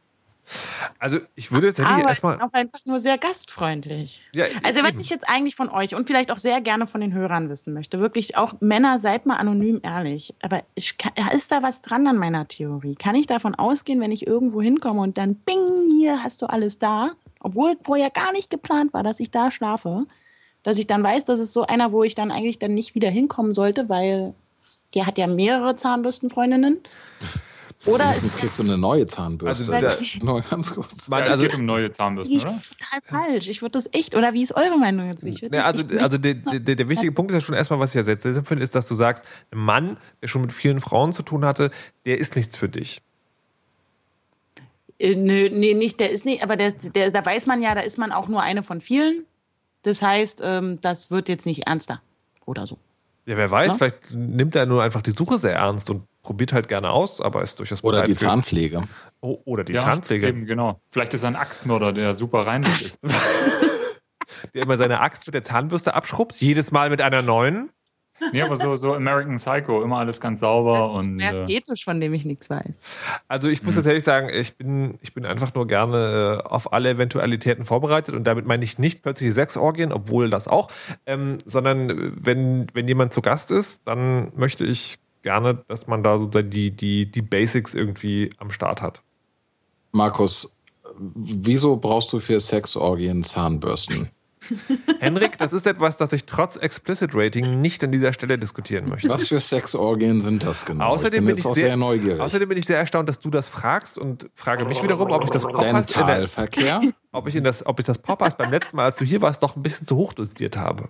Also 0.99 1.21
ich 1.37 1.53
würde 1.53 1.69
jetzt 1.69 1.79
hätte 1.79 1.89
ich 1.89 1.95
Aber 1.95 2.03
ich 2.03 2.09
erstmal. 2.09 2.41
auch 2.41 2.53
einfach 2.53 2.81
nur 2.85 2.99
sehr 2.99 3.19
gastfreundlich. 3.19 4.29
Ja, 4.35 4.47
Also 4.65 4.83
was 4.83 4.91
eben. 4.93 5.01
ich 5.01 5.11
jetzt 5.11 5.29
eigentlich 5.29 5.55
von 5.55 5.69
euch 5.69 5.95
und 5.95 6.09
vielleicht 6.09 6.33
auch 6.33 6.39
sehr 6.39 6.61
gerne 6.61 6.89
von 6.89 7.01
den 7.01 7.13
Hörern 7.13 7.49
wissen 7.49 7.73
möchte, 7.73 8.01
wirklich 8.01 8.37
auch 8.37 8.55
Männer, 8.61 8.99
seid 8.99 9.27
mal 9.27 9.37
anonym 9.37 9.81
ehrlich. 9.85 10.35
Aber 10.43 10.63
ich, 10.75 10.97
ist 11.33 11.53
da 11.53 11.63
was 11.63 11.83
dran 11.83 12.07
an 12.09 12.17
meiner 12.19 12.49
Theorie? 12.49 12.97
Kann 12.97 13.15
ich 13.15 13.29
davon 13.29 13.55
ausgehen, 13.55 14.01
wenn 14.01 14.11
ich 14.11 14.27
irgendwo 14.27 14.61
hinkomme 14.61 15.01
und 15.01 15.19
dann 15.19 15.37
bing, 15.37 15.59
hier 15.97 16.23
hast 16.23 16.43
du 16.43 16.47
alles 16.47 16.81
da, 16.81 17.11
obwohl 17.39 17.77
vorher 17.83 18.11
gar 18.11 18.33
nicht 18.33 18.51
geplant 18.51 18.93
war, 18.93 19.05
dass 19.05 19.21
ich 19.21 19.31
da 19.31 19.53
schlafe, 19.53 20.07
dass 20.65 20.79
ich 20.79 20.89
dann 20.89 21.05
weiß, 21.05 21.25
das 21.27 21.39
ist 21.39 21.53
so 21.53 21.65
einer, 21.67 21.93
wo 21.93 22.03
ich 22.03 22.17
dann 22.17 22.33
eigentlich 22.33 22.59
dann 22.59 22.75
nicht 22.75 22.97
wieder 22.97 23.09
hinkommen 23.09 23.55
sollte, 23.55 23.89
weil 23.89 24.35
der 24.95 25.07
hat 25.07 25.19
ja 25.19 25.27
mehrere 25.27 25.77
Zahnbürstenfreundinnen. 25.77 26.81
Oder 27.87 28.05
Mindestens 28.05 28.35
ist 28.35 28.41
kriegst 28.41 28.59
du 28.59 28.63
eine 28.63 28.77
neue 28.77 29.07
Zahnbürste. 29.07 29.73
Also 29.73 29.87
da- 29.87 29.97
Nur 30.25 30.43
ganz 30.43 30.75
kurz. 30.75 31.09
Man, 31.09 31.23
es 31.23 31.33
also, 31.33 31.45
geht 31.45 31.55
um 31.55 31.65
neue 31.65 31.91
Zahnbürsten, 31.91 32.37
ich 32.37 32.45
oder? 32.45 32.61
total 32.79 33.01
falsch. 33.23 33.49
Ich 33.49 33.63
würde 33.63 33.73
das 33.73 33.89
echt, 33.93 34.15
oder 34.15 34.35
wie 34.35 34.43
ist 34.43 34.55
eure 34.55 34.79
Meinung 34.79 35.07
jetzt? 35.07 35.25
Ich 35.25 35.41
Ja, 35.41 35.49
das 35.49 35.65
also, 35.65 35.85
also 35.99 36.19
der, 36.19 36.35
der, 36.35 36.61
der 36.61 36.89
wichtige 36.91 37.13
Punkt 37.13 37.31
ist 37.31 37.37
ja 37.37 37.41
schon 37.41 37.55
erstmal, 37.55 37.79
was 37.79 37.91
ich 37.91 37.97
ja 37.97 38.05
sehr 38.05 38.21
seltsam 38.21 38.45
finde, 38.45 38.65
ist, 38.65 38.75
dass 38.75 38.87
du 38.87 38.95
sagst, 38.95 39.25
ein 39.51 39.59
Mann, 39.59 39.97
der 40.21 40.29
schon 40.29 40.43
mit 40.43 40.53
vielen 40.53 40.81
Frauen 40.81 41.13
zu 41.13 41.23
tun 41.23 41.45
hatte, 41.45 41.71
der 42.05 42.19
ist 42.19 42.37
nichts 42.37 42.59
für 42.59 42.69
dich. 42.69 43.01
Äh, 44.99 45.15
nö, 45.15 45.49
nee, 45.51 45.73
nicht, 45.73 46.01
der 46.01 46.11
ist 46.11 46.27
nicht, 46.27 46.43
aber 46.43 46.57
der, 46.57 46.73
der, 46.73 47.11
da 47.11 47.25
weiß 47.25 47.47
man 47.47 47.63
ja, 47.63 47.75
da 47.75 47.81
ist 47.81 47.97
man 47.97 48.13
auch 48.13 48.29
nur 48.29 48.43
eine 48.43 48.63
von 48.63 48.83
vielen. 48.83 49.25
Das 49.83 50.03
heißt, 50.03 50.43
ähm, 50.45 50.79
das 50.83 51.11
wird 51.11 51.31
jetzt 51.31 51.47
nicht 51.47 51.67
ernster 51.67 52.03
oder 52.45 52.67
so. 52.67 52.77
Ja, 53.27 53.37
wer 53.37 53.51
weiß, 53.51 53.73
Ja. 53.73 53.75
vielleicht 53.79 54.11
nimmt 54.11 54.57
er 54.57 54.67
nur 54.67 54.83
einfach 54.83 55.03
die 55.03 55.11
Suche 55.13 55.39
sehr 55.39 55.55
ernst 55.55 55.91
und 55.91 56.05
probiert 56.23 56.53
halt 56.53 56.69
gerne 56.69 56.91
aus, 56.91 57.21
aber 57.21 57.43
ist 57.43 57.59
durchaus 57.59 57.83
Oder 57.85 58.03
die 58.05 58.13
für- 58.15 58.21
Zahnpflege. 58.27 58.83
Oh, 59.21 59.39
oder 59.45 59.65
die 59.65 59.73
Ja, 59.75 59.81
Zahnpflege, 59.81 60.29
Eben, 60.29 60.47
genau. 60.47 60.81
Vielleicht 60.91 61.15
ist 61.15 61.23
er 61.25 61.29
ein 61.29 61.37
Axtmörder, 61.37 61.93
der 61.93 62.15
super 62.15 62.47
reinlich 62.47 62.73
ist. 62.87 63.03
der 64.55 64.63
immer 64.63 64.77
seine 64.77 65.01
Axt 65.01 65.27
mit 65.27 65.35
der 65.35 65.45
Zahnbürste 65.45 65.95
abschrubbt, 65.95 66.37
jedes 66.37 66.71
Mal 66.73 66.91
mit 66.91 67.01
einer 67.03 67.23
neuen. 67.23 67.71
nee, 68.33 68.43
aber 68.43 68.57
so, 68.57 68.77
so 68.77 68.95
American 68.95 69.37
Psycho, 69.37 69.83
immer 69.83 69.99
alles 69.99 70.21
ganz 70.21 70.41
sauber 70.41 70.91
und. 70.93 71.17
Mehr 71.17 71.33
Äh, 71.33 71.45
Fetisch, 71.47 71.85
von 71.85 72.01
dem 72.01 72.15
ich 72.15 72.25
nichts 72.25 72.49
weiß. 72.51 72.81
Also 73.29 73.49
ich 73.49 73.61
Mhm. 73.61 73.67
muss 73.67 73.75
tatsächlich 73.75 74.05
sagen, 74.05 74.29
ich 74.29 74.57
bin, 74.57 74.99
ich 75.03 75.15
bin 75.15 75.25
einfach 75.27 75.55
nur 75.55 75.67
gerne 75.67 76.41
äh, 76.45 76.49
auf 76.49 76.73
alle 76.73 76.91
Eventualitäten 76.91 77.65
vorbereitet 77.65 78.15
und 78.15 78.25
damit 78.25 78.47
meine 78.47 78.65
ich 78.65 78.79
nicht 78.79 79.03
plötzlich 79.03 79.35
Sexorgien, 79.35 79.93
obwohl 79.93 80.31
das 80.31 80.49
auch, 80.49 80.69
ähm, 81.07 81.39
sondern 81.45 81.91
äh, 81.91 82.13
wenn, 82.15 82.67
wenn 82.75 82.89
jemand 82.89 83.13
zu 83.13 83.23
Gast 83.23 83.51
ist, 83.51 83.81
dann 83.85 84.33
möchte 84.37 84.65
ich 84.65 84.99
gerne, 85.23 85.63
dass 85.69 85.87
man 85.87 86.03
da 86.03 86.19
sozusagen 86.19 86.51
die, 86.51 86.71
die, 86.71 87.11
die 87.11 87.23
Basics 87.23 87.75
irgendwie 87.75 88.31
am 88.39 88.51
Start 88.51 88.81
hat. 88.83 89.03
Markus, 89.93 90.61
wieso 90.99 91.77
brauchst 91.77 92.13
du 92.13 92.21
für 92.21 92.41
Sexorgien 92.41 93.23
Zahnbürsten? 93.23 94.09
Henrik, 95.01 95.39
das 95.39 95.53
ist 95.53 95.67
etwas, 95.67 95.97
das 95.97 96.13
ich 96.13 96.25
trotz 96.25 96.57
Explicit 96.57 97.11
Rating 97.15 97.61
nicht 97.61 97.83
an 97.85 97.93
dieser 97.93 98.13
Stelle 98.13 98.39
diskutieren 98.39 98.87
möchte. 98.89 99.09
Was 99.09 99.29
für 99.29 99.41
Sexorgien 99.41 100.21
sind 100.21 100.45
das 100.45 100.65
genau? 100.65 100.87
Außerdem 100.87 101.23
ich 101.23 101.27
bin 101.27 101.27
bin 101.27 101.39
ich 101.39 101.47
auch 101.47 101.55
sehr- 101.55 101.67
sehr, 101.69 101.77
neugierig. 101.77 102.21
Außerdem 102.21 102.49
bin 102.49 102.59
ich 102.59 102.67
sehr 102.67 102.79
erstaunt, 102.79 103.09
dass 103.09 103.21
du 103.21 103.31
das 103.31 103.49
fragst 103.49 103.99
und 103.99 104.29
frage 104.35 104.65
mich 104.65 104.83
wiederum, 104.83 105.11
ob 105.11 105.25
ich 105.25 105.31
das 105.31 105.43
Podcast, 105.43 105.97
in 105.97 106.07
der, 106.07 106.29
ob 107.13 107.29
ich 107.29 107.37
in 107.37 107.45
das, 107.45 107.65
ob 107.67 107.79
ich 107.79 107.85
das 107.87 107.99
Podcast 107.99 108.39
beim 108.39 108.51
letzten 108.51 108.77
Mal, 108.77 108.85
als 108.87 108.99
du 108.99 109.05
hier 109.05 109.21
warst, 109.21 109.43
doch 109.43 109.57
ein 109.57 109.63
bisschen 109.63 109.87
zu 109.87 109.97
hoch 109.97 110.13
dosiert 110.13 110.57
habe. 110.57 110.89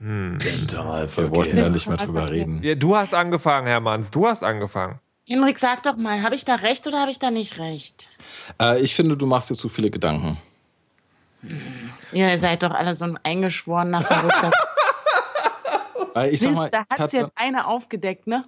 Wir 0.00 1.30
wollten 1.30 1.56
ja 1.56 1.68
nicht 1.68 1.88
mehr 1.88 1.96
drüber 1.96 2.30
reden. 2.30 2.62
Ja, 2.62 2.74
du 2.74 2.96
hast 2.96 3.14
angefangen, 3.14 3.66
Hermanns, 3.66 4.10
du 4.10 4.26
hast 4.28 4.44
angefangen. 4.44 5.00
Henrik, 5.26 5.58
sag 5.58 5.82
doch 5.82 5.96
mal, 5.96 6.22
habe 6.22 6.34
ich 6.34 6.44
da 6.44 6.54
recht 6.54 6.86
oder 6.86 7.00
habe 7.00 7.10
ich 7.10 7.18
da 7.18 7.30
nicht 7.30 7.58
recht? 7.58 8.08
Äh, 8.60 8.80
ich 8.80 8.94
finde, 8.94 9.16
du 9.16 9.26
machst 9.26 9.50
dir 9.50 9.56
zu 9.56 9.68
viele 9.68 9.90
Gedanken. 9.90 10.38
Ihr 12.12 12.38
seid 12.38 12.62
doch 12.62 12.72
alle 12.72 12.94
so 12.94 13.04
ein 13.04 13.18
eingeschworener 13.22 14.02
Verrückter. 14.02 14.50
Äh, 16.14 16.30
ich 16.30 16.40
sag 16.40 16.50
Mist, 16.50 16.60
mal, 16.60 16.70
da 16.70 16.78
hat's 16.90 17.00
hatte, 17.00 17.16
jetzt 17.18 17.32
eine 17.36 17.66
aufgedeckt, 17.66 18.26
ne? 18.26 18.44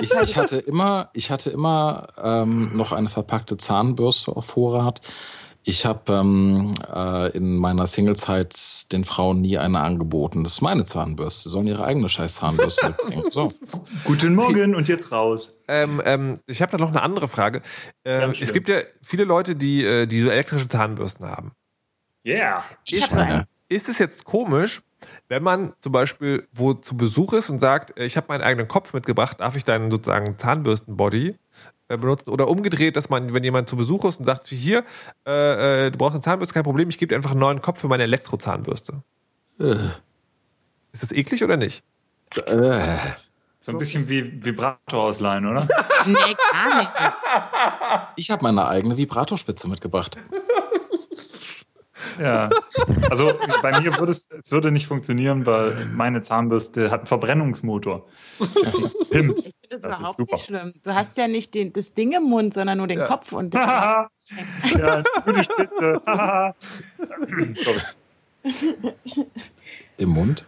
ich, 0.00 0.12
ich 0.12 0.36
hatte 0.36 0.58
immer, 0.58 1.10
ich 1.12 1.30
hatte 1.30 1.50
immer 1.50 2.08
ähm, 2.22 2.76
noch 2.76 2.92
eine 2.92 3.08
verpackte 3.08 3.56
Zahnbürste 3.56 4.34
auf 4.34 4.46
Vorrat. 4.46 5.00
Ich 5.66 5.86
habe 5.86 6.12
ähm, 6.12 6.72
äh, 6.94 7.30
in 7.34 7.56
meiner 7.56 7.86
Singlezeit 7.86 8.92
den 8.92 9.04
Frauen 9.04 9.40
nie 9.40 9.56
eine 9.56 9.80
angeboten. 9.80 10.44
Das 10.44 10.54
ist 10.54 10.60
meine 10.60 10.84
Zahnbürste. 10.84 11.44
Sie 11.44 11.52
sollen 11.52 11.66
ihre 11.66 11.84
eigene 11.84 12.10
scheiß 12.10 12.34
Zahnbürste 12.34 12.88
mitbringen. 12.88 13.30
So. 13.30 13.48
Guten 14.04 14.34
Morgen 14.34 14.74
und 14.74 14.88
jetzt 14.88 15.10
raus. 15.10 15.56
Ähm, 15.66 16.02
ähm, 16.04 16.38
ich 16.46 16.60
habe 16.60 16.72
da 16.72 16.78
noch 16.78 16.90
eine 16.90 17.00
andere 17.00 17.28
Frage. 17.28 17.62
Ähm, 18.04 18.34
es 18.38 18.52
gibt 18.52 18.68
ja 18.68 18.80
viele 19.00 19.24
Leute, 19.24 19.56
die, 19.56 19.82
äh, 19.82 20.06
die 20.06 20.20
so 20.20 20.28
elektrische 20.28 20.68
Zahnbürsten 20.68 21.26
haben. 21.26 21.52
Yeah. 22.24 22.64
Ich 22.86 23.12
einen. 23.12 23.44
Ist 23.68 23.88
es 23.88 23.98
jetzt 23.98 24.24
komisch, 24.24 24.82
wenn 25.28 25.42
man 25.42 25.74
zum 25.80 25.92
Beispiel 25.92 26.46
wo 26.52 26.74
zu 26.74 26.96
Besuch 26.96 27.32
ist 27.32 27.50
und 27.50 27.60
sagt, 27.60 27.98
äh, 27.98 28.04
ich 28.04 28.16
habe 28.16 28.26
meinen 28.28 28.42
eigenen 28.42 28.68
Kopf 28.68 28.92
mitgebracht, 28.92 29.40
darf 29.40 29.56
ich 29.56 29.64
deinen 29.64 29.90
sozusagen 29.90 30.38
Zahnbürstenbody 30.38 31.38
äh, 31.88 31.96
benutzen? 31.96 32.30
Oder 32.30 32.48
umgedreht, 32.48 32.96
dass 32.96 33.08
man, 33.10 33.34
wenn 33.34 33.44
jemand 33.44 33.68
zu 33.68 33.76
Besuch 33.76 34.04
ist 34.04 34.18
und 34.18 34.26
sagt, 34.26 34.48
hier, 34.48 34.84
äh, 35.26 35.86
äh, 35.86 35.90
du 35.90 35.98
brauchst 35.98 36.14
eine 36.14 36.22
Zahnbürste, 36.22 36.54
kein 36.54 36.62
Problem, 36.64 36.88
ich 36.88 36.98
gebe 36.98 37.10
dir 37.10 37.16
einfach 37.16 37.32
einen 37.32 37.40
neuen 37.40 37.60
Kopf 37.60 37.80
für 37.80 37.88
meine 37.88 38.04
Elektrozahnbürste. 38.04 39.02
Ist 39.58 41.02
das 41.02 41.12
eklig 41.12 41.42
oder 41.44 41.56
nicht? 41.56 41.84
Äh, 42.46 42.80
So 43.60 43.72
ein 43.72 43.78
bisschen 43.78 44.08
wie 44.08 44.44
Vibrator 44.44 45.04
ausleihen, 45.04 45.46
oder? 45.46 45.66
Nee, 46.06 46.36
gar 46.52 46.78
nicht. 46.78 46.90
ich 48.16 48.30
habe 48.30 48.42
meine 48.42 48.66
eigene 48.68 48.96
Vibratorspitze 48.96 49.68
mitgebracht. 49.68 50.18
Ja. 52.20 52.50
Also 53.10 53.32
bei 53.62 53.80
mir 53.80 53.98
würde 53.98 54.12
es, 54.12 54.30
es 54.30 54.50
würde 54.52 54.70
nicht 54.70 54.86
funktionieren, 54.86 55.46
weil 55.46 55.86
meine 55.94 56.22
Zahnbürste 56.22 56.90
hat 56.90 57.00
einen 57.00 57.06
Verbrennungsmotor. 57.06 58.06
Pimmt. 59.10 59.38
Ich 59.38 59.42
finde 59.44 59.54
das, 59.70 59.82
Das 59.82 59.98
überhaupt 59.98 60.16
super. 60.16 60.32
nicht 60.36 60.44
schlimm. 60.46 60.74
Du 60.82 60.94
hast 60.94 61.16
ja 61.16 61.28
nicht 61.28 61.54
den, 61.54 61.72
das 61.72 61.94
Ding 61.94 62.12
im 62.12 62.24
Mund, 62.24 62.54
sondern 62.54 62.78
nur 62.78 62.86
den 62.86 63.02
Kopf 63.04 63.32
und 63.32 63.54
Haha. 63.56 64.08
ja, 64.78 65.02
gute 65.24 65.44
Spitze. 65.44 66.02
Haha. 66.06 66.54
Sorry. 67.54 67.80
Im 69.96 70.08
Mund? 70.10 70.44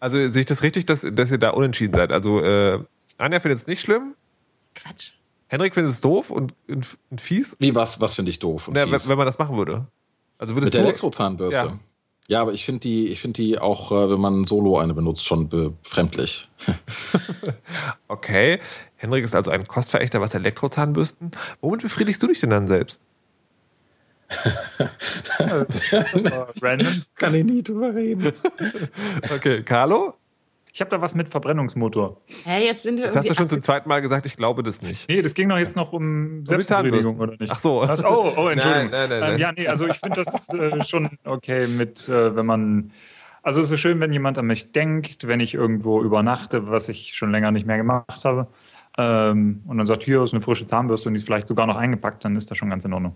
Also 0.00 0.16
sehe 0.16 0.40
ich 0.40 0.46
das 0.46 0.62
richtig, 0.62 0.86
dass, 0.86 1.06
dass 1.12 1.30
ihr 1.30 1.38
da 1.38 1.50
unentschieden 1.50 1.92
seid? 1.94 2.12
Also 2.12 2.40
äh, 2.42 2.80
Anja 3.18 3.40
findet 3.40 3.60
es 3.60 3.66
nicht 3.66 3.80
schlimm, 3.80 4.14
Quatsch. 4.74 5.12
Henrik 5.48 5.74
findet 5.74 5.92
es 5.92 6.00
doof 6.00 6.30
und, 6.30 6.54
und, 6.68 6.86
und 7.10 7.20
fies, 7.20 7.56
Wie, 7.60 7.74
was, 7.74 8.00
was 8.00 8.14
finde 8.14 8.30
ich 8.30 8.38
doof? 8.40 8.66
Und 8.68 8.74
Na, 8.74 8.84
fies? 8.86 9.04
wenn, 9.04 9.10
wenn 9.10 9.18
man 9.18 9.26
das 9.26 9.38
machen 9.38 9.56
würde. 9.56 9.86
Also 10.38 10.54
Mit 10.54 10.62
würdest 10.62 10.74
der 10.74 10.82
du, 10.82 10.88
Elektrozahnbürste. 10.88 11.66
Ja. 11.66 11.78
Ja. 12.28 12.42
aber 12.42 12.52
ich 12.52 12.64
finde 12.64 12.80
die, 12.80 13.06
ich 13.08 13.20
finde 13.20 13.40
die 13.42 13.58
auch, 13.58 13.92
äh, 13.92 14.10
wenn 14.10 14.20
man 14.20 14.44
solo 14.44 14.78
eine 14.78 14.94
benutzt, 14.94 15.26
schon 15.26 15.48
befremdlich. 15.48 16.48
Okay, 18.08 18.60
Henrik 18.96 19.24
ist 19.24 19.34
also 19.34 19.50
ein 19.50 19.66
Kostverächter, 19.66 20.20
was 20.20 20.34
Elektrozahnbürsten. 20.34 21.32
Womit 21.60 21.82
befriedigst 21.82 22.22
du 22.22 22.28
dich 22.28 22.40
denn 22.40 22.50
dann 22.50 22.68
selbst? 22.68 23.00
Random. 26.62 27.02
Kann 27.16 27.34
ich 27.34 27.44
nie 27.44 27.62
drüber 27.62 27.94
reden. 27.94 28.32
Okay, 29.34 29.62
Carlo? 29.62 30.14
Ich 30.76 30.80
habe 30.82 30.90
da 30.90 31.00
was 31.00 31.14
mit 31.14 31.30
Verbrennungsmotor. 31.30 32.20
Hä, 32.44 32.62
jetzt 32.62 32.82
sind 32.82 32.98
wir 32.98 33.06
Das 33.06 33.16
hast 33.16 33.30
du 33.30 33.34
schon 33.34 33.48
zum 33.48 33.62
zweiten 33.62 33.88
Mal 33.88 34.02
gesagt, 34.02 34.26
ich 34.26 34.36
glaube 34.36 34.62
das 34.62 34.82
nicht. 34.82 35.08
Nee, 35.08 35.22
das 35.22 35.32
ging 35.32 35.48
doch 35.48 35.56
jetzt 35.56 35.74
noch 35.74 35.94
um 35.94 36.44
Selbstbefriedigung, 36.44 37.18
oder 37.18 37.34
nicht? 37.38 37.50
Ach 37.50 37.58
so. 37.58 37.80
Was? 37.80 38.04
Oh, 38.04 38.30
oh, 38.36 38.48
Entschuldigung. 38.48 38.90
Nein, 38.90 39.08
nein, 39.08 39.08
nein, 39.08 39.20
nein. 39.20 39.32
Ähm, 39.32 39.38
ja, 39.38 39.52
nee, 39.52 39.68
also 39.68 39.86
ich 39.86 39.96
finde 39.96 40.22
das 40.22 40.52
äh, 40.52 40.84
schon 40.84 41.08
okay 41.24 41.66
mit, 41.66 42.06
äh, 42.10 42.36
wenn 42.36 42.44
man. 42.44 42.92
Also 43.42 43.62
es 43.62 43.70
ist 43.70 43.80
schön, 43.80 44.00
wenn 44.00 44.12
jemand 44.12 44.36
an 44.36 44.48
mich 44.48 44.72
denkt, 44.72 45.26
wenn 45.26 45.40
ich 45.40 45.54
irgendwo 45.54 46.02
übernachte, 46.02 46.68
was 46.68 46.90
ich 46.90 47.14
schon 47.14 47.32
länger 47.32 47.52
nicht 47.52 47.66
mehr 47.66 47.78
gemacht 47.78 48.26
habe. 48.26 48.48
Ähm, 48.98 49.62
und 49.66 49.76
dann 49.76 49.86
sagt, 49.86 50.04
hier 50.04 50.22
ist 50.22 50.32
eine 50.32 50.40
frische 50.40 50.66
Zahnbürste 50.66 51.08
und 51.08 51.14
die 51.14 51.18
ist 51.18 51.26
vielleicht 51.26 51.48
sogar 51.48 51.66
noch 51.66 51.76
eingepackt, 51.76 52.24
dann 52.24 52.34
ist 52.34 52.50
das 52.50 52.56
schon 52.56 52.70
ganz 52.70 52.84
in 52.84 52.94
Ordnung. 52.94 53.14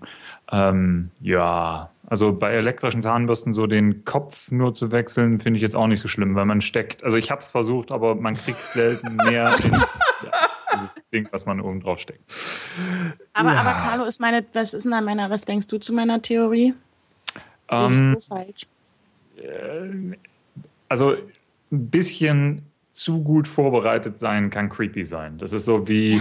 Ähm, 0.52 1.10
ja, 1.20 1.90
also 2.06 2.32
bei 2.32 2.52
elektrischen 2.52 3.00
Zahnbürsten 3.00 3.52
so 3.52 3.66
den 3.66 4.04
Kopf 4.04 4.50
nur 4.50 4.74
zu 4.74 4.92
wechseln, 4.92 5.38
finde 5.38 5.56
ich 5.56 5.62
jetzt 5.62 5.76
auch 5.76 5.86
nicht 5.86 6.00
so 6.00 6.08
schlimm, 6.08 6.34
weil 6.34 6.44
man 6.44 6.60
steckt, 6.60 7.02
also 7.02 7.16
ich 7.16 7.30
habe 7.30 7.40
es 7.40 7.48
versucht, 7.48 7.92
aber 7.92 8.14
man 8.14 8.34
kriegt 8.34 8.60
selten 8.72 9.16
mehr 9.16 9.54
in 9.64 9.74
als 10.32 10.58
dieses 10.74 11.08
Ding, 11.08 11.28
was 11.30 11.46
man 11.46 11.60
oben 11.60 11.80
drauf 11.80 11.98
steckt. 11.98 12.20
Aber, 13.32 13.52
aber 13.52 13.70
Carlo, 13.70 14.04
ist 14.04 14.20
meine, 14.20 14.44
was 14.52 14.74
ist 14.74 14.84
denn 14.84 14.92
da 14.92 15.00
meiner, 15.00 15.30
was 15.30 15.42
denkst 15.42 15.66
du 15.68 15.78
zu 15.78 15.92
meiner 15.92 16.20
Theorie? 16.20 16.74
Ähm, 17.70 17.92
ist 17.92 18.24
so 18.24 18.34
falsch. 18.34 18.66
also 20.88 21.16
ein 21.72 21.88
bisschen 21.88 22.69
zu 22.93 23.22
gut 23.22 23.49
vorbereitet 23.49 24.18
sein 24.18 24.51
kann 24.51 24.68
creepy 24.68 25.05
sein. 25.05 25.38
Das 25.38 25.53
ist 25.53 25.64
so 25.64 25.88
wie 25.88 26.20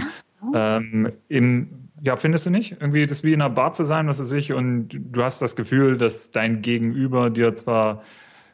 ähm, 0.54 1.12
im, 1.28 1.88
ja, 2.00 2.16
findest 2.16 2.46
du 2.46 2.50
nicht? 2.50 2.72
Irgendwie 2.80 3.06
das 3.06 3.22
wie 3.24 3.32
in 3.32 3.42
einer 3.42 3.50
Bar 3.50 3.72
zu 3.72 3.84
sein, 3.84 4.08
was 4.08 4.20
weiß 4.20 4.32
ich, 4.32 4.52
und 4.52 4.88
du 4.90 5.22
hast 5.22 5.42
das 5.42 5.56
Gefühl, 5.56 5.98
dass 5.98 6.30
dein 6.30 6.62
Gegenüber 6.62 7.30
dir 7.30 7.54
zwar 7.54 8.02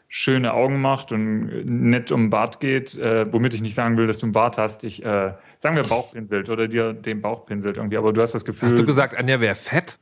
schöne 0.09 0.55
Augen 0.55 0.81
macht 0.81 1.11
und 1.12 1.64
nett 1.64 2.12
um 2.12 2.25
den 2.25 2.31
Bart 2.31 2.61
geht, 2.61 2.97
äh, 2.97 3.31
womit 3.33 3.55
ich 3.55 3.61
nicht 3.61 3.75
sagen 3.75 3.97
will, 3.97 4.07
dass 4.07 4.19
du 4.19 4.27
einen 4.27 4.33
Bart 4.33 4.57
hast. 4.57 4.85
Ich, 4.85 5.05
äh, 5.05 5.33
sagen 5.59 5.77
wir 5.77 5.83
Bauchpinselt 5.83 6.49
oder 6.49 6.69
dir 6.69 6.93
den 6.93 7.21
Bauch 7.21 7.45
pinselt 7.47 7.77
irgendwie, 7.77 7.97
aber 7.97 8.12
du 8.12 8.21
hast 8.21 8.35
das 8.35 8.45
Gefühl. 8.45 8.71
Hast 8.71 8.79
du 8.79 8.87
gesagt, 8.87 9.17
Anja 9.17 9.41
wäre 9.41 9.55
fett? 9.55 9.99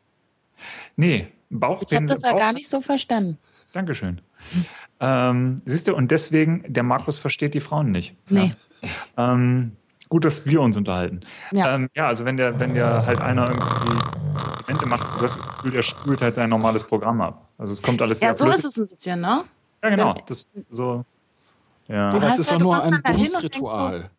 Nee, 0.97 1.29
Ich 1.51 1.59
Bauchpinsel. 1.59 1.97
habe 1.97 2.07
das 2.07 2.23
ja 2.23 2.33
gar 2.37 2.53
nicht 2.53 2.69
so 2.69 2.81
verstanden. 2.81 3.39
Dankeschön. 3.73 4.21
Ähm, 5.07 5.57
siehst 5.67 5.87
du, 5.87 5.95
und 5.95 6.11
deswegen, 6.11 6.65
der 6.67 6.83
Markus 6.83 7.19
versteht 7.19 7.53
die 7.53 7.61
Frauen 7.61 7.91
nicht. 7.91 8.15
Nee. 8.31 8.55
Ähm, 9.19 9.73
gut, 10.09 10.25
dass 10.25 10.47
wir 10.47 10.63
uns 10.63 10.77
unterhalten. 10.79 11.21
Ja. 11.53 11.75
Ähm, 11.75 11.91
ja, 11.95 12.07
also 12.07 12.25
wenn 12.25 12.37
der, 12.39 12.59
wenn 12.59 12.75
der 12.75 13.05
halt 13.05 13.21
einer 13.21 13.49
irgendwie 13.49 13.99
Komplimente 14.35 14.87
macht, 14.89 15.03
du 15.21 15.25
hast 15.25 15.37
das 15.37 15.57
Gefühl, 15.57 15.73
der 15.73 15.83
spült 15.83 16.23
halt 16.23 16.35
sein 16.37 16.49
normales 16.49 16.85
Programm 16.85 17.21
ab. 17.21 17.49
Also 17.59 17.73
es 17.75 17.83
kommt 17.83 18.01
alles 18.01 18.21
sehr 18.21 18.29
Ja, 18.31 18.35
so 18.35 18.45
flüssig. 18.47 18.65
ist 18.65 18.79
es 18.79 18.85
ein 18.85 18.89
bisschen, 18.89 19.21
ne? 19.21 19.45
Ja, 19.83 19.91
genau. 19.91 20.15
Das 20.27 20.59
so. 20.71 21.05
Ja. 21.89 22.09
Du 22.09 22.19
Das 22.19 22.39
ist 22.39 22.51
ja- 22.51 22.57
doch 22.57 22.63
nur 22.63 22.83
ein 22.83 23.03
Bumsritual. 23.03 24.11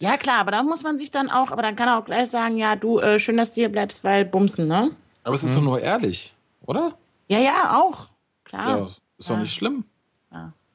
Ja, 0.00 0.16
klar, 0.18 0.38
aber 0.40 0.50
da 0.50 0.62
muss 0.62 0.82
man 0.82 0.98
sich 0.98 1.10
dann 1.10 1.30
auch, 1.30 1.50
aber 1.50 1.62
dann 1.62 1.76
kann 1.76 1.88
er 1.88 1.98
auch 1.98 2.04
gleich 2.04 2.28
sagen, 2.28 2.56
ja, 2.58 2.76
du, 2.76 2.98
äh, 2.98 3.18
schön, 3.18 3.36
dass 3.38 3.50
du 3.54 3.60
hier 3.62 3.70
bleibst, 3.70 4.04
weil 4.04 4.24
bumsen, 4.26 4.66
ne? 4.68 4.90
Aber 5.22 5.34
es 5.34 5.44
ist 5.44 5.56
doch 5.56 5.62
nur 5.62 5.80
ehrlich, 5.80 6.34
oder? 6.66 6.92
Ja, 7.28 7.38
ja, 7.38 7.78
auch. 7.80 8.08
Klar. 8.44 8.68
Ja, 8.80 8.86
ist 9.16 9.30
doch 9.30 9.36
Ja. 9.36 9.40
nicht 9.42 9.54
schlimm. 9.54 9.84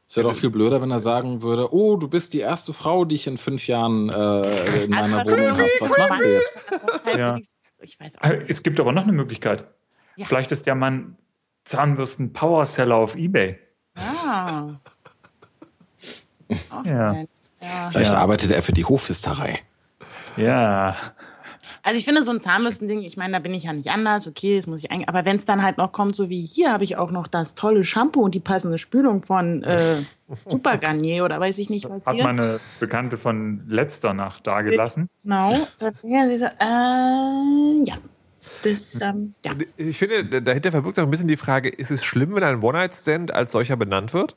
Es 0.09 0.17
wäre 0.17 0.27
doch 0.27 0.35
viel 0.35 0.49
blöder, 0.49 0.81
wenn 0.81 0.89
er 0.89 0.99
sagen 0.99 1.43
würde, 1.43 1.71
oh, 1.71 1.95
du 1.95 2.07
bist 2.07 2.33
die 2.33 2.39
erste 2.39 2.73
Frau, 2.73 3.05
die 3.05 3.13
ich 3.13 3.27
in 3.27 3.37
fünf 3.37 3.67
Jahren 3.67 4.09
äh, 4.09 4.83
in 4.85 4.89
meiner 4.89 5.19
Also, 5.19 5.33
Wohnung 5.37 5.51
habe. 5.51 5.69
Was 5.79 5.97
machen 5.99 6.19
wir 6.21 6.33
jetzt? 6.33 6.59
Ja. 7.15 7.31
wenigstens- 7.33 7.55
Ich 7.81 7.99
weiß 7.99 8.17
auch 8.19 8.27
nicht. 8.29 8.43
Es 8.49 8.63
gibt 8.63 8.79
aber 8.79 8.91
noch 8.91 9.03
eine 9.03 9.11
Möglichkeit. 9.13 9.65
Ja. 10.15 10.25
Vielleicht 10.25 10.51
ist 10.51 10.65
der 10.65 10.73
Mann 10.73 11.15
Zahnbürsten-Powerseller 11.65 12.95
auf 12.95 13.15
Ebay. 13.15 13.59
Ah. 13.95 14.69
Ja. 16.85 17.13
Ja. 17.61 17.89
Vielleicht 17.91 18.11
arbeitet 18.11 18.49
er 18.51 18.63
für 18.63 18.73
die 18.73 18.85
Hofhisterei. 18.85 19.59
Ja. 20.37 20.95
Also 21.89 21.97
ich 21.97 22.05
finde 22.05 22.21
so 22.21 22.29
ein 22.29 22.39
Zahnbürstending, 22.39 23.01
ich 23.01 23.17
meine, 23.17 23.33
da 23.33 23.39
bin 23.39 23.51
ich 23.51 23.63
ja 23.63 23.73
nicht 23.73 23.89
anders, 23.89 24.27
okay, 24.27 24.57
das 24.57 24.67
muss 24.67 24.83
ich 24.83 24.91
eigentlich, 24.91 25.09
aber 25.09 25.25
wenn 25.25 25.37
es 25.37 25.45
dann 25.45 25.63
halt 25.63 25.79
noch 25.79 25.91
kommt, 25.91 26.15
so 26.15 26.29
wie 26.29 26.45
hier 26.45 26.71
habe 26.71 26.83
ich 26.83 26.97
auch 26.97 27.09
noch 27.09 27.25
das 27.25 27.55
tolle 27.55 27.83
Shampoo 27.83 28.21
und 28.21 28.35
die 28.35 28.39
passende 28.39 28.77
Spülung 28.77 29.23
von 29.23 29.63
äh, 29.63 29.95
Super 30.45 30.77
Garnier 30.77 31.25
oder 31.25 31.39
weiß 31.39 31.57
ich 31.57 31.71
nicht 31.71 31.89
was 31.89 32.05
Hat 32.05 32.13
hier. 32.13 32.23
meine 32.25 32.59
Bekannte 32.79 33.17
von 33.17 33.63
letzter 33.67 34.13
Nacht 34.13 34.45
dagelassen. 34.45 35.09
Genau. 35.23 35.67
Dann, 35.79 35.95
ja, 36.03 36.29
sie 36.29 36.37
so, 36.37 36.45
äh, 36.45 37.89
ja. 37.89 37.95
Das, 38.61 39.01
ähm, 39.01 39.33
ja. 39.43 39.53
Ich 39.77 39.97
finde, 39.97 40.43
dahinter 40.43 40.69
verbirgt 40.69 40.97
sich 40.97 41.01
auch 41.01 41.07
ein 41.07 41.11
bisschen 41.11 41.27
die 41.27 41.37
Frage, 41.37 41.69
ist 41.69 41.89
es 41.89 42.03
schlimm, 42.03 42.35
wenn 42.35 42.43
ein 42.43 42.61
One-Night-Stand 42.61 43.33
als 43.33 43.51
solcher 43.51 43.77
benannt 43.77 44.13
wird? 44.13 44.35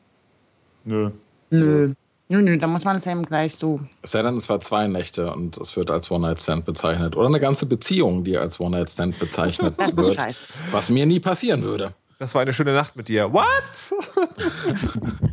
Nö. 0.85 1.11
Nö. 1.51 1.93
Nö, 2.33 2.41
nö, 2.41 2.57
da 2.57 2.67
muss 2.67 2.83
man 2.85 2.97
es 2.97 3.07
eben 3.07 3.25
gleich 3.27 3.57
so. 3.57 3.79
Es 4.01 4.13
sei 4.13 4.23
denn, 4.23 4.37
es 4.37 4.49
war 4.49 4.59
zwei 4.59 4.87
Nächte 4.87 5.31
und 5.35 5.59
es 5.59 5.77
wird 5.77 5.91
als 5.91 6.11
One-Night-Stand 6.11 6.65
bezeichnet. 6.65 7.15
Oder 7.15 7.27
eine 7.27 7.41
ganze 7.41 7.67
Beziehung, 7.67 8.25
die 8.25 8.39
als 8.39 8.59
One-Night-Stand 8.59 9.19
bezeichnet 9.19 9.75
Das 9.79 9.99
ist 9.99 9.99
wird. 9.99 10.15
scheiße. 10.15 10.45
Was 10.71 10.89
mir 10.89 11.05
nie 11.05 11.21
passieren 11.21 11.63
würde. 11.63 11.93
Das 12.19 12.35
war 12.35 12.41
eine 12.41 12.55
schöne 12.55 12.73
Nacht 12.73 12.97
mit 12.97 13.09
dir. 13.09 13.31
What? 13.35 13.45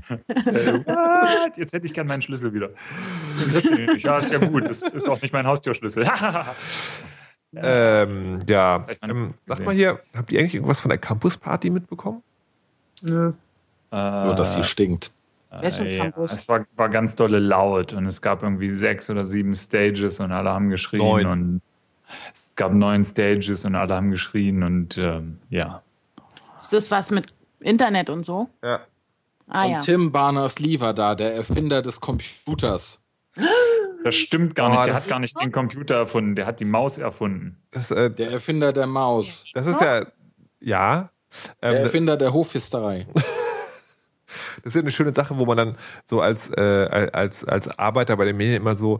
Äh, 0.10 0.74
what? 0.86 1.56
Jetzt 1.56 1.72
hätte 1.72 1.86
ich 1.86 1.94
gern 1.94 2.08
meinen 2.08 2.22
Schlüssel 2.22 2.52
wieder. 2.52 2.72
Ja, 4.00 4.18
ist 4.18 4.32
ja 4.32 4.40
gut. 4.40 4.68
Das 4.68 4.82
ist 4.82 5.08
auch 5.08 5.22
nicht 5.22 5.32
mein 5.32 5.48
Haustürschlüssel. 5.48 6.06
Ähm, 7.56 8.42
ja. 8.48 8.86
Ähm, 9.02 9.34
sag 9.48 9.66
mal 9.66 9.74
hier, 9.74 10.00
habt 10.16 10.32
ihr 10.32 10.40
eigentlich 10.40 10.54
irgendwas 10.54 10.82
von 10.82 10.90
der 10.90 11.00
Campus-Party 11.00 11.72
mitbekommen? 11.72 12.22
Nö. 13.02 13.34
Nur, 13.92 14.36
dass 14.36 14.54
sie 14.54 14.64
stinkt. 14.64 15.12
Wessen 15.52 15.88
Äh, 15.88 15.98
ja, 15.98 16.12
es 16.26 16.48
war, 16.48 16.66
war 16.76 16.90
ganz 16.90 17.16
dolle 17.16 17.40
laut 17.40 17.94
und 17.94 18.06
es 18.06 18.22
gab 18.22 18.44
irgendwie 18.44 18.74
sechs 18.74 19.10
oder 19.10 19.26
sieben 19.26 19.54
Stages 19.56 20.20
und 20.20 20.32
alle 20.32 20.50
haben 20.52 20.70
geschrien 20.70 21.00
Neun. 21.02 21.26
und 21.26 21.62
es 22.34 22.54
gab 22.56 22.74
neun 22.74 23.04
Stages 23.06 23.66
und 23.66 23.76
alle 23.76 23.96
haben 23.96 24.12
geschrien 24.12 24.64
und 24.64 24.98
ähm, 24.98 25.40
ja. 25.50 25.82
Ist 26.58 26.74
das 26.74 26.92
was 26.92 27.10
mit 27.12 27.34
Internet 27.60 28.10
und 28.10 28.26
so? 28.26 28.50
Ja. 28.64 28.82
Ah 29.48 29.66
und 29.66 29.72
ja. 29.72 29.80
Tim 29.80 30.12
Berners-Lee 30.12 30.80
war 30.80 30.94
da, 30.94 31.16
der 31.16 31.34
Erfinder 31.36 31.82
des 31.82 32.00
Computers. 32.00 33.04
Das 34.02 34.16
stimmt 34.16 34.56
gar 34.56 34.68
Oh, 34.70 34.72
nicht. 34.72 34.86
Der 34.86 34.94
das- 34.94 35.04
hat 35.04 35.10
gar 35.10 35.20
nicht 35.20 35.40
den 35.42 35.52
Computer 35.52 35.96
erfunden. 35.96 36.34
Der 36.36 36.46
hat 36.46 36.62
die 36.62 36.66
Maus 36.66 36.98
erfunden. 36.98 37.62
Das, 37.72 37.92
äh, 37.92 38.10
Der 38.10 38.32
Erfinder 38.32 38.72
der 38.72 38.88
Maus. 38.88 39.46
das 39.54 39.68
ist 39.68 39.82
ja, 39.82 40.06
ja. 40.62 41.10
Der 41.62 41.70
Ähm, 41.70 41.76
das 41.76 41.84
Erfinder 41.84 42.16
der 42.16 42.32
Hofhisterei. 44.30 44.62
ist 44.68 44.76
ja 44.76 44.82
eine 44.82 44.92
schöne 44.92 45.14
Sache, 45.14 45.38
wo 45.38 45.46
man 45.46 45.58
dann 45.58 45.78
so 46.06 46.22
als, 46.22 46.50
äh, 46.50 47.10
als, 47.14 47.44
als 47.46 47.68
Arbeiter 47.80 48.16
bei 48.18 48.26
den 48.26 48.38
Medien 48.38 48.58
immer 48.62 48.76
so 48.76 49.00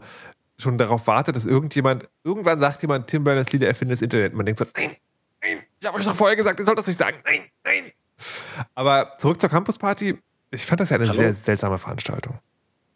schon 0.58 0.76
darauf 0.76 1.06
wartet, 1.06 1.36
dass 1.36 1.46
irgendjemand, 1.46 2.08
irgendwann 2.24 2.60
sagt 2.60 2.82
jemand, 2.82 3.06
Tim 3.06 3.24
Berners-Lee, 3.24 3.58
der 3.58 3.68
Erfinder 3.68 3.92
des 3.92 4.02
Internet. 4.02 4.34
Man 4.34 4.44
denkt 4.44 4.58
so, 4.58 4.66
nein, 4.76 4.96
nein, 5.42 5.58
ich 5.80 5.86
habe 5.86 5.98
euch 5.98 6.04
doch 6.04 6.14
vorher 6.14 6.36
gesagt, 6.36 6.58
ihr 6.60 6.66
sollt 6.66 6.78
das 6.78 6.86
nicht 6.86 6.98
sagen. 6.98 7.16
Nein, 7.24 7.40
nein. 7.64 7.92
Aber 8.74 9.14
zurück 9.18 9.40
zur 9.40 9.48
Campus-Party. 9.48 10.18
Ich 10.50 10.66
fand 10.66 10.80
das 10.80 10.90
ja 10.90 10.96
eine 10.96 11.08
Hallo? 11.08 11.16
sehr 11.16 11.32
seltsame 11.32 11.78
Veranstaltung. 11.78 12.38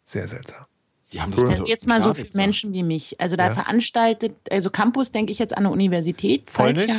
Sehr 0.03 0.27
seltsam. 0.27 0.65
Die 1.11 1.21
haben 1.21 1.31
das 1.31 1.39
Cool. 1.39 1.47
mit 1.47 1.53
Also 1.59 1.65
jetzt 1.67 1.87
mal 1.87 2.01
so 2.01 2.13
für. 2.13 2.27
Menschen 2.33 2.73
wie 2.73 2.83
mich. 2.83 3.19
Also 3.19 3.35
da 3.35 3.47
Ja. 3.47 3.53
veranstaltet, 3.53 4.35
also 4.51 4.69
Campus 4.69 5.11
denke 5.11 5.31
ich 5.31 5.39
jetzt 5.39 5.53
an 5.57 5.65
eine 5.65 5.71
Universität. 5.71 6.49
Voll 6.49 6.73
nicht. 6.73 6.93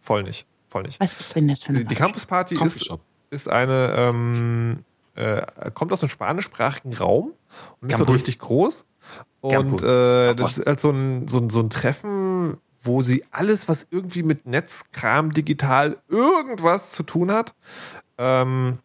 Voll 0.00 0.22
nicht. 0.22 0.46
Voll 0.68 0.82
nicht. 0.84 1.00
Was 1.00 1.18
ist 1.20 1.34
denn 1.36 1.48
das 1.48 1.62
für 1.62 1.70
eine 1.70 1.80
Die, 1.80 1.84
die 1.86 1.94
Campus-Party 1.94 2.54
ist. 2.64 2.90
Ist 3.30 3.48
eine, 3.48 3.94
ähm, 3.96 4.84
äh, 5.14 5.70
kommt 5.72 5.92
aus 5.92 6.00
dem 6.00 6.08
spanischsprachigen 6.08 6.94
Raum 6.94 7.32
und 7.80 7.90
ist 7.90 7.98
so 7.98 8.04
richtig 8.04 8.38
groß. 8.38 8.84
Und 9.40 9.82
äh, 9.82 10.34
das 10.34 10.58
ist 10.58 10.66
halt 10.66 10.80
so 10.80 10.90
ein, 10.90 11.28
so, 11.28 11.38
ein, 11.38 11.50
so 11.50 11.60
ein 11.60 11.70
Treffen, 11.70 12.58
wo 12.82 13.02
sie 13.02 13.24
alles, 13.30 13.68
was 13.68 13.86
irgendwie 13.90 14.22
mit 14.22 14.46
Netzkram, 14.46 15.32
digital, 15.32 15.98
irgendwas 16.08 16.92
zu 16.92 17.02
tun 17.02 17.30
hat, 17.32 17.54
ähm, 18.18 18.78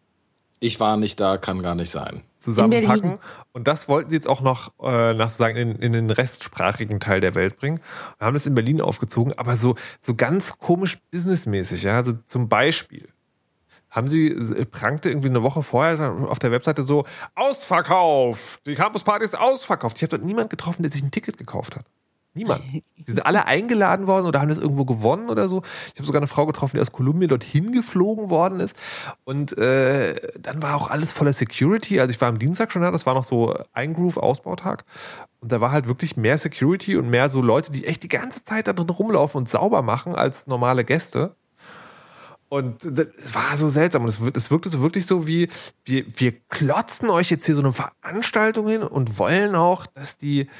Ich 0.60 0.78
war 0.80 0.96
nicht 0.96 1.18
da, 1.20 1.38
kann 1.38 1.62
gar 1.62 1.74
nicht 1.74 1.90
sein. 1.90 2.22
zusammenpacken. 2.38 3.18
Und 3.52 3.68
das 3.68 3.88
wollten 3.88 4.10
sie 4.10 4.16
jetzt 4.16 4.28
auch 4.28 4.40
noch 4.40 4.72
äh, 4.80 5.14
nach 5.14 5.30
sozusagen 5.30 5.56
in, 5.56 5.76
in 5.76 5.92
den 5.92 6.10
restsprachigen 6.10 7.00
Teil 7.00 7.20
der 7.20 7.34
Welt 7.34 7.56
bringen. 7.56 7.80
Wir 8.18 8.26
haben 8.26 8.34
das 8.34 8.46
in 8.46 8.54
Berlin 8.54 8.80
aufgezogen, 8.80 9.32
aber 9.38 9.56
so, 9.56 9.76
so 10.00 10.14
ganz 10.14 10.58
komisch 10.58 10.98
businessmäßig. 11.10 11.84
Ja? 11.84 11.96
Also 11.96 12.12
zum 12.26 12.48
Beispiel 12.48 13.08
haben 13.92 14.08
sie, 14.08 14.28
äh, 14.28 14.64
prangte 14.64 15.10
irgendwie 15.10 15.28
eine 15.28 15.42
Woche 15.42 15.62
vorher 15.62 16.26
auf 16.28 16.40
der 16.40 16.50
Webseite 16.50 16.84
so, 16.84 17.04
ausverkauft, 17.36 18.66
die 18.66 18.74
Campusparty 18.74 19.24
ist 19.24 19.38
ausverkauft. 19.38 19.98
Ich 19.98 20.02
habe 20.02 20.10
dort 20.10 20.24
niemand 20.24 20.50
getroffen, 20.50 20.82
der 20.82 20.90
sich 20.90 21.02
ein 21.02 21.12
Ticket 21.12 21.38
gekauft 21.38 21.76
hat. 21.76 21.84
Niemand. 22.34 22.64
Die 22.72 22.82
sind 23.10 23.26
alle 23.26 23.44
eingeladen 23.44 24.06
worden 24.06 24.26
oder 24.26 24.40
haben 24.40 24.48
das 24.48 24.56
irgendwo 24.56 24.86
gewonnen 24.86 25.28
oder 25.28 25.50
so. 25.50 25.62
Ich 25.92 25.98
habe 25.98 26.06
sogar 26.06 26.20
eine 26.20 26.26
Frau 26.26 26.46
getroffen, 26.46 26.76
die 26.76 26.80
aus 26.80 26.90
Kolumbien 26.90 27.28
dorthin 27.28 27.72
geflogen 27.72 28.30
worden 28.30 28.58
ist. 28.58 28.74
Und 29.24 29.56
äh, 29.58 30.18
dann 30.40 30.62
war 30.62 30.74
auch 30.74 30.90
alles 30.90 31.12
voller 31.12 31.34
Security. 31.34 32.00
Also 32.00 32.14
ich 32.14 32.20
war 32.22 32.28
am 32.28 32.38
Dienstag 32.38 32.72
schon 32.72 32.80
da, 32.80 32.90
das 32.90 33.04
war 33.04 33.12
noch 33.12 33.24
so 33.24 33.54
ein 33.74 33.92
Groove-Ausbautag. 33.92 34.86
Und 35.40 35.52
da 35.52 35.60
war 35.60 35.72
halt 35.72 35.88
wirklich 35.88 36.16
mehr 36.16 36.38
Security 36.38 36.96
und 36.96 37.10
mehr 37.10 37.28
so 37.28 37.42
Leute, 37.42 37.70
die 37.70 37.84
echt 37.86 38.02
die 38.02 38.08
ganze 38.08 38.42
Zeit 38.44 38.66
da 38.66 38.72
drin 38.72 38.88
rumlaufen 38.88 39.36
und 39.36 39.50
sauber 39.50 39.82
machen 39.82 40.14
als 40.14 40.46
normale 40.46 40.84
Gäste. 40.84 41.36
Und 42.52 42.84
es 42.84 43.34
war 43.34 43.56
so 43.56 43.70
seltsam. 43.70 44.02
Und 44.02 44.10
es, 44.10 44.20
es 44.36 44.50
wirkte 44.50 44.68
so 44.68 44.82
wirklich 44.82 45.06
so 45.06 45.26
wie, 45.26 45.48
wir, 45.86 46.04
wir 46.16 46.32
klotzen 46.50 47.08
euch 47.08 47.30
jetzt 47.30 47.46
hier 47.46 47.54
so 47.54 47.62
eine 47.62 47.72
Veranstaltung 47.72 48.68
hin 48.68 48.82
und 48.82 49.18
wollen 49.18 49.56
auch, 49.56 49.86
dass 49.86 50.18
die, 50.18 50.50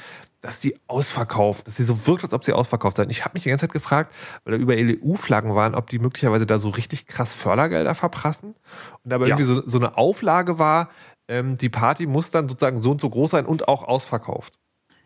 dass 0.41 0.59
die 0.59 0.75
ausverkauft, 0.87 1.67
dass 1.67 1.77
sie 1.77 1.83
so 1.83 2.07
wirkt, 2.07 2.23
als 2.23 2.33
ob 2.33 2.45
sie 2.45 2.53
ausverkauft 2.53 2.97
seien. 2.97 3.11
Ich 3.11 3.23
habe 3.23 3.33
mich 3.35 3.43
die 3.43 3.49
ganze 3.49 3.67
Zeit 3.67 3.73
gefragt, 3.73 4.11
weil 4.43 4.57
da 4.57 4.59
über 4.59 4.73
EU-Flaggen 4.75 5.53
waren, 5.53 5.75
ob 5.75 5.87
die 5.91 5.99
möglicherweise 5.99 6.47
da 6.47 6.57
so 6.57 6.69
richtig 6.69 7.05
krass 7.05 7.35
Fördergelder 7.35 7.93
verprassen. 7.93 8.55
Und 9.03 9.13
aber 9.13 9.27
ja. 9.27 9.35
irgendwie 9.37 9.53
so, 9.53 9.61
so 9.63 9.77
eine 9.77 9.95
Auflage 9.95 10.57
war, 10.57 10.89
ähm, 11.27 11.59
die 11.59 11.69
Party 11.69 12.07
muss 12.07 12.31
dann 12.31 12.49
sozusagen 12.49 12.81
so 12.81 12.89
und 12.89 13.01
so 13.01 13.09
groß 13.11 13.29
sein 13.29 13.45
und 13.45 13.67
auch 13.67 13.83
ausverkauft. 13.83 14.57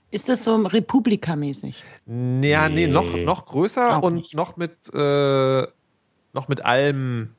Ist 0.09 0.29
das 0.29 0.45
so 0.45 0.55
Republika-mäßig? 0.55 1.83
Ja, 2.05 2.69
nee, 2.69 2.87
noch, 2.87 3.13
noch 3.17 3.45
größer 3.45 4.01
und 4.01 4.15
nicht. 4.15 4.35
noch 4.35 4.55
mit, 4.55 4.71
äh, 4.93 5.67
noch 6.37 6.47
mit 6.47 6.63
allem. 6.63 7.33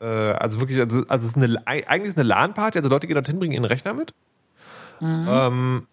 Äh, 0.00 0.06
also 0.06 0.60
wirklich, 0.60 0.80
also, 0.80 1.04
also 1.08 1.26
es 1.26 1.36
ist 1.36 1.36
eine, 1.36 1.66
eigentlich 1.66 2.08
ist 2.08 2.18
eine 2.18 2.26
LAN-Party, 2.26 2.78
also 2.78 2.88
Leute 2.88 3.06
gehen 3.06 3.14
dorthin, 3.14 3.38
bringen 3.38 3.52
ihren 3.52 3.64
Rechner 3.64 3.92
mit. 3.92 4.14
Mhm. 5.00 5.26
Ähm, 5.28 5.86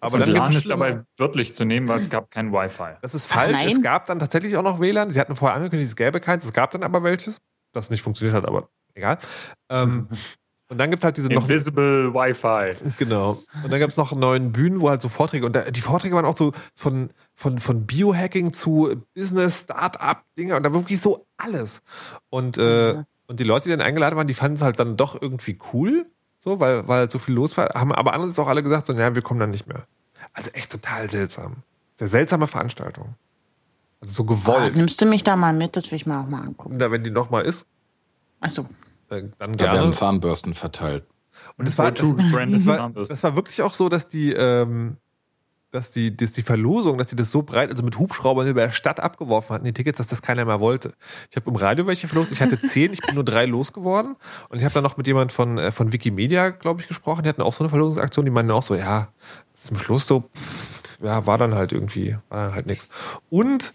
aber 0.00 0.14
also 0.14 0.18
dann 0.18 0.34
LAN 0.34 0.52
ist 0.52 0.68
dabei 0.68 1.02
wörtlich 1.16 1.54
zu 1.54 1.64
nehmen, 1.64 1.88
weil 1.88 1.98
es 1.98 2.10
gab 2.10 2.30
kein 2.30 2.52
Wi-Fi. 2.52 2.96
Das 3.00 3.14
ist 3.14 3.26
falsch. 3.26 3.62
Ach, 3.64 3.70
es 3.70 3.82
gab 3.82 4.06
dann 4.06 4.18
tatsächlich 4.18 4.56
auch 4.56 4.62
noch 4.62 4.78
WLAN. 4.80 5.10
Sie 5.10 5.20
hatten 5.20 5.34
vorher 5.34 5.56
angekündigt, 5.56 5.88
es 5.88 5.96
gäbe 5.96 6.20
keins. 6.20 6.44
Es 6.44 6.52
gab 6.52 6.70
dann 6.72 6.82
aber 6.82 7.02
welches, 7.02 7.40
das 7.72 7.88
nicht 7.88 8.02
funktioniert 8.02 8.36
hat, 8.36 8.46
aber 8.46 8.68
egal. 8.94 9.18
Ähm, 9.70 10.08
Und 10.68 10.78
dann 10.78 10.90
gibt 10.90 11.02
es 11.02 11.04
halt 11.04 11.16
diese 11.16 11.28
noch. 11.28 11.42
Invisible 11.42 12.12
Wi-Fi. 12.12 12.92
Genau. 12.98 13.42
Und 13.62 13.70
dann 13.70 13.78
gab 13.78 13.88
es 13.88 13.96
noch 13.96 14.12
neuen 14.12 14.50
Bühnen, 14.50 14.80
wo 14.80 14.90
halt 14.90 15.00
so 15.00 15.08
Vorträge. 15.08 15.46
Und 15.46 15.54
da, 15.54 15.70
die 15.70 15.80
Vorträge 15.80 16.16
waren 16.16 16.24
auch 16.24 16.36
so 16.36 16.52
von, 16.74 17.10
von, 17.34 17.58
von 17.58 17.86
Biohacking 17.86 18.52
zu 18.52 19.02
Business, 19.14 19.60
Start-up-Dinger. 19.60 20.56
Und 20.56 20.64
da 20.64 20.72
war 20.72 20.80
wirklich 20.80 21.00
so 21.00 21.26
alles. 21.36 21.82
Und, 22.30 22.58
äh, 22.58 22.94
mhm. 22.94 23.04
und 23.28 23.38
die 23.38 23.44
Leute, 23.44 23.64
die 23.64 23.70
dann 23.70 23.80
eingeladen 23.80 24.16
waren, 24.16 24.26
die 24.26 24.34
fanden 24.34 24.56
es 24.56 24.62
halt 24.62 24.80
dann 24.80 24.96
doch 24.96 25.20
irgendwie 25.20 25.56
cool. 25.72 26.06
So, 26.40 26.58
weil, 26.58 26.86
weil 26.88 27.00
halt 27.00 27.10
so 27.12 27.18
viel 27.20 27.34
los 27.34 27.56
war. 27.56 27.68
Haben 27.74 27.92
aber 27.92 28.12
andererseits 28.12 28.38
auch 28.40 28.48
alle 28.48 28.62
gesagt, 28.62 28.88
so, 28.88 28.92
ja, 28.92 29.14
wir 29.14 29.22
kommen 29.22 29.40
dann 29.40 29.50
nicht 29.50 29.68
mehr. 29.68 29.86
Also 30.32 30.50
echt 30.50 30.72
total 30.72 31.08
seltsam. 31.08 31.58
Sehr 31.94 32.08
seltsame 32.08 32.46
Veranstaltung. 32.48 33.14
Also 34.00 34.14
so 34.14 34.24
gewollt. 34.24 34.74
Ah, 34.74 34.76
nimmst 34.76 35.00
du 35.00 35.06
mich 35.06 35.24
da 35.24 35.36
mal 35.36 35.52
mit? 35.52 35.76
Das 35.76 35.90
will 35.90 35.96
ich 35.96 36.06
mir 36.06 36.20
auch 36.20 36.28
mal 36.28 36.42
angucken. 36.42 36.76
Na, 36.78 36.90
wenn 36.90 37.04
die 37.04 37.10
nochmal 37.10 37.44
ist. 37.44 37.66
Ach 38.40 38.50
so. 38.50 38.66
Äh, 39.10 39.24
dann 39.38 39.52
da 39.54 39.72
werden 39.72 39.92
Zahnbürsten 39.92 40.54
verteilt. 40.54 41.04
Und 41.56 41.68
es 41.68 41.76
war, 41.78 41.92
das, 41.92 42.08
das, 42.16 42.66
war, 42.66 42.90
das 42.90 43.22
war 43.22 43.36
wirklich 43.36 43.62
auch 43.62 43.74
so, 43.74 43.88
dass 43.88 44.08
die, 44.08 44.32
ähm, 44.32 44.96
dass 45.70 45.90
die, 45.90 46.16
dass 46.16 46.32
die 46.32 46.42
Verlosung, 46.42 46.98
dass 46.98 47.08
die 47.08 47.16
das 47.16 47.30
so 47.30 47.42
breit, 47.42 47.70
also 47.70 47.82
mit 47.82 47.98
Hubschraubern 47.98 48.46
über 48.46 48.62
der 48.62 48.72
Stadt 48.72 49.00
abgeworfen 49.00 49.54
hatten, 49.54 49.64
die 49.64 49.72
Tickets, 49.72 49.98
dass 49.98 50.06
das 50.06 50.22
keiner 50.22 50.44
mehr 50.44 50.60
wollte. 50.60 50.94
Ich 51.30 51.36
habe 51.36 51.50
im 51.50 51.56
Radio 51.56 51.86
welche 51.86 52.08
verlost, 52.08 52.32
ich 52.32 52.40
hatte 52.40 52.60
zehn, 52.60 52.92
ich 52.92 53.00
bin 53.02 53.14
nur 53.14 53.24
drei 53.24 53.46
losgeworden. 53.46 54.16
Und 54.48 54.58
ich 54.58 54.64
habe 54.64 54.74
dann 54.74 54.82
noch 54.82 54.96
mit 54.96 55.06
jemand 55.06 55.32
von, 55.32 55.58
äh, 55.58 55.70
von 55.70 55.92
Wikimedia, 55.92 56.50
glaube 56.50 56.80
ich, 56.80 56.88
gesprochen. 56.88 57.22
Die 57.22 57.28
hatten 57.28 57.42
auch 57.42 57.52
so 57.52 57.64
eine 57.64 57.68
Verlosungsaktion, 57.68 58.24
die 58.24 58.30
meinten 58.30 58.52
auch 58.52 58.62
so, 58.62 58.74
ja, 58.74 59.08
zum 59.54 59.78
Schluss 59.78 60.06
so, 60.06 60.24
ja, 61.02 61.26
war 61.26 61.38
dann 61.38 61.54
halt 61.54 61.72
irgendwie, 61.72 62.16
war 62.28 62.46
dann 62.46 62.54
halt 62.54 62.66
nichts. 62.66 62.88
Und 63.28 63.74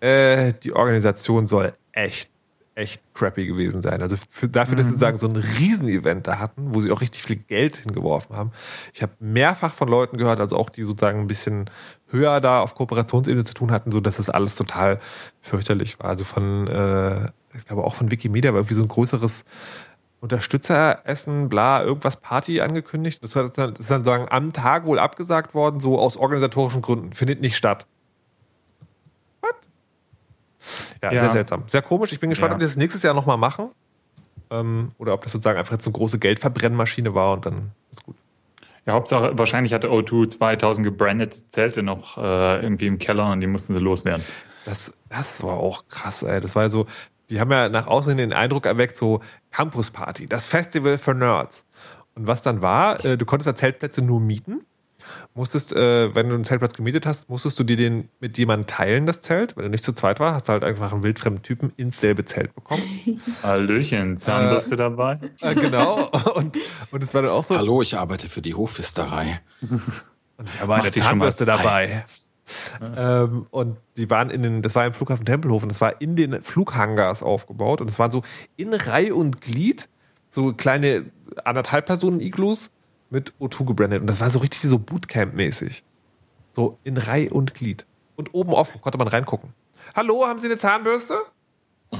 äh, 0.00 0.52
die 0.62 0.72
Organisation 0.72 1.46
soll 1.46 1.74
echt 1.92 2.30
echt 2.74 3.02
crappy 3.14 3.46
gewesen 3.46 3.82
sein. 3.82 4.02
Also 4.02 4.16
für, 4.28 4.48
dafür, 4.48 4.76
dass 4.76 4.86
sie 4.86 4.94
mhm. 4.94 4.98
sagen, 4.98 5.18
so 5.18 5.28
ein 5.28 5.36
Riesenevent 5.36 6.26
da 6.26 6.38
hatten, 6.38 6.74
wo 6.74 6.80
sie 6.80 6.90
auch 6.90 7.00
richtig 7.00 7.22
viel 7.22 7.36
Geld 7.36 7.76
hingeworfen 7.76 8.36
haben. 8.36 8.50
Ich 8.92 9.02
habe 9.02 9.12
mehrfach 9.20 9.72
von 9.72 9.88
Leuten 9.88 10.16
gehört, 10.16 10.40
also 10.40 10.56
auch 10.56 10.70
die 10.70 10.82
sozusagen 10.82 11.20
ein 11.20 11.26
bisschen 11.26 11.70
höher 12.08 12.40
da 12.40 12.60
auf 12.60 12.74
Kooperationsebene 12.74 13.44
zu 13.44 13.54
tun 13.54 13.70
hatten, 13.70 13.92
so 13.92 14.00
dass 14.00 14.16
das 14.16 14.28
alles 14.28 14.56
total 14.56 15.00
fürchterlich 15.40 16.00
war. 16.00 16.06
Also 16.06 16.24
von, 16.24 16.66
äh, 16.66 17.26
ich 17.56 17.64
glaube 17.66 17.84
auch 17.84 17.94
von 17.94 18.10
Wikimedia 18.10 18.52
war 18.52 18.60
irgendwie 18.60 18.74
so 18.74 18.82
ein 18.82 18.88
größeres 18.88 19.44
Unterstützeressen, 20.20 21.48
bla, 21.48 21.82
irgendwas 21.82 22.16
Party 22.16 22.60
angekündigt. 22.60 23.22
Das 23.22 23.36
ist 23.36 23.58
dann, 23.58 23.74
das 23.74 23.80
ist 23.80 23.90
dann 23.90 24.04
sagen, 24.04 24.26
am 24.30 24.52
Tag 24.52 24.86
wohl 24.86 24.98
abgesagt 24.98 25.54
worden, 25.54 25.80
so 25.80 25.98
aus 25.98 26.16
organisatorischen 26.16 26.82
Gründen. 26.82 27.12
Findet 27.12 27.40
nicht 27.40 27.56
statt. 27.56 27.86
Ja, 31.04 31.12
ja, 31.12 31.20
sehr 31.20 31.30
seltsam. 31.30 31.64
Sehr 31.66 31.82
komisch. 31.82 32.12
Ich 32.12 32.20
bin 32.20 32.30
gespannt, 32.30 32.50
ja. 32.50 32.54
ob 32.54 32.60
die 32.60 32.66
das 32.66 32.76
nächstes 32.76 33.02
Jahr 33.02 33.12
nochmal 33.12 33.36
machen. 33.36 33.70
Ähm, 34.50 34.88
oder 34.98 35.12
ob 35.12 35.22
das 35.22 35.32
sozusagen 35.32 35.58
einfach 35.58 35.72
jetzt 35.72 35.86
eine 35.86 35.92
große 35.92 36.18
Geldverbrennmaschine 36.18 37.14
war 37.14 37.34
und 37.34 37.44
dann 37.44 37.72
ist 37.92 38.04
gut. 38.04 38.16
Ja, 38.86 38.94
Hauptsache, 38.94 39.36
wahrscheinlich 39.38 39.72
hatte 39.72 39.88
O2 39.88 40.28
2000 40.28 40.86
gebrandete 40.86 41.48
Zelte 41.48 41.82
noch 41.82 42.18
äh, 42.18 42.62
irgendwie 42.62 42.86
im 42.86 42.98
Keller 42.98 43.30
und 43.30 43.40
die 43.40 43.46
mussten 43.46 43.74
sie 43.74 43.80
loswerden. 43.80 44.24
Das, 44.64 44.94
das 45.10 45.42
war 45.42 45.54
auch 45.54 45.88
krass, 45.88 46.22
ey. 46.22 46.40
Das 46.40 46.54
war 46.54 46.68
so, 46.70 46.86
die 47.28 47.40
haben 47.40 47.50
ja 47.50 47.68
nach 47.68 47.86
außen 47.86 48.16
den 48.16 48.32
Eindruck 48.32 48.66
erweckt, 48.66 48.96
so 48.96 49.20
Campus 49.50 49.90
Party, 49.90 50.26
das 50.26 50.46
Festival 50.46 50.96
für 50.98 51.14
Nerds. 51.14 51.66
Und 52.14 52.26
was 52.26 52.42
dann 52.42 52.62
war, 52.62 53.04
äh, 53.04 53.18
du 53.18 53.26
konntest 53.26 53.48
da 53.48 53.54
Zeltplätze 53.54 54.02
nur 54.02 54.20
mieten 54.20 54.64
musstest, 55.34 55.72
äh, 55.72 56.14
wenn 56.14 56.28
du 56.28 56.34
einen 56.34 56.44
Zeltplatz 56.44 56.74
gemietet 56.74 57.06
hast, 57.06 57.28
musstest 57.28 57.58
du 57.58 57.64
dir 57.64 57.76
den 57.76 58.08
mit 58.20 58.38
jemandem 58.38 58.66
teilen, 58.66 59.06
das 59.06 59.20
Zelt. 59.20 59.56
Wenn 59.56 59.64
du 59.64 59.70
nicht 59.70 59.84
zu 59.84 59.92
zweit 59.92 60.20
war, 60.20 60.34
hast 60.34 60.48
du 60.48 60.52
halt 60.52 60.64
einfach 60.64 60.92
einen 60.92 61.02
wildfremden 61.02 61.42
Typen 61.42 61.72
ins 61.76 62.00
selbe 62.00 62.24
Zelt 62.24 62.54
bekommen. 62.54 62.82
Hallöchen, 63.42 64.18
Zahnbürste 64.18 64.74
äh, 64.74 64.78
dabei? 64.78 65.18
Äh, 65.40 65.54
genau. 65.54 66.06
Und, 66.34 66.58
und 66.90 67.02
es 67.02 67.14
war 67.14 67.22
dann 67.22 67.30
auch 67.30 67.44
so. 67.44 67.56
Hallo, 67.56 67.82
ich 67.82 67.96
arbeite 67.96 68.28
für 68.28 68.42
die 68.42 68.54
Hoffisterei. 68.54 69.40
Und 70.36 70.48
ich 70.48 70.60
habe 70.60 70.74
eine 70.74 70.90
Zahnbürste 70.90 71.44
dabei. 71.44 72.04
Ähm, 72.96 73.46
und 73.50 73.78
die 73.96 74.10
waren 74.10 74.28
in 74.28 74.42
den, 74.42 74.62
das 74.62 74.74
war 74.74 74.84
im 74.84 74.92
Flughafen 74.92 75.24
Tempelhof 75.24 75.62
und 75.62 75.70
das 75.70 75.80
war 75.80 76.00
in 76.02 76.14
den 76.14 76.42
Flughangars 76.42 77.22
aufgebaut 77.22 77.80
und 77.80 77.88
es 77.88 77.98
waren 77.98 78.10
so 78.10 78.22
in 78.56 78.74
Reihe 78.74 79.14
und 79.14 79.40
Glied 79.40 79.88
so 80.28 80.52
kleine 80.52 81.06
anderthalb 81.44 81.86
Personen 81.86 82.20
Iglus 82.20 82.70
mit 83.14 83.32
O2 83.40 83.64
gebrandet. 83.64 84.02
Und 84.02 84.08
das 84.08 84.20
war 84.20 84.28
so 84.28 84.40
richtig 84.40 84.62
wie 84.64 84.66
so 84.66 84.76
Bootcamp-mäßig. 84.76 85.82
So 86.52 86.78
in 86.84 86.98
Reihe 86.98 87.30
und 87.30 87.54
Glied. 87.54 87.86
Und 88.16 88.34
oben 88.34 88.52
offen 88.52 88.80
konnte 88.80 88.98
man 88.98 89.08
reingucken. 89.08 89.54
Hallo, 89.94 90.26
haben 90.26 90.40
Sie 90.40 90.48
eine 90.48 90.58
Zahnbürste? 90.58 91.18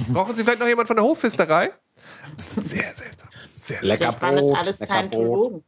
Brauchen 0.09 0.35
Sie 0.37 0.45
vielleicht 0.45 0.61
noch 0.61 0.67
jemand 0.67 0.89
von 0.89 0.97
der 0.97 1.05
Hoffisterei? 1.05 1.71
sehr 2.47 2.95
seltsam. 2.95 3.29
Sehr 3.57 3.83
lecker 3.83 4.11
Brot. 4.11 4.23
Waren 4.23 4.37
das 4.37 4.49
alles 4.51 4.79
Scientologen? 4.79 5.65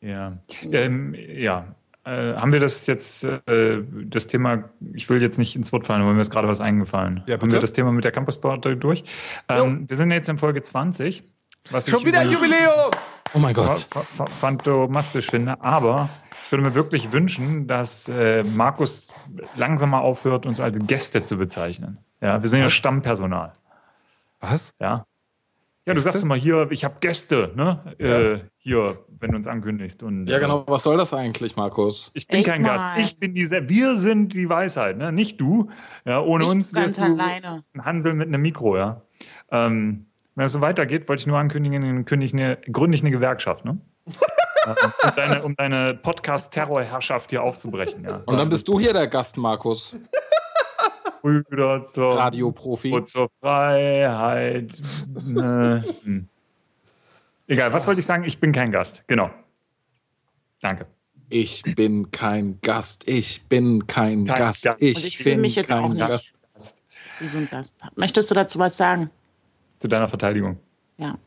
Ja. 0.00 0.38
Ähm, 0.62 1.14
ja. 1.14 1.74
Äh, 2.04 2.34
haben 2.34 2.52
wir 2.52 2.60
das 2.60 2.86
jetzt, 2.86 3.24
äh, 3.24 3.82
das 4.04 4.26
Thema, 4.26 4.68
ich 4.92 5.08
will 5.08 5.22
jetzt 5.22 5.38
nicht 5.38 5.56
ins 5.56 5.72
Wort 5.72 5.86
fallen, 5.86 6.02
aber 6.02 6.12
mir 6.12 6.20
ist 6.20 6.30
gerade 6.30 6.48
was 6.48 6.60
eingefallen. 6.60 7.22
Ja, 7.26 7.38
haben 7.40 7.50
wir 7.50 7.60
das 7.60 7.72
Thema 7.72 7.92
mit 7.92 8.04
der 8.04 8.12
Campusparty 8.12 8.76
durch? 8.76 9.04
Ähm, 9.48 9.88
wir 9.88 9.96
sind 9.96 10.10
jetzt 10.10 10.28
in 10.28 10.36
Folge 10.36 10.60
20 10.62 11.24
was 11.70 11.88
Schon 11.88 12.04
wieder 12.04 12.20
ein 12.20 12.30
Jubiläum! 12.30 12.90
Oh 13.34 13.38
mein 13.38 13.54
Gott. 13.54 13.86
Fantomastisch 14.38 15.26
finde. 15.26 15.60
Aber 15.60 16.08
ich 16.44 16.52
würde 16.52 16.62
mir 16.62 16.74
wirklich 16.74 17.12
wünschen, 17.12 17.66
dass 17.66 18.08
äh, 18.08 18.44
Markus 18.44 19.12
langsam 19.56 19.90
mal 19.90 20.00
aufhört, 20.00 20.46
uns 20.46 20.60
als 20.60 20.78
Gäste 20.86 21.24
zu 21.24 21.36
bezeichnen. 21.36 21.98
Ja, 22.20 22.40
wir 22.42 22.48
sind 22.48 22.60
ja 22.60 22.70
Stammpersonal. 22.70 23.52
Was? 24.40 24.72
Ja. 24.80 25.06
Ja, 25.86 25.92
du 25.92 25.94
Gäste? 25.94 26.10
sagst 26.12 26.22
immer 26.22 26.36
hier, 26.36 26.68
ich 26.70 26.84
habe 26.84 26.94
Gäste, 27.00 27.52
ne? 27.56 27.96
Ja. 27.98 28.20
Äh, 28.20 28.40
hier, 28.58 28.98
wenn 29.20 29.32
du 29.32 29.36
uns 29.36 29.46
ankündigst. 29.46 30.02
Und, 30.02 30.26
ja, 30.26 30.38
genau. 30.38 30.64
Was 30.66 30.84
soll 30.84 30.96
das 30.96 31.12
eigentlich, 31.12 31.56
Markus? 31.56 32.10
Ich 32.14 32.26
bin 32.26 32.38
Echt 32.38 32.48
kein 32.48 32.62
mal. 32.62 32.76
Gast. 32.76 32.90
Ich 32.98 33.18
bin 33.18 33.34
diese. 33.34 33.68
Wir 33.68 33.96
sind 33.96 34.32
die 34.32 34.48
Weisheit, 34.48 34.96
ne? 34.96 35.12
Nicht 35.12 35.40
du. 35.40 35.70
Ja, 36.04 36.20
ohne 36.20 36.44
ich 36.44 36.50
uns 36.50 36.72
wirst 36.74 36.98
du 36.98 37.02
alleine. 37.02 37.64
ein 37.74 37.84
Hansel 37.84 38.14
mit 38.14 38.28
einem 38.28 38.40
Mikro, 38.40 38.76
ja. 38.76 39.02
Ähm, 39.50 40.06
wenn 40.34 40.46
es 40.46 40.52
so 40.52 40.60
weitergeht, 40.60 41.08
wollte 41.08 41.20
ich 41.20 41.26
nur 41.26 41.38
ankündigen, 41.38 41.82
dann 41.82 42.04
kündige 42.04 42.26
ich 42.26 42.42
eine, 42.42 42.56
gründe 42.72 42.96
ich 42.96 43.02
eine 43.02 43.10
Gewerkschaft, 43.10 43.64
ne? 43.64 43.78
um 44.06 45.14
deine, 45.16 45.42
um 45.42 45.56
deine 45.56 45.94
Podcast-Terrorherrschaft 45.94 47.30
hier 47.30 47.42
aufzubrechen, 47.42 48.04
ja. 48.04 48.22
Und 48.26 48.38
dann 48.38 48.48
bist 48.48 48.66
du 48.68 48.80
hier 48.80 48.92
der 48.92 49.06
Gast, 49.06 49.36
Markus. 49.36 49.96
Brüder 51.22 51.86
zur, 51.86 52.18
Radioprofi. 52.18 53.04
zur 53.04 53.28
Freiheit. 53.40 54.80
Ne. 55.26 55.82
Hm. 56.02 56.28
Egal, 57.46 57.72
was 57.72 57.86
wollte 57.86 58.00
ich 58.00 58.06
sagen? 58.06 58.24
Ich 58.24 58.38
bin 58.38 58.52
kein 58.52 58.70
Gast. 58.70 59.04
Genau. 59.06 59.30
Danke. 60.60 60.86
Ich 61.30 61.62
bin 61.62 62.10
kein 62.10 62.60
Gast. 62.60 63.08
Ich 63.08 63.48
bin 63.48 63.86
kein, 63.86 64.26
kein 64.26 64.36
Gast. 64.36 64.64
Gast. 64.64 64.76
Ich, 64.80 65.06
ich 65.06 65.24
bin 65.24 65.40
mich 65.40 65.56
jetzt 65.56 65.68
kein 65.68 65.84
auch 65.84 65.88
nicht 65.88 65.98
Gast. 65.98 66.32
wie 67.20 67.28
so 67.28 67.38
ein 67.38 67.48
Gast. 67.48 67.80
Möchtest 67.96 68.30
du 68.30 68.34
dazu 68.34 68.58
was 68.58 68.76
sagen? 68.76 69.10
Zu 69.84 69.88
deiner 69.88 70.08
Verteidigung. 70.08 70.56
Ja. 70.96 71.18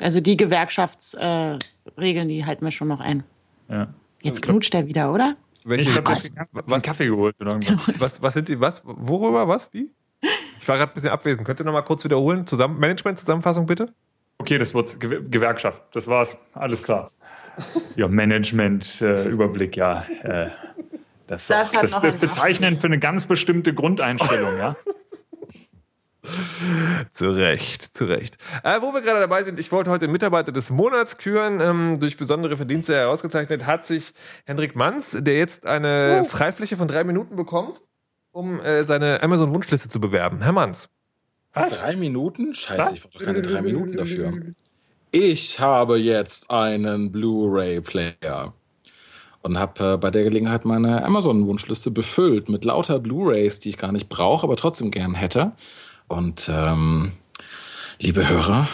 Also 0.00 0.22
die 0.22 0.38
Gewerkschaftsregeln, 0.38 1.60
äh, 1.98 2.26
die 2.26 2.46
halten 2.46 2.64
wir 2.64 2.70
schon 2.70 2.88
noch 2.88 3.00
ein. 3.00 3.22
Ja. 3.68 3.88
Jetzt 4.22 4.40
knutscht 4.40 4.74
er 4.74 4.86
wieder, 4.86 5.12
oder? 5.12 5.34
Welche, 5.66 5.90
ich 5.90 5.96
habe 5.98 6.10
was 6.52 6.82
Kaffee 6.82 7.08
geholt 7.08 7.42
oder 7.42 7.60
was, 7.98 8.22
was 8.22 8.32
sind 8.32 8.48
die, 8.48 8.58
was, 8.60 8.80
worüber, 8.82 9.46
was, 9.46 9.74
wie? 9.74 9.90
Ich 10.58 10.66
war 10.66 10.78
gerade 10.78 10.90
ein 10.90 10.94
bisschen 10.94 11.10
abwesend. 11.10 11.46
Könnt 11.46 11.60
ihr 11.60 11.64
noch 11.64 11.74
mal 11.74 11.82
kurz 11.82 12.02
wiederholen? 12.02 12.46
Zusammen, 12.46 12.78
Management-Zusammenfassung 12.78 13.66
bitte? 13.66 13.92
Okay, 14.38 14.56
das 14.56 14.72
wird 14.72 14.98
Gewerkschaft. 14.98 15.82
Das 15.92 16.06
war's. 16.06 16.38
Alles 16.54 16.82
klar. 16.82 17.10
Ja, 17.96 18.08
Management-Überblick, 18.08 19.76
äh, 19.76 19.80
ja. 19.80 20.06
Äh, 20.22 20.50
Das, 21.26 21.48
Das 21.48 21.72
ist, 21.72 21.76
hat 21.76 21.82
das, 21.82 22.00
das 22.00 22.16
bezeichnend 22.16 22.80
für 22.80 22.86
eine 22.86 22.98
ganz 22.98 23.26
bestimmte 23.26 23.74
Grundeinstellung, 23.74 24.56
ja. 24.56 24.74
Zu 27.12 27.30
Recht, 27.30 27.96
zu 27.96 28.04
Recht. 28.04 28.36
Äh, 28.62 28.80
wo 28.82 28.92
wir 28.92 29.00
gerade 29.00 29.20
dabei 29.20 29.42
sind, 29.42 29.58
ich 29.58 29.72
wollte 29.72 29.90
heute 29.90 30.08
Mitarbeiter 30.08 30.52
des 30.52 30.70
Monats 30.70 31.18
küren. 31.18 31.60
Ähm, 31.60 32.00
durch 32.00 32.16
besondere 32.16 32.56
Verdienste 32.56 32.94
herausgezeichnet 32.94 33.66
hat 33.66 33.86
sich 33.86 34.12
Hendrik 34.44 34.76
Manns, 34.76 35.16
der 35.18 35.38
jetzt 35.38 35.66
eine 35.66 36.24
Freifläche 36.24 36.76
von 36.76 36.88
drei 36.88 37.04
Minuten 37.04 37.36
bekommt, 37.36 37.82
um 38.32 38.60
äh, 38.60 38.84
seine 38.84 39.22
Amazon-Wunschliste 39.22 39.88
zu 39.88 40.00
bewerben. 40.00 40.42
Herr 40.42 40.52
Manns. 40.52 40.88
Drei 41.52 41.96
Minuten? 41.96 42.54
Scheiße, 42.54 42.80
Was? 42.80 42.92
ich 42.92 43.02
brauche 43.10 43.24
keine 43.24 43.42
drei 43.42 43.62
Minuten 43.62 43.96
dafür. 43.96 44.32
Ich 45.10 45.58
habe 45.58 45.96
jetzt 45.96 46.50
einen 46.50 47.10
Blu-ray-Player 47.10 48.52
und 49.46 49.58
habe 49.58 49.94
äh, 49.94 49.96
bei 49.96 50.10
der 50.10 50.24
Gelegenheit 50.24 50.64
meine 50.64 51.04
Amazon-Wunschliste 51.04 51.90
befüllt 51.90 52.48
mit 52.48 52.64
lauter 52.64 52.98
Blu-rays, 52.98 53.60
die 53.60 53.70
ich 53.70 53.78
gar 53.78 53.92
nicht 53.92 54.08
brauche, 54.08 54.44
aber 54.44 54.56
trotzdem 54.56 54.90
gern 54.90 55.14
hätte. 55.14 55.52
Und 56.08 56.48
ähm, 56.52 57.12
liebe 57.98 58.28
Hörer, 58.28 58.68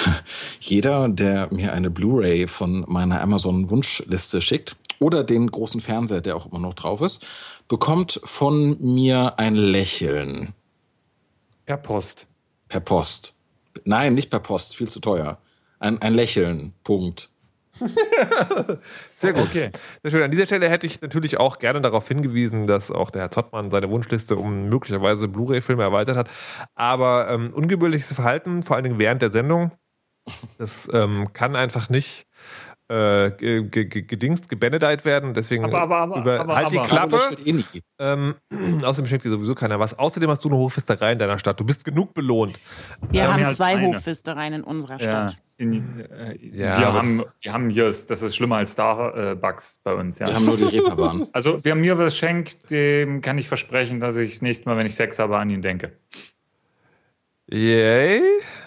jeder, 0.60 1.08
der 1.08 1.52
mir 1.52 1.72
eine 1.72 1.90
Blu-ray 1.90 2.48
von 2.48 2.84
meiner 2.88 3.20
Amazon-Wunschliste 3.20 4.40
schickt 4.40 4.76
oder 4.98 5.24
den 5.24 5.50
großen 5.50 5.80
Fernseher, 5.80 6.20
der 6.20 6.36
auch 6.36 6.46
immer 6.46 6.58
noch 6.58 6.74
drauf 6.74 7.00
ist, 7.00 7.24
bekommt 7.68 8.20
von 8.24 8.80
mir 8.80 9.38
ein 9.38 9.54
Lächeln. 9.54 10.52
Per 11.66 11.76
Post. 11.76 12.26
Per 12.68 12.80
Post. 12.80 13.34
Nein, 13.84 14.14
nicht 14.14 14.30
per 14.30 14.40
Post, 14.40 14.76
viel 14.76 14.88
zu 14.88 15.00
teuer. 15.00 15.38
Ein, 15.78 16.00
ein 16.02 16.14
Lächeln. 16.14 16.72
Punkt. 16.84 17.30
Sehr 19.14 19.32
gut. 19.32 19.42
Okay. 19.44 19.70
Sehr 20.02 20.10
schön. 20.10 20.22
An 20.22 20.30
dieser 20.30 20.46
Stelle 20.46 20.68
hätte 20.68 20.86
ich 20.86 21.00
natürlich 21.00 21.38
auch 21.38 21.58
gerne 21.58 21.80
darauf 21.80 22.06
hingewiesen, 22.06 22.66
dass 22.66 22.90
auch 22.90 23.10
der 23.10 23.22
Herr 23.22 23.30
Zottmann 23.30 23.70
seine 23.70 23.90
Wunschliste 23.90 24.36
um 24.36 24.68
möglicherweise 24.68 25.28
Blu-ray-Filme 25.28 25.82
erweitert 25.82 26.16
hat. 26.16 26.30
Aber 26.74 27.28
ähm, 27.28 27.52
ungebührliches 27.52 28.12
Verhalten, 28.12 28.62
vor 28.62 28.76
allen 28.76 28.84
Dingen 28.84 28.98
während 28.98 29.22
der 29.22 29.30
Sendung, 29.30 29.72
das 30.58 30.88
ähm, 30.92 31.32
kann 31.32 31.56
einfach 31.56 31.88
nicht 31.90 32.26
äh, 32.88 33.30
ge- 33.30 33.62
ge- 33.68 33.84
ge- 33.86 34.02
gedingst, 34.02 34.48
gebenedeit 34.48 35.04
werden. 35.04 35.32
Deswegen 35.34 35.64
Aber, 35.64 35.80
aber, 35.82 35.96
aber, 35.98 36.20
über, 36.20 36.40
aber, 36.40 36.56
halt 36.56 36.72
die. 36.72 36.78
Klappe. 36.78 37.16
Also, 37.16 37.36
eh. 37.44 37.62
Ähm, 37.98 38.34
außerdem 38.84 39.08
schenkt 39.08 39.24
dir 39.24 39.30
sowieso 39.30 39.54
keiner 39.54 39.80
was. 39.80 39.98
Außerdem 39.98 40.28
hast 40.30 40.44
du 40.44 40.48
eine 40.48 40.58
Hochfisterei 40.58 41.12
in 41.12 41.18
deiner 41.18 41.38
Stadt. 41.38 41.58
Du 41.58 41.64
bist 41.64 41.84
genug 41.84 42.12
belohnt. 42.14 42.58
Wir 43.10 43.22
Ja, 43.22 43.34
mehr 43.36 43.46
haben 43.46 43.54
zwei 43.54 43.76
eine. 43.76 44.56
In 44.56 44.64
unserer 44.64 45.00
Ja. 45.00 45.28
Stadt. 45.28 45.36
In, 45.56 46.00
äh, 46.10 46.36
Ja, 46.40 46.78
wir, 46.80 46.92
haben, 46.92 47.22
wir 47.40 47.52
haben 47.52 47.70
hier, 47.70 47.84
das 47.84 48.10
ist 48.10 48.34
schlimmer 48.34 48.56
als 48.56 48.72
Starbucks 48.72 49.80
bei 49.84 49.94
uns. 49.94 50.18
Ja. 50.18 50.26
Wir 50.26 50.34
haben 50.34 50.46
nur 50.46 50.56
die 50.56 50.64
Reeperbahn. 50.64 51.28
Also, 51.32 51.60
wer 51.62 51.76
mir 51.76 51.96
was 51.96 52.16
schenkt, 52.16 52.70
dem 52.72 53.20
kann 53.20 53.38
ich 53.38 53.46
versprechen, 53.46 54.00
dass 54.00 54.16
ich 54.16 54.30
das 54.32 54.42
nächste 54.42 54.68
Mal, 54.68 54.76
wenn 54.76 54.86
ich 54.86 54.96
Sex 54.96 55.18
habe, 55.20 55.38
an 55.38 55.50
ihn 55.50 55.62
denke. 55.62 55.92
Yay. 57.54 58.20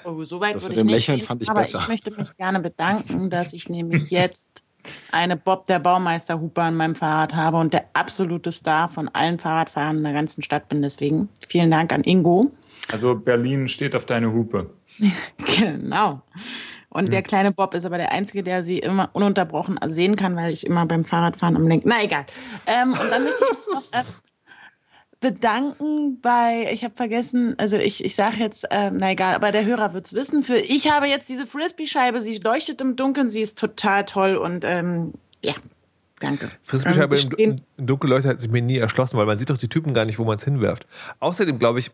Oh, 0.06 0.24
so 0.24 0.40
weit 0.40 0.56
Das 0.56 0.64
würde 0.70 0.76
mit 0.76 0.78
ich 0.78 0.82
dem 0.86 0.90
Lächeln 0.90 1.18
gehen, 1.20 1.28
fand 1.28 1.42
ich 1.42 1.50
aber 1.50 1.62
besser. 1.62 1.80
ich 1.82 1.88
möchte 1.90 2.12
mich 2.12 2.38
gerne 2.38 2.62
bedanken, 2.62 3.30
dass 3.30 3.52
ich 3.54 3.68
nämlich 3.68 4.10
jetzt 4.12 4.64
eine 5.12 5.36
Bob 5.36 5.66
der 5.66 5.80
Baumeister 5.80 6.40
Hupe 6.40 6.62
an 6.62 6.76
meinem 6.76 6.96
Fahrrad 6.96 7.34
habe 7.36 7.58
und 7.58 7.74
der 7.74 7.86
absolute 7.94 8.52
Star 8.54 8.88
von 8.88 9.10
allen 9.10 9.40
Fahrradfahrern 9.40 9.98
in 9.98 10.04
der 10.04 10.14
ganzen 10.14 10.42
Stadt 10.42 10.70
bin. 10.70 10.82
Deswegen 10.82 11.28
vielen 11.48 11.70
Dank 11.70 11.92
an 11.92 12.04
Ingo. 12.04 12.50
Also, 12.90 13.16
Berlin 13.16 13.68
steht 13.68 13.94
auf 13.96 14.06
deine 14.06 14.32
Hupe. 14.32 14.70
Genau. 15.60 16.22
Und 16.90 17.12
der 17.12 17.22
kleine 17.22 17.52
Bob 17.52 17.74
ist 17.74 17.86
aber 17.86 17.98
der 17.98 18.12
Einzige, 18.12 18.44
der 18.44 18.64
sie 18.64 18.80
immer 18.80 19.10
ununterbrochen 19.14 19.78
sehen 19.88 20.16
kann, 20.16 20.36
weil 20.36 20.54
ich 20.54 20.66
immer 20.66 20.86
beim 20.86 21.04
Fahrradfahren 21.04 21.56
am 21.56 21.68
Lenken. 21.68 21.90
Na 21.90 22.02
egal. 22.04 22.26
Ähm, 22.66 22.94
und 22.94 23.12
dann 23.12 23.24
möchte 23.24 23.44
ich 23.52 23.74
noch 23.74 23.84
erst 23.92 24.24
bedanken 25.20 26.22
bei, 26.22 26.70
ich 26.72 26.84
habe 26.84 26.96
vergessen, 26.96 27.56
also 27.58 27.78
ich, 27.78 28.04
ich 28.04 28.16
sage 28.16 28.38
jetzt, 28.38 28.68
ähm, 28.70 28.98
na 28.98 29.12
egal, 29.12 29.36
aber 29.36 29.52
der 29.52 29.66
Hörer 29.66 29.94
wird's 29.94 30.14
wissen. 30.14 30.44
Für 30.44 30.58
ich 30.58 30.92
habe 30.92 31.08
jetzt 31.08 31.30
diese 31.30 31.48
Frisbee-Scheibe, 31.48 32.22
sie 32.22 32.38
leuchtet 32.38 32.82
im 32.82 32.96
Dunkeln, 32.96 33.30
sie 33.30 33.42
ist 33.42 33.58
total 33.58 34.06
toll 34.06 34.36
und 34.36 34.64
ähm, 34.64 35.14
ja, 35.44 35.54
danke. 36.20 36.50
Frisbeescheibe 36.64 37.16
Ähm, 37.18 37.30
im, 37.38 37.56
im 37.78 37.88
Dunkellleuchter 37.88 38.30
hat 38.30 38.42
sich 38.42 38.52
mir 38.52 38.62
nie 38.62 38.78
erschlossen, 38.78 39.18
weil 39.18 39.26
man 39.26 39.40
sieht 39.40 39.50
doch 39.50 39.58
die 39.58 39.70
Typen 39.70 39.94
gar 39.94 40.06
nicht, 40.06 40.20
wo 40.20 40.24
man 40.24 40.36
es 40.36 40.44
hinwirft. 40.44 40.86
Außerdem 41.20 41.58
glaube 41.58 41.80
ich, 41.80 41.92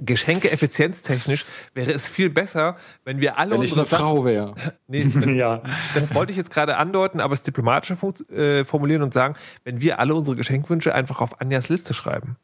Geschenke 0.00 0.50
effizienztechnisch 0.50 1.44
wäre 1.74 1.92
es 1.92 2.08
viel 2.08 2.30
besser, 2.30 2.76
wenn 3.04 3.20
wir 3.20 3.38
alle 3.38 3.52
Wenn 3.54 3.62
ich 3.62 3.72
unsere 3.72 3.80
eine 3.80 3.88
Sachen, 3.88 4.02
Frau 4.02 4.24
wäre. 4.24 4.54
nee, 4.86 5.04
das, 5.04 5.24
Ja. 5.26 5.62
das 5.94 6.14
wollte 6.14 6.32
ich 6.32 6.38
jetzt 6.38 6.50
gerade 6.50 6.76
andeuten, 6.76 7.20
aber 7.20 7.34
es 7.34 7.42
diplomatischer 7.42 7.96
äh, 8.30 8.64
formulieren 8.64 9.02
und 9.02 9.12
sagen, 9.12 9.34
wenn 9.64 9.80
wir 9.80 9.98
alle 9.98 10.14
unsere 10.14 10.36
Geschenkwünsche 10.36 10.94
einfach 10.94 11.20
auf 11.20 11.40
Anjas 11.40 11.68
Liste 11.68 11.94
schreiben. 11.94 12.36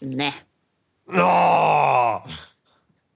Ne. 0.00 0.32
Oh! 1.08 2.20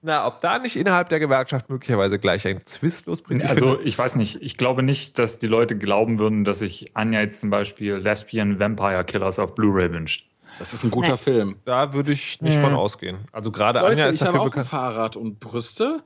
Na, 0.03 0.27
ob 0.27 0.41
da 0.41 0.59
nicht 0.59 0.77
innerhalb 0.77 1.11
der 1.11 1.21
Gewerkschaft 1.21 1.69
möglicherweise 1.69 2.19
gleich 2.19 2.47
ein 2.47 2.65
Zwist 2.65 3.05
losbringt. 3.07 3.45
Ich 3.45 3.51
Also 3.51 3.79
ich 3.81 3.99
weiß 3.99 4.17
nicht, 4.17 4.41
ich 4.41 4.57
glaube 4.57 4.83
nicht, 4.83 5.19
dass 5.19 5.39
die 5.39 5.47
Leute 5.47 5.77
glauben 5.77 6.19
würden, 6.19 6.45
dass 6.45 6.61
sich 6.61 6.97
Anja 6.97 7.21
jetzt 7.21 7.41
zum 7.41 7.51
Beispiel 7.51 7.97
Lesbian 7.97 8.59
Vampire 8.59 9.05
Killers 9.05 9.39
auf 9.39 9.55
Blu-ray 9.55 9.93
wünscht. 9.93 10.30
Das 10.61 10.75
ist 10.75 10.85
ein 10.85 10.91
guter 10.91 11.13
Nee. 11.13 11.17
Film. 11.17 11.57
da 11.65 11.93
würde 11.95 12.13
ich 12.13 12.41
nicht 12.43 12.55
Ja. 12.55 12.61
von 12.61 12.75
ausgehen. 12.75 13.19
Also 13.33 13.51
gerade 13.51 13.81
Leute, 13.81 13.93
Anja 13.93 14.07
ist 14.09 14.17
ich 14.17 14.21
habe 14.21 14.33
dafür 14.33 14.41
auch 14.43 14.45
ein 14.45 14.51
bekannt. 14.51 14.67
Fahrrad 14.69 15.17
und 15.17 15.41
Brüste. 15.41 16.03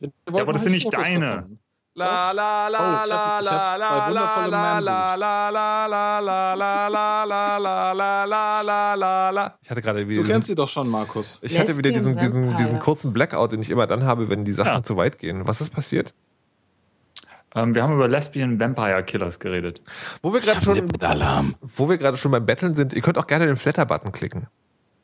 Wollten 0.00 0.12
aber 0.26 0.38
das 0.40 0.46
halt 0.52 0.60
sind 0.64 0.72
nicht 0.72 0.84
Fotos 0.84 1.04
deine. 1.04 1.26
davon. 1.30 1.58
La 1.94 2.30
la 2.32 2.66
Oh, 2.66 2.72
la 2.72 3.02
ich 3.04 3.08
la 3.10 3.16
hab- 3.16 3.42
ich 3.42 3.50
hab 3.50 3.78
la 3.78 3.78
zwei 3.78 3.86
la 3.88 4.08
wundervolle 4.08 4.50
la 4.50 4.78
la 4.80 4.92
Man-Boobs. 5.08 5.20
la 5.20 5.50
la 5.50 5.86
la 5.86 6.18
la 6.18 6.54
la 6.56 6.86
la 6.88 7.24
la 7.24 7.58
la 7.62 7.92
la 7.94 8.24
la 8.24 8.60
la 8.60 8.94
la 8.96 9.30
la. 9.30 9.58
Ich 9.62 9.70
hatte 9.70 9.80
gerade 9.82 10.06
wieder 10.08 10.22
Du 10.22 10.28
kennst 10.28 10.48
sie 10.48 10.54
doch 10.54 10.68
schon, 10.68 10.88
Markus. 10.88 11.38
ich 11.42 11.58
hatte 11.58 11.76
wieder 11.78 11.90
diesen, 11.92 12.78
kurzen 12.80 13.12
Blackout, 13.14 13.52
den 13.52 13.62
ich 13.62 13.70
immer 13.70 13.86
dann 13.86 14.04
habe, 14.04 14.28
wenn 14.28 14.44
die 14.44 14.52
Sachen 14.52 14.72
Ja. 14.74 14.82
zu 14.82 14.96
weit 14.98 15.18
gehen. 15.18 15.46
Was 15.46 15.60
ist 15.62 15.70
passiert? 15.70 16.12
Ähm, 17.56 17.74
wir 17.74 17.82
haben 17.82 17.94
über 17.94 18.06
Lesbian 18.06 18.60
Vampire 18.60 19.02
Killers 19.02 19.40
geredet. 19.40 19.80
Wo 20.22 20.32
wir 20.32 20.40
gerade 20.40 20.60
schon, 20.62 20.90
Alarm. 21.02 21.54
wo 21.60 21.88
wir 21.88 21.96
gerade 21.98 22.16
schon 22.16 22.30
beim 22.30 22.44
Betteln 22.46 22.74
sind, 22.74 22.92
ihr 22.92 23.02
könnt 23.02 23.18
auch 23.18 23.26
gerne 23.26 23.46
den 23.46 23.56
Flatter-Button 23.56 24.12
klicken. 24.12 24.46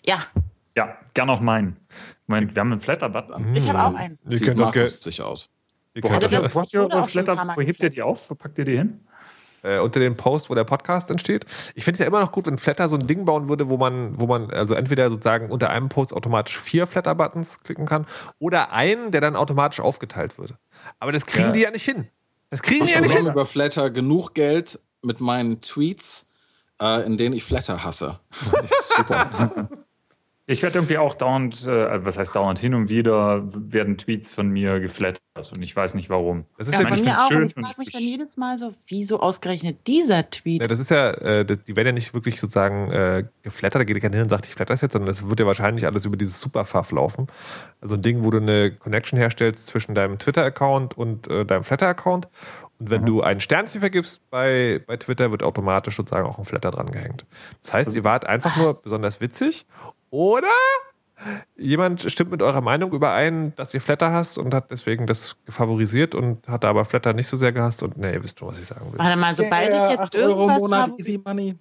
Ja, 0.05 0.19
Ja, 0.77 0.97
gern 1.15 1.29
auch 1.31 1.41
meinen. 1.41 1.77
Moment, 2.27 2.55
wir 2.55 2.61
haben 2.61 2.73
einen 2.73 2.81
Flatter-Button. 2.81 3.55
ich 3.55 3.69
habe 3.69 3.83
auch 3.83 3.95
einen. 3.99 4.19
Ihr 4.29 4.39
Sieht 4.39 4.49
könnt 4.49 4.61
auch 4.63 4.71
ge- 4.73 4.83
Markus 4.83 5.03
sich 5.03 5.21
aus. 5.21 5.49
ihr 5.95 6.01
könnt 6.03 6.15
auch 6.15 6.21
das- 6.21 6.57
eure 6.75 7.03
auch 7.03 7.09
Flatter, 7.09 7.35
Mal 7.35 7.57
wo 7.57 7.61
hebt 7.61 7.83
ihr 7.83 7.91
die 7.91 8.01
auf? 8.03 8.31
Wo 8.31 8.35
packt 8.35 8.59
ihr 8.59 8.65
die 8.65 8.77
hin? 8.79 9.01
äh, 9.65 9.79
unter 9.79 10.01
dem 10.01 10.17
Post, 10.17 10.51
wo 10.51 10.57
der 10.57 10.65
Podcast 10.65 11.09
entsteht. 11.11 11.45
Ich 11.77 11.85
finde 11.85 11.95
es 11.97 11.99
ja 12.01 12.07
immer 12.07 12.19
noch 12.21 12.33
gut, 12.33 12.47
wenn 12.47 12.59
Flatter 12.59 12.89
so 12.89 12.97
ein 12.97 13.07
Ding 13.07 13.25
bauen 13.25 13.49
würde, 13.49 13.71
wo 13.71 13.77
man, 13.77 14.19
wo 14.21 14.27
man 14.27 14.51
also 14.51 14.75
entweder 14.75 15.09
sozusagen 15.09 15.51
unter 15.51 15.71
einem 15.71 15.89
Post 15.89 16.13
automatisch 16.13 16.59
vier 16.59 16.89
Flatter-Buttons 16.89 17.61
klicken 17.63 17.87
kann 17.87 18.05
oder 18.41 18.73
einen, 18.73 19.13
der 19.13 19.21
dann 19.21 19.37
automatisch 19.37 19.79
aufgeteilt 19.79 20.37
wird. 20.37 20.57
Aber 20.99 21.13
das 21.13 21.27
kriegen 21.27 21.45
Ja. 21.47 21.53
die 21.53 21.61
ja 21.61 21.71
nicht 21.71 21.85
hin. 21.85 22.09
Das 22.53 22.61
kriegen 22.61 22.81
die 22.81 22.91
Ich 22.91 22.95
ja 22.95 23.01
nicht 23.01 23.09
bekomme 23.13 23.31
hin. 23.31 23.33
über 23.33 23.47
Flatter 23.47 23.89
genug 23.89 24.35
Geld 24.35 24.79
mit 25.01 25.23
meinen 25.23 25.63
Tweets, 25.63 26.29
äh, 26.79 27.03
in 27.07 27.17
denen 27.17 27.35
ich 27.35 27.45
Flatter 27.45 27.83
hasse. 27.83 28.21
Das 28.53 28.71
ist 28.71 28.93
super. 28.95 29.69
Ich 30.47 30.61
werde 30.63 30.79
irgendwie 30.79 30.99
auch 30.99 31.15
dauernd, 31.15 31.67
äh, 31.69 32.05
was 32.05 32.19
heißt 32.19 32.35
dauernd, 32.35 32.59
hin 32.59 32.75
und 32.75 32.89
wieder 32.89 33.43
werden 33.45 33.97
Tweets 33.97 34.35
von 34.35 34.49
mir 34.49 34.81
geflattert 34.81 35.21
und 35.53 35.63
ich 35.63 35.75
weiß 35.77 35.95
nicht 35.95 36.11
warum. 36.11 36.47
Das 36.59 36.67
ist 36.67 36.75
Ja, 36.75 36.81
ja, 36.81 36.89
von 36.89 36.99
ich 36.99 37.05
mir 37.05 37.17
auch. 37.19 37.29
schön 37.29 37.43
Und 37.43 37.47
ich 37.47 37.55
frage 37.55 37.75
mich 37.79 37.89
ich- 37.89 37.95
dann 37.95 38.03
jedes 38.03 38.37
Mal 38.37 38.59
so, 38.59 38.75
wieso 38.89 39.21
ausgerechnet 39.21 39.87
dieser 39.87 40.29
Tweet? 40.29 40.61
ja, 40.63 40.67
das 40.67 40.81
ist 40.81 40.91
ja, 40.91 41.11
äh, 41.13 41.45
die 41.47 41.77
werden 41.77 41.87
ja 41.87 41.93
nicht 41.93 42.13
wirklich 42.13 42.41
sozusagen 42.41 42.91
äh, 42.91 43.25
geflattert, 43.43 43.81
da 43.81 43.85
geht 43.85 44.01
keiner 44.03 44.15
hin 44.17 44.25
und 44.25 44.31
sagt, 44.31 44.47
ich 44.47 44.53
flatter 44.55 44.75
das 44.75 44.81
jetzt, 44.81 44.93
sondern 44.95 45.07
das 45.07 45.29
wird 45.29 45.39
ja 45.39 45.47
wahrscheinlich 45.47 45.87
alles 45.87 46.05
über 46.07 46.17
dieses 46.17 46.41
Superfuff 46.41 46.91
laufen. 46.91 47.29
Also 47.81 47.95
ein 47.95 48.03
Ding, 48.03 48.25
wo 48.25 48.31
du 48.33 48.39
eine 48.39 48.73
Connection 48.73 49.19
herstellst 49.19 49.67
zwischen 49.67 49.95
deinem 49.95 50.19
Twitter-Account 50.19 50.99
und 50.99 51.29
äh, 51.29 51.45
deinem 51.47 51.63
Flatter-Account. 51.63 52.27
Und 52.83 52.91
wenn 52.91 53.07
du 53.07 53.23
ein 53.23 53.39
Sternchen 53.41 53.81
vergibst 53.81 54.29
bei, 54.31 54.83
bei 54.87 54.97
Twitter, 54.97 55.31
wird 55.31 55.43
automatisch 55.45 55.97
sozusagen 55.97 56.27
auch 56.27 56.39
ein 56.39 56.45
Flatter 56.45 56.71
dran 56.73 56.91
gehängt. 56.91 57.25
Das 57.63 57.73
heißt, 57.73 57.95
ihr 57.97 58.03
wart 58.05 58.27
einfach 58.27 58.57
nur 58.57 58.67
besonders 58.67 59.21
witzig 59.21 59.67
oder 60.11 60.49
jemand 61.57 62.03
stimmt 62.11 62.33
mit 62.33 62.43
eurer 62.43 62.61
Meinung 62.61 62.93
überein, 62.93 63.55
dass 63.55 63.73
ihr 63.73 63.81
Flatter 63.81 64.11
hasst 64.11 64.39
und 64.39 64.53
hat 64.53 64.71
deswegen 64.73 65.07
das 65.07 65.37
favorisiert 65.49 66.15
und 66.17 66.47
hat 66.49 66.65
aber 66.65 66.85
Flatter 66.85 67.13
nicht 67.13 67.29
so 67.29 67.37
sehr 67.37 67.53
gehasst 67.53 67.83
und 67.85 67.97
ne, 67.99 68.13
ihr 68.13 68.25
wisst 68.25 68.41
schon, 68.41 68.49
was 68.49 68.59
ich 68.59 68.67
sagen 68.67 68.93
will. 68.93 68.99
Warte 68.99 69.17
mal, 69.17 69.35
sobald 69.35 69.69
ich 69.69 69.91
jetzt 69.91 70.01
8 70.01 70.17
Euro 70.17 70.33
im 70.33 70.39
irgendwas, 70.51 70.63
Monat, 70.63 70.89
favori- 70.89 70.99
easy 70.99 71.21
money. 71.25 71.55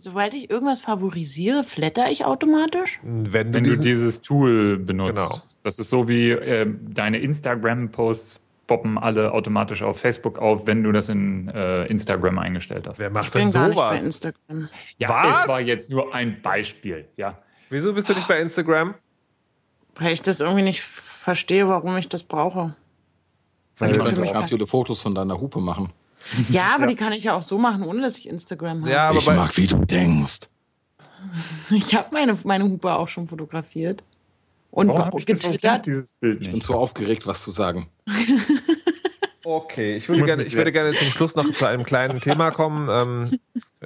sobald 0.00 0.32
ich 0.32 0.48
irgendwas 0.50 0.80
favorisiere, 0.80 1.64
flatter 1.64 2.10
ich 2.10 2.24
automatisch? 2.24 2.98
Wenn 3.02 3.52
du, 3.52 3.58
Wenn 3.58 3.64
du 3.64 3.76
dieses 3.78 4.22
Tool 4.22 4.78
benutzt. 4.78 5.22
Genau. 5.22 5.42
Das 5.64 5.78
ist 5.78 5.90
so 5.90 6.08
wie 6.08 6.30
äh, 6.30 6.66
deine 6.88 7.18
Instagram-Posts 7.18 8.47
poppen 8.68 8.96
alle 8.98 9.32
automatisch 9.32 9.82
auf 9.82 9.98
Facebook 9.98 10.38
auf, 10.38 10.66
wenn 10.68 10.84
du 10.84 10.92
das 10.92 11.08
in 11.08 11.48
äh, 11.48 11.86
Instagram 11.86 12.38
eingestellt 12.38 12.86
hast. 12.86 13.00
wer 13.00 13.10
macht 13.10 13.26
Ich 13.26 13.32
bin 13.32 13.50
denn 13.50 13.52
gar 13.52 13.66
nicht 13.66 13.76
bei 13.76 13.96
sowas? 13.96 14.06
Instagram. 14.06 14.68
Ja, 14.98 15.08
Was? 15.08 15.40
es 15.40 15.48
war 15.48 15.60
jetzt 15.60 15.90
nur 15.90 16.14
ein 16.14 16.40
Beispiel, 16.40 17.08
ja. 17.16 17.38
Wieso 17.70 17.92
bist 17.92 18.08
du 18.08 18.14
nicht 18.14 18.28
bei 18.28 18.40
Instagram? 18.40 18.94
Weil 19.96 20.12
ich 20.12 20.22
das 20.22 20.38
irgendwie 20.38 20.62
nicht 20.62 20.82
verstehe, 20.82 21.68
warum 21.68 21.96
ich 21.96 22.08
das 22.08 22.22
brauche. 22.22 22.76
Weil 23.78 23.92
du 23.92 23.98
Für 23.98 24.04
könntest 24.04 24.26
mich 24.26 24.32
ganz 24.32 24.48
viele 24.48 24.66
Fotos 24.66 25.00
von 25.00 25.14
deiner 25.14 25.40
Hupe 25.40 25.60
machen. 25.60 25.92
Ja, 26.48 26.74
aber 26.74 26.86
die 26.86 26.94
kann 26.94 27.12
ich 27.12 27.24
ja 27.24 27.34
auch 27.34 27.42
so 27.42 27.58
machen, 27.58 27.84
ohne 27.84 28.02
dass 28.02 28.18
ich 28.18 28.28
Instagram 28.28 28.82
habe. 28.82 28.90
Ja, 28.90 29.08
aber 29.08 29.18
ich 29.18 29.26
mag, 29.26 29.56
wie 29.56 29.66
du 29.66 29.84
denkst. 29.84 30.40
Ich 31.70 31.94
habe 31.96 32.08
meine, 32.12 32.38
meine 32.44 32.64
Hupe 32.64 32.92
auch 32.94 33.08
schon 33.08 33.26
fotografiert. 33.26 34.04
Und 34.70 34.88
Warum 34.88 35.18
ich 35.18 35.26
getwittert. 35.26 35.86
dieses 35.86 36.12
Bild 36.12 36.42
Ich 36.42 36.50
bin 36.50 36.60
zu 36.60 36.74
aufgeregt, 36.74 37.26
was 37.26 37.42
zu 37.42 37.50
sagen. 37.50 37.88
okay, 39.44 39.96
ich 39.96 40.08
würde, 40.08 40.24
gerne, 40.24 40.42
ich 40.42 40.54
würde 40.54 40.72
gerne 40.72 40.94
zum 40.94 41.08
Schluss 41.08 41.34
noch 41.34 41.52
zu 41.54 41.66
einem 41.66 41.84
kleinen 41.84 42.20
Thema 42.22 42.50
kommen. 42.50 42.88
Ähm, 42.90 43.38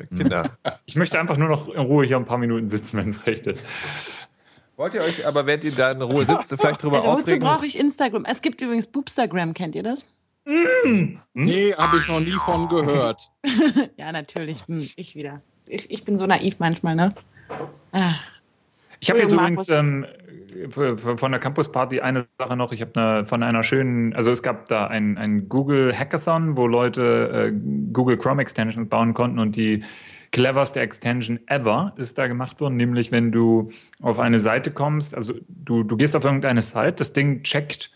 Kinder. 0.08 0.58
Ich 0.86 0.96
möchte 0.96 1.18
einfach 1.20 1.36
nur 1.36 1.48
noch 1.48 1.68
in 1.68 1.80
Ruhe 1.80 2.04
hier 2.06 2.16
ein 2.16 2.24
paar 2.24 2.38
Minuten 2.38 2.68
sitzen, 2.68 2.98
wenn 2.98 3.08
es 3.08 3.26
recht 3.26 3.46
ist. 3.46 3.66
Wollt 4.76 4.94
ihr 4.94 5.02
euch 5.02 5.26
aber, 5.26 5.46
während 5.46 5.64
ihr 5.64 5.72
da 5.72 5.92
in 5.92 6.02
Ruhe 6.02 6.24
sitzt, 6.24 6.48
vielleicht 6.60 6.82
drüber 6.82 6.98
Also, 6.98 7.10
wozu 7.10 7.20
aufregen? 7.22 7.40
brauche 7.40 7.66
ich 7.66 7.78
Instagram? 7.78 8.24
Es 8.24 8.42
gibt 8.42 8.60
übrigens 8.60 8.86
Boobstagram, 8.86 9.54
kennt 9.54 9.74
ihr 9.74 9.82
das? 9.82 10.06
Nee, 11.34 11.74
habe 11.74 11.98
ich 11.98 12.08
noch 12.08 12.18
nie 12.18 12.32
von 12.32 12.68
gehört. 12.68 13.22
Ja, 13.96 14.10
natürlich. 14.10 14.66
Hm, 14.66 14.88
ich 14.96 15.14
wieder. 15.14 15.40
Ich, 15.68 15.88
ich 15.90 16.04
bin 16.04 16.18
so 16.18 16.26
naiv 16.26 16.56
manchmal, 16.58 16.96
ne? 16.96 17.14
Ah. 17.92 18.14
Ich 18.98 19.10
habe 19.10 19.20
jetzt 19.20 19.32
übrigens 19.32 19.68
ähm, 19.68 20.04
von 20.70 21.32
der 21.32 21.40
Campus 21.40 21.70
Party 21.70 22.00
eine 22.00 22.26
Sache 22.38 22.56
noch. 22.56 22.72
Ich 22.72 22.80
habe 22.80 23.00
eine, 23.00 23.24
von 23.24 23.42
einer 23.42 23.62
schönen, 23.62 24.14
also 24.14 24.30
es 24.30 24.42
gab 24.42 24.66
da 24.68 24.86
ein, 24.86 25.18
ein 25.18 25.48
Google 25.48 25.96
Hackathon, 25.96 26.56
wo 26.56 26.66
Leute 26.66 27.50
äh, 27.50 27.92
Google 27.92 28.16
Chrome 28.16 28.42
Extensions 28.42 28.88
bauen 28.88 29.14
konnten 29.14 29.38
und 29.38 29.56
die 29.56 29.84
cleverste 30.32 30.80
Extension 30.80 31.40
ever 31.46 31.92
ist 31.96 32.18
da 32.18 32.26
gemacht 32.26 32.60
worden, 32.60 32.76
nämlich 32.76 33.12
wenn 33.12 33.30
du 33.32 33.70
auf 34.00 34.18
eine 34.18 34.38
Seite 34.38 34.70
kommst, 34.70 35.14
also 35.14 35.34
du, 35.48 35.82
du 35.82 35.96
gehst 35.96 36.16
auf 36.16 36.24
irgendeine 36.24 36.62
Site, 36.62 36.92
das 36.92 37.12
Ding 37.12 37.42
checkt 37.42 37.90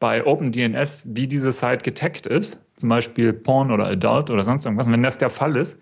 bei 0.00 0.26
OpenDNS, 0.26 1.14
wie 1.14 1.28
diese 1.28 1.52
Site 1.52 1.78
getaggt 1.84 2.26
ist, 2.26 2.58
zum 2.76 2.88
Beispiel 2.88 3.32
Porn 3.32 3.70
oder 3.70 3.86
Adult 3.86 4.30
oder 4.30 4.44
sonst 4.44 4.64
irgendwas. 4.64 4.86
Und 4.86 4.94
wenn 4.94 5.02
das 5.02 5.18
der 5.18 5.30
Fall 5.30 5.54
ist, 5.56 5.80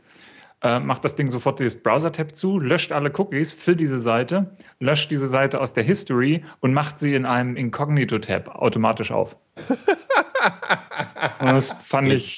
äh, 0.62 0.78
macht 0.78 1.04
das 1.04 1.16
Ding 1.16 1.30
sofort 1.30 1.58
das 1.60 1.74
Browser-Tab 1.74 2.36
zu, 2.36 2.58
löscht 2.58 2.92
alle 2.92 3.10
Cookies 3.16 3.52
für 3.52 3.74
diese 3.76 3.98
Seite, 3.98 4.56
löscht 4.78 5.10
diese 5.10 5.28
Seite 5.28 5.60
aus 5.60 5.72
der 5.72 5.84
History 5.84 6.44
und 6.60 6.72
macht 6.74 6.98
sie 6.98 7.14
in 7.14 7.24
einem 7.26 7.56
Incognito-Tab 7.56 8.48
automatisch 8.56 9.10
auf. 9.12 9.36
und 11.40 11.46
das 11.46 11.70
fand 11.82 12.08
ich, 12.08 12.36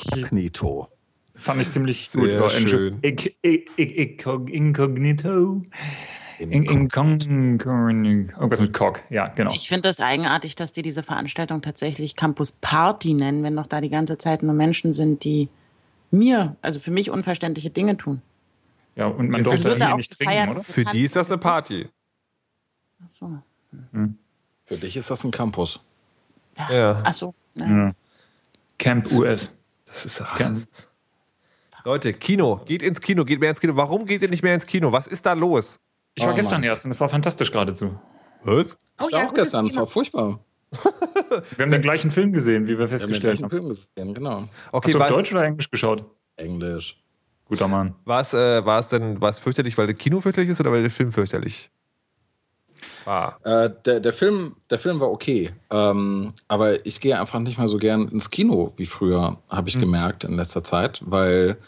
fand 1.35 1.61
ich 1.63 1.71
ziemlich 1.71 2.09
Sehr 2.11 2.21
gut. 2.41 2.53
Schön. 2.69 3.01
Inc- 3.01 3.33
Inc- 3.43 3.69
Inc- 3.77 4.49
Incognito. 4.51 5.63
In- 6.39 6.51
Incogn- 6.65 6.81
Irgendwas 8.33 8.61
mit 8.61 8.73
Cog, 8.73 9.01
ja, 9.11 9.29
genau. 9.29 9.53
Ich 9.55 9.69
finde 9.69 9.89
das 9.89 10.01
eigenartig, 10.01 10.57
dass 10.57 10.73
die 10.73 10.83
diese 10.83 11.03
Veranstaltung 11.05 11.63
tatsächlich 11.63 12.17
Campus 12.17 12.53
Party 12.53 13.15
nennen, 13.15 13.45
wenn 13.45 13.55
doch 13.55 13.67
da 13.69 13.81
die 13.81 13.91
ganze 13.91 14.19
Zeit 14.19 14.43
nur 14.43 14.55
Menschen 14.55 14.93
sind, 14.93 15.23
die 15.25 15.49
mir, 16.13 16.57
also 16.63 16.79
für 16.81 16.91
mich 16.91 17.11
unverständliche 17.11 17.71
Dinge 17.71 17.97
tun. 17.97 18.23
Ja, 18.95 19.07
und 19.07 19.29
man 19.31 19.41
Es 19.41 19.45
durfte 19.47 19.65
wird 19.65 19.81
da 19.81 19.87
hier 19.87 19.95
auch 19.95 19.97
nicht 19.97 20.17
trinken, 20.17 20.49
oder? 20.51 20.63
Für 20.63 20.85
die 20.85 21.05
ist 21.05 21.17
das 21.17 21.29
eine 21.29 21.39
Party. 21.39 21.89
Ach 23.05 23.09
so. 23.09 23.39
Für 24.65 24.77
dich 24.77 24.97
ist 24.97 25.11
das 25.11 25.25
ein 25.25 25.31
Campus. 25.31 25.81
Ja. 26.71 27.01
Ach 27.05 27.13
so. 27.15 27.35
ne. 27.55 27.65
Ja. 27.69 27.93
Camp 28.79 29.11
US. 29.13 29.53
Das 29.87 30.05
ist, 30.07 30.19
Camp. 30.37 30.67
Leute, 31.85 32.13
Kino. 32.13 32.61
Geht 32.67 32.83
ins 32.83 33.01
Kino, 33.01 33.25
geht 33.25 33.41
mehr 33.41 33.51
ins 33.51 33.61
Kino. 33.61 33.77
Warum 33.77 34.07
geht 34.07 34.23
ihr 34.23 34.29
nicht 34.29 34.43
mehr 34.43 34.55
ins 34.55 34.67
Kino? 34.67 34.93
Was 34.93 35.07
ist 35.07 35.25
da 35.27 35.33
los? 35.33 35.81
Ich 36.15 36.25
war 36.25 36.33
Oh, 36.33 36.37
gestern 36.37 36.61
Mann. 36.61 36.65
erst 36.69 36.85
und 36.85 36.91
es 36.91 37.01
war 37.01 37.09
fantastisch 37.09 37.51
geradezu. 37.51 37.99
Was? 38.45 38.77
Oh, 39.01 39.07
ich 39.07 39.13
war 39.13 39.21
auch 39.25 39.29
gutes 39.29 39.45
gestern, 39.45 39.67
es 39.67 39.77
war 39.77 39.87
furchtbar. 39.87 40.41
Wir 41.57 41.65
haben 41.65 41.73
den 41.73 41.83
gleichen 41.83 42.11
Film 42.11 42.33
gesehen, 42.33 42.65
wie 42.67 42.79
wir 42.79 42.79
Wir 42.79 42.83
haben 42.85 42.89
den 42.91 42.99
festgestellt 42.99 43.39
gleichen 43.39 43.45
haben. 43.45 43.51
Film 43.51 43.69
gesehen, 43.69 44.15
genau. 44.15 44.41
Hast 44.41 44.49
Okay, 44.73 44.93
du 44.93 44.99
auf 44.99 45.03
war 45.05 45.11
Deutsch 45.11 45.33
oder 45.33 45.45
Englisch 45.45 45.71
geschaut? 45.71 46.05
Englisch. 46.37 46.99
Guter 47.47 47.69
Mann. 47.69 47.95
war 48.05 48.21
es, 48.21 48.33
äh, 48.33 48.65
war 48.65 48.79
es 48.81 48.89
denn 48.89 49.21
war 49.21 49.29
es 49.29 49.39
fürchterlich, 49.39 49.77
weil 49.77 49.87
das 49.87 49.97
Kino 49.97 50.21
fürchterlich 50.21 50.51
ist 50.51 50.61
oder 50.61 50.73
weil 50.73 50.81
der 50.83 50.91
Film 50.91 51.13
fürchterlich 51.13 51.71
war? 53.05 53.39
Äh, 53.45 53.71
der, 53.85 54.01
der, 54.01 54.13
Film, 54.13 54.57
der 54.71 54.79
Film 54.79 55.01
war 55.01 55.11
okay, 55.11 55.53
ähm, 55.71 56.33
aber 56.49 56.87
ich 56.87 57.01
gehe 57.01 57.19
einfach 57.21 57.39
nicht 57.41 57.59
mehr 57.59 57.69
so 57.69 57.77
gern 57.77 58.09
ins 58.09 58.31
Kino 58.31 58.73
wie 58.77 58.87
früher, 58.87 59.39
habe 59.51 59.69
ich 59.69 59.79
gemerkt 59.79 60.25
in 60.25 60.37
letzter 60.37 60.65
Zeit, 60.65 61.03
weil 61.05 61.59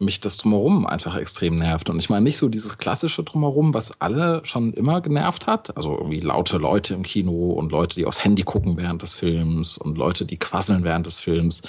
mich 0.00 0.20
das 0.20 0.38
Drumherum 0.38 0.86
einfach 0.86 1.16
extrem 1.16 1.56
nervt. 1.56 1.90
Und 1.90 1.98
ich 1.98 2.10
meine 2.10 2.24
nicht 2.24 2.38
so 2.38 2.48
dieses 2.48 2.78
klassische 2.78 3.22
Drumherum, 3.22 3.74
was 3.74 4.00
alle 4.00 4.40
schon 4.44 4.72
immer 4.72 5.00
genervt 5.00 5.46
hat. 5.46 5.76
Also 5.76 5.96
irgendwie 5.96 6.20
laute 6.20 6.56
Leute 6.56 6.94
im 6.94 7.02
Kino 7.02 7.50
und 7.50 7.70
Leute, 7.70 7.96
die 7.96 8.06
aufs 8.06 8.24
Handy 8.24 8.42
gucken 8.42 8.76
während 8.76 9.02
des 9.02 9.14
Films 9.14 9.78
und 9.78 9.98
Leute, 9.98 10.24
die 10.24 10.38
quasseln 10.38 10.84
während 10.84 11.06
des 11.06 11.20
Films. 11.20 11.62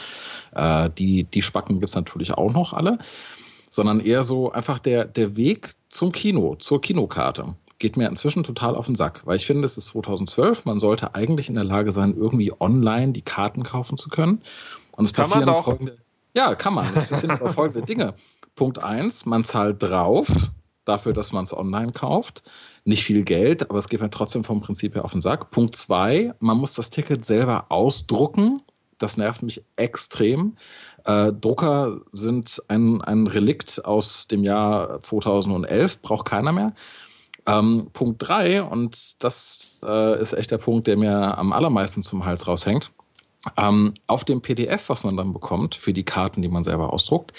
Äh, 0.54 0.90
die, 0.98 1.26
die 1.26 1.42
Spacken 1.42 1.80
gibt's 1.80 1.96
natürlich 1.96 2.34
auch 2.34 2.52
noch 2.52 2.74
alle 2.74 3.00
sondern 3.72 4.02
eher 4.02 4.24
so 4.24 4.52
einfach 4.52 4.80
der, 4.80 5.06
der 5.06 5.38
Weg 5.38 5.72
zum 5.90 6.12
Kino, 6.12 6.56
zur 6.60 6.82
Kinokarte. 6.82 7.56
Geht 7.80 7.96
mir 7.98 8.08
inzwischen 8.10 8.44
total 8.44 8.76
auf 8.76 8.86
den 8.86 8.96
Sack, 8.96 9.22
weil 9.26 9.38
ich 9.38 9.46
finde, 9.46 9.66
es 9.66 9.78
ist 9.78 9.86
2012, 9.88 10.66
man 10.66 10.80
sollte 10.80 11.16
eigentlich 11.16 11.48
in 11.48 11.56
der 11.56 11.64
Lage 11.64 11.92
sein, 11.94 12.14
irgendwie 12.16 12.52
online 12.60 13.14
die 13.14 13.24
Karten 13.24 13.64
kaufen 13.64 13.98
zu 13.98 14.10
können. 14.10 14.42
Und 14.92 15.06
es 15.06 15.14
Kann 15.14 15.24
passieren 15.24 15.56
folgende. 15.56 15.98
Ja, 16.34 16.56
kann 16.56 16.74
man. 16.74 16.88
Es 16.96 17.10
passieren 17.10 17.32
aber 17.32 17.52
folgende 17.52 17.86
Dinge. 17.86 18.14
Punkt 18.56 18.84
eins, 18.84 19.26
man 19.26 19.44
zahlt 19.44 19.82
drauf 19.82 20.52
dafür, 20.86 21.14
dass 21.14 21.32
man 21.32 21.44
es 21.44 21.56
online 21.56 21.92
kauft. 21.92 22.44
Nicht 22.84 23.04
viel 23.04 23.24
Geld, 23.24 23.70
aber 23.70 23.80
es 23.80 23.88
geht 23.88 24.02
mir 24.02 24.10
trotzdem 24.10 24.44
vom 24.44 24.62
Prinzip 24.62 24.96
her 24.96 25.06
auf 25.06 25.12
den 25.12 25.22
Sack. 25.22 25.52
Punkt 25.52 25.76
zwei, 25.76 26.34
man 26.40 26.58
muss 26.58 26.74
das 26.74 26.90
Ticket 26.90 27.24
selber 27.24 27.66
ausdrucken. 27.70 28.62
Das 28.98 29.18
nervt 29.18 29.44
mich 29.44 29.64
extrem. 29.76 30.58
Äh, 31.06 31.34
Drucker 31.34 32.02
sind 32.12 32.62
ein, 32.68 33.02
ein 33.02 33.28
Relikt 33.28 33.84
aus 33.86 34.28
dem 34.28 34.44
Jahr 34.44 35.00
2011, 35.00 36.02
braucht 36.02 36.28
keiner 36.28 36.52
mehr. 36.52 36.74
Ähm, 37.48 37.90
Punkt 37.94 38.18
drei 38.20 38.62
und 38.62 39.24
das 39.24 39.80
äh, 39.84 40.20
ist 40.22 40.34
echt 40.34 40.52
der 40.52 40.60
Punkt, 40.60 40.86
der 40.86 40.98
mir 40.98 41.38
am 41.38 41.54
allermeisten 41.54 42.04
zum 42.04 42.26
Hals 42.26 42.48
raushängt. 42.48 42.92
Ähm, 43.58 43.94
auf 44.06 44.24
dem 44.24 44.42
PDF, 44.42 44.90
was 44.90 45.04
man 45.04 45.18
dann 45.18 45.34
bekommt, 45.34 45.74
für 45.74 45.94
die 45.94 46.04
Karten, 46.04 46.44
die 46.44 46.48
man 46.48 46.64
selber 46.64 46.94
ausdruckt, 46.94 47.34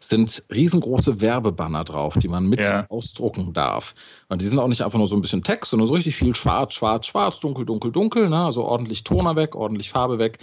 sind 0.00 0.44
riesengroße 0.50 1.20
Werbebanner 1.20 1.84
drauf, 1.84 2.14
die 2.16 2.28
man 2.28 2.46
mit 2.48 2.60
Ja. 2.60 2.86
ausdrucken 2.88 3.52
darf. 3.52 3.94
Und 4.30 4.40
die 4.40 4.46
sind 4.46 4.58
auch 4.58 4.68
nicht 4.68 4.82
einfach 4.82 4.98
nur 4.98 5.08
so 5.08 5.14
ein 5.14 5.20
bisschen 5.20 5.42
Text, 5.42 5.70
sondern 5.70 5.86
so 5.88 5.94
richtig 5.94 6.16
viel 6.16 6.34
schwarz, 6.34 6.72
schwarz, 6.72 7.06
schwarz, 7.06 7.38
dunkel, 7.40 7.66
dunkel, 7.66 7.92
dunkel, 7.92 8.30
ne? 8.30 8.46
also 8.46 8.64
ordentlich 8.64 9.04
Toner 9.04 9.36
weg, 9.36 9.54
ordentlich 9.54 9.90
Farbe 9.90 10.18
weg. 10.18 10.38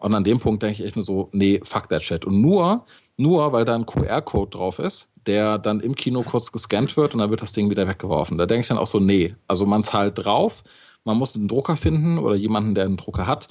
Und 0.00 0.14
an 0.14 0.24
dem 0.24 0.40
Punkt 0.40 0.62
denke 0.62 0.80
ich 0.80 0.86
echt 0.86 0.96
nur 0.96 1.04
so, 1.04 1.28
nee, 1.32 1.60
fuck 1.62 1.88
that 1.88 2.02
shit. 2.02 2.24
Und 2.24 2.40
nur, 2.40 2.84
nur 3.16 3.52
weil 3.52 3.64
da 3.64 3.74
ein 3.76 3.86
QR-Code 3.86 4.50
drauf 4.50 4.78
ist, 4.80 5.12
der 5.26 5.58
dann 5.58 5.80
im 5.80 5.94
Kino 5.94 6.22
kurz 6.22 6.50
gescannt 6.52 6.96
wird 6.96 7.14
und 7.14 7.20
dann 7.20 7.30
wird 7.30 7.42
das 7.42 7.52
Ding 7.52 7.70
wieder 7.70 7.86
weggeworfen. 7.86 8.38
Da 8.38 8.46
denke 8.46 8.62
ich 8.62 8.68
dann 8.68 8.78
auch 8.78 8.86
so, 8.86 8.98
nee, 9.00 9.34
also 9.46 9.66
man 9.66 9.84
zahlt 9.84 10.18
drauf, 10.18 10.62
man 11.04 11.16
muss 11.16 11.34
einen 11.36 11.48
Drucker 11.48 11.76
finden 11.76 12.18
oder 12.18 12.34
jemanden, 12.34 12.74
der 12.74 12.84
einen 12.84 12.96
Drucker 12.96 13.26
hat. 13.26 13.48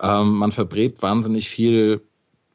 Ähm, 0.00 0.34
man 0.34 0.52
verbrät 0.52 1.02
wahnsinnig 1.02 1.48
viel 1.48 2.02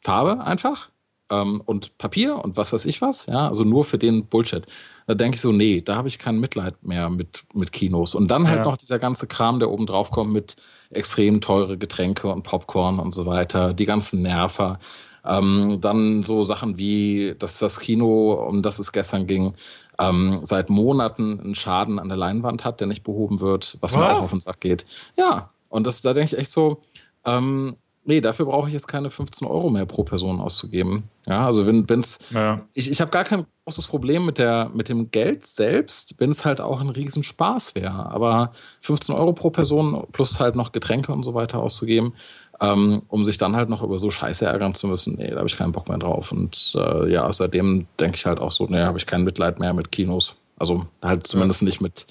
Farbe 0.02 0.44
einfach 0.44 0.90
ähm, 1.30 1.62
und 1.66 1.98
Papier 1.98 2.44
und 2.44 2.58
was 2.58 2.74
weiß 2.74 2.86
ich 2.86 3.02
was, 3.02 3.26
ja, 3.28 3.48
also 3.48 3.64
nur 3.64 3.86
für 3.86 3.98
den 3.98 4.26
Bullshit. 4.26 4.66
Da 5.08 5.14
denke 5.16 5.36
ich 5.36 5.42
so, 5.42 5.52
nee, 5.52 5.82
da 5.82 5.96
habe 5.96 6.08
ich 6.08 6.20
kein 6.20 6.40
Mitleid 6.40 6.84
mehr 6.84 7.10
mit, 7.10 7.44
mit 7.54 7.72
Kinos. 7.72 8.16
Und 8.16 8.30
dann 8.30 8.48
halt 8.48 8.60
Ja. 8.60 8.66
noch 8.66 8.78
dieser 8.78 9.00
ganze 9.00 9.28
Kram, 9.28 9.60
der 9.60 9.70
oben 9.72 9.86
drauf 9.86 10.12
kommt 10.12 10.32
mit 10.32 10.56
extrem 10.90 11.42
teure 11.42 11.78
Getränke 11.78 12.28
und 12.28 12.44
Popcorn 12.44 13.00
und 13.00 13.14
so 13.14 13.26
weiter, 13.26 13.74
die 13.74 13.86
ganzen 13.86 14.22
Nerver. 14.22 14.80
Ähm, 15.24 15.80
dann 15.82 16.24
so 16.24 16.44
Sachen 16.44 16.78
wie, 16.78 17.36
dass 17.38 17.60
das 17.60 17.80
Kino, 17.80 18.34
um 18.34 18.62
das 18.64 18.80
es 18.80 18.92
gestern 18.92 19.28
ging, 19.28 19.54
ähm, 20.00 20.40
seit 20.44 20.70
Monaten 20.70 21.40
einen 21.40 21.56
Schaden 21.56 22.00
an 22.00 22.08
der 22.08 22.18
Leinwand 22.18 22.66
hat, 22.66 22.80
der 22.80 22.88
nicht 22.88 23.04
behoben 23.04 23.40
wird, 23.40 23.78
was, 23.82 23.96
mir 23.96 24.02
Was? 24.02 24.18
auch 24.18 24.22
auf 24.24 24.32
den 24.32 24.42
Sack 24.42 24.60
geht. 24.62 24.86
Ja, 25.18 25.52
und 25.70 25.86
das, 25.88 26.02
da 26.02 26.14
denke 26.14 26.34
ich 26.36 26.42
echt 26.42 26.52
so, 26.52 26.82
ähm, 27.26 27.76
nee, 28.04 28.22
dafür 28.22 28.46
brauche 28.46 28.68
ich 28.68 28.74
jetzt 28.74 28.88
keine 28.88 29.10
15 29.10 29.48
Euro 29.48 29.70
mehr 29.70 29.86
pro 29.86 30.04
Person 30.04 30.40
auszugeben. 30.40 31.04
Ja, 31.28 31.46
also 31.46 31.68
wenn 31.68 31.86
es 32.00 32.20
Ja. 32.32 32.62
ich, 32.74 32.90
ich 32.90 33.00
habe 33.02 33.12
gar 33.12 33.24
kein 33.24 33.46
großes 33.66 33.88
Problem 33.88 34.26
mit, 34.26 34.38
der, 34.38 34.70
mit 34.74 34.90
dem 34.90 35.12
Geld 35.12 35.46
selbst, 35.46 36.16
wenn 36.18 36.32
es 36.32 36.46
halt 36.46 36.62
auch 36.62 36.82
ein 36.82 36.90
Riesenspaß 36.90 37.76
wäre. 37.76 38.10
Aber 38.10 38.54
15 38.82 39.14
Euro 39.16 39.34
pro 39.34 39.50
Person 39.52 40.06
plus 40.12 40.40
halt 40.40 40.56
noch 40.56 40.72
Getränke 40.72 41.12
und 41.12 41.24
so 41.24 41.34
weiter 41.34 41.60
auszugeben, 41.60 42.14
ähm, 42.60 43.04
um 43.08 43.24
sich 43.24 43.38
dann 43.38 43.56
halt 43.56 43.70
noch 43.70 43.82
über 43.84 43.98
so 43.98 44.10
Scheiße 44.10 44.46
ärgern 44.46 44.74
zu 44.74 44.88
müssen, 44.88 45.16
nee, 45.16 45.30
da 45.30 45.38
habe 45.38 45.48
ich 45.48 45.58
keinen 45.58 45.72
Bock 45.72 45.90
mehr 45.90 45.98
drauf. 45.98 46.32
Und 46.32 46.76
äh, 46.76 47.12
ja, 47.12 47.32
seitdem 47.32 47.88
denke 48.00 48.18
ich 48.18 48.26
halt 48.26 48.40
auch 48.40 48.52
so, 48.52 48.66
nee, 48.68 48.82
habe 48.82 48.98
ich 48.98 49.06
kein 49.06 49.24
Mitleid 49.24 49.60
mehr 49.60 49.74
mit 49.74 49.92
Kinos. 49.92 50.36
Also 50.58 50.86
halt 51.02 51.26
zumindest 51.26 51.64
nicht 51.64 51.82
mit, 51.82 52.06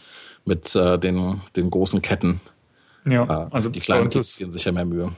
mit 0.44 0.74
äh, 0.74 0.98
den, 0.98 1.40
den 1.56 1.70
großen 1.70 2.02
Ketten. 2.02 2.40
Ja. 3.10 3.24
Äh, 3.24 3.48
Also 3.50 3.70
die 3.70 3.80
kleinen 3.80 4.08
Kids 4.08 4.38
geben 4.38 4.52
sicher 4.52 4.72
mehr 4.72 4.84
Mühe. 4.84 5.12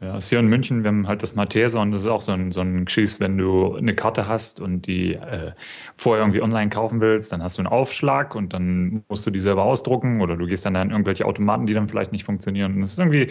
ja, 0.00 0.16
ist 0.16 0.28
hier 0.28 0.38
in 0.40 0.48
München, 0.48 0.82
wir 0.82 0.88
haben 0.88 1.08
halt 1.08 1.22
das 1.22 1.34
Malteser 1.34 1.80
und 1.80 1.92
das 1.92 2.02
ist 2.02 2.06
auch 2.08 2.20
so 2.20 2.32
ein, 2.32 2.52
so 2.52 2.60
ein 2.60 2.84
Geschiss, 2.84 3.20
wenn 3.20 3.38
du 3.38 3.74
eine 3.76 3.94
Karte 3.94 4.28
hast 4.28 4.60
und 4.60 4.86
die 4.86 5.14
äh, 5.14 5.52
vorher 5.96 6.22
irgendwie 6.24 6.42
online 6.42 6.68
kaufen 6.68 7.00
willst, 7.00 7.32
dann 7.32 7.42
hast 7.42 7.56
du 7.56 7.62
einen 7.62 7.68
Aufschlag 7.68 8.34
und 8.34 8.52
dann 8.52 9.04
musst 9.08 9.26
du 9.26 9.30
die 9.30 9.40
selber 9.40 9.64
ausdrucken 9.64 10.20
oder 10.20 10.36
du 10.36 10.46
gehst 10.46 10.66
dann 10.66 10.76
an 10.76 10.90
irgendwelche 10.90 11.24
Automaten, 11.24 11.66
die 11.66 11.74
dann 11.74 11.88
vielleicht 11.88 12.12
nicht 12.12 12.24
funktionieren. 12.24 12.74
Und 12.74 12.80
das 12.82 12.92
ist 12.92 12.98
irgendwie 12.98 13.28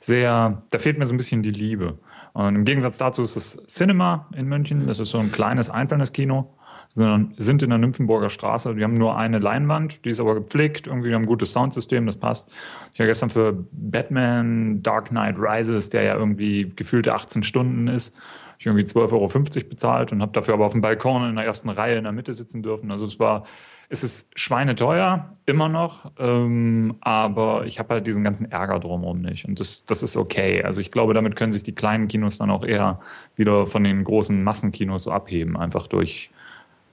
sehr, 0.00 0.62
da 0.70 0.78
fehlt 0.78 0.98
mir 0.98 1.06
so 1.06 1.14
ein 1.14 1.18
bisschen 1.18 1.42
die 1.42 1.52
Liebe. 1.52 1.98
Und 2.32 2.54
im 2.54 2.64
Gegensatz 2.64 2.98
dazu 2.98 3.22
ist 3.22 3.36
das 3.36 3.64
Cinema 3.66 4.28
in 4.34 4.46
München. 4.46 4.86
Das 4.86 4.98
ist 4.98 5.10
so 5.10 5.18
ein 5.18 5.30
kleines 5.32 5.70
einzelnes 5.70 6.12
Kino. 6.12 6.52
Wir 6.94 7.28
sind 7.36 7.62
in 7.62 7.70
der 7.70 7.78
Nymphenburger 7.78 8.30
Straße. 8.30 8.74
Die 8.74 8.82
haben 8.82 8.94
nur 8.94 9.16
eine 9.16 9.38
Leinwand, 9.38 10.04
die 10.04 10.10
ist 10.10 10.20
aber 10.20 10.34
gepflegt. 10.34 10.86
Irgendwie 10.86 11.14
haben 11.14 11.22
ein 11.22 11.26
gutes 11.26 11.52
Soundsystem, 11.52 12.06
das 12.06 12.16
passt. 12.16 12.50
Ich 12.94 13.00
habe 13.00 13.08
gestern 13.08 13.30
für 13.30 13.66
Batman 13.72 14.82
Dark 14.82 15.08
Knight 15.08 15.36
Rises, 15.38 15.90
der 15.90 16.02
ja 16.02 16.14
irgendwie 16.16 16.72
gefühlte 16.74 17.14
18 17.14 17.42
Stunden 17.42 17.88
ist, 17.88 18.16
ich 18.58 18.66
irgendwie 18.66 18.84
12,50 18.84 19.12
Euro 19.12 19.68
bezahlt 19.68 20.12
und 20.12 20.22
habe 20.22 20.32
dafür 20.32 20.54
aber 20.54 20.66
auf 20.66 20.72
dem 20.72 20.80
Balkon 20.80 21.28
in 21.28 21.36
der 21.36 21.44
ersten 21.44 21.68
Reihe 21.68 21.96
in 21.96 22.04
der 22.04 22.12
Mitte 22.12 22.32
sitzen 22.32 22.62
dürfen. 22.62 22.90
Also 22.90 23.04
es 23.04 23.18
war, 23.18 23.44
es 23.88 24.02
ist 24.02 24.38
schweineteuer, 24.38 25.36
immer 25.44 25.68
noch, 25.68 26.10
ähm, 26.18 26.96
aber 27.00 27.66
ich 27.66 27.78
habe 27.78 27.94
halt 27.94 28.06
diesen 28.06 28.24
ganzen 28.24 28.50
Ärger 28.50 28.80
drumherum 28.80 29.20
nicht. 29.20 29.44
Und 29.44 29.60
das, 29.60 29.84
das 29.84 30.02
ist 30.02 30.16
okay. 30.16 30.62
Also 30.62 30.80
ich 30.80 30.90
glaube, 30.90 31.14
damit 31.14 31.36
können 31.36 31.52
sich 31.52 31.62
die 31.62 31.74
kleinen 31.74 32.08
Kinos 32.08 32.38
dann 32.38 32.50
auch 32.50 32.64
eher 32.64 33.00
wieder 33.36 33.66
von 33.66 33.84
den 33.84 34.02
großen 34.04 34.42
Massenkinos 34.42 35.04
so 35.04 35.12
abheben, 35.12 35.56
einfach 35.56 35.86
durch 35.86 36.30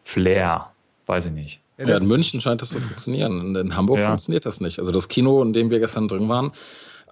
Flair. 0.04 0.68
Weiß 1.06 1.26
ich 1.26 1.32
nicht. 1.32 1.60
Ja, 1.78 1.98
in 1.98 2.08
München 2.08 2.40
scheint 2.40 2.62
das 2.62 2.70
zu 2.70 2.80
funktionieren. 2.80 3.56
In 3.56 3.76
Hamburg 3.76 4.00
ja. 4.00 4.08
funktioniert 4.08 4.46
das 4.46 4.62
nicht. 4.62 4.80
Also 4.80 4.92
das 4.92 5.10
Kino, 5.10 5.42
in 5.42 5.54
dem 5.54 5.72
wir 5.72 5.80
gestern 5.80 6.08
drin 6.08 6.30
waren, 6.30 6.52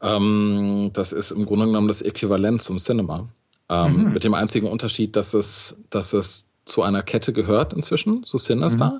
ähm, 0.02 0.92
das 0.94 1.14
ist 1.14 1.32
im 1.32 1.46
Grunde 1.46 1.66
genommen 1.66 1.88
das 1.88 2.02
Äquivalent 2.02 2.62
zum 2.62 2.78
Cinema. 2.78 3.28
Ähm, 3.70 4.06
mhm. 4.06 4.14
Mit 4.14 4.24
dem 4.24 4.34
einzigen 4.34 4.68
Unterschied, 4.68 5.16
dass 5.16 5.34
es, 5.34 5.78
dass 5.90 6.14
es 6.14 6.54
zu 6.66 6.84
einer 6.84 7.02
Kette 7.02 7.34
gehört 7.34 7.74
inzwischen, 7.74 8.24
zu 8.24 8.38
Cinestar. 8.38 8.94
Mhm. 8.94 9.00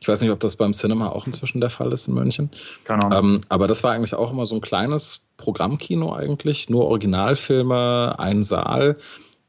Ich 0.00 0.08
weiß 0.08 0.20
nicht, 0.20 0.30
ob 0.30 0.40
das 0.40 0.56
beim 0.56 0.72
Cinema 0.72 1.10
auch 1.10 1.26
inzwischen 1.26 1.60
der 1.60 1.70
Fall 1.70 1.92
ist 1.92 2.08
in 2.08 2.14
München. 2.14 2.50
Keine 2.84 3.04
Ahnung. 3.04 3.34
Ähm, 3.34 3.40
aber 3.48 3.68
das 3.68 3.84
war 3.84 3.92
eigentlich 3.92 4.14
auch 4.14 4.32
immer 4.32 4.46
so 4.46 4.56
ein 4.56 4.60
kleines 4.60 5.20
Programmkino 5.36 6.12
eigentlich. 6.12 6.68
Nur 6.68 6.86
Originalfilme, 6.86 8.16
ein 8.18 8.42
Saal. 8.42 8.98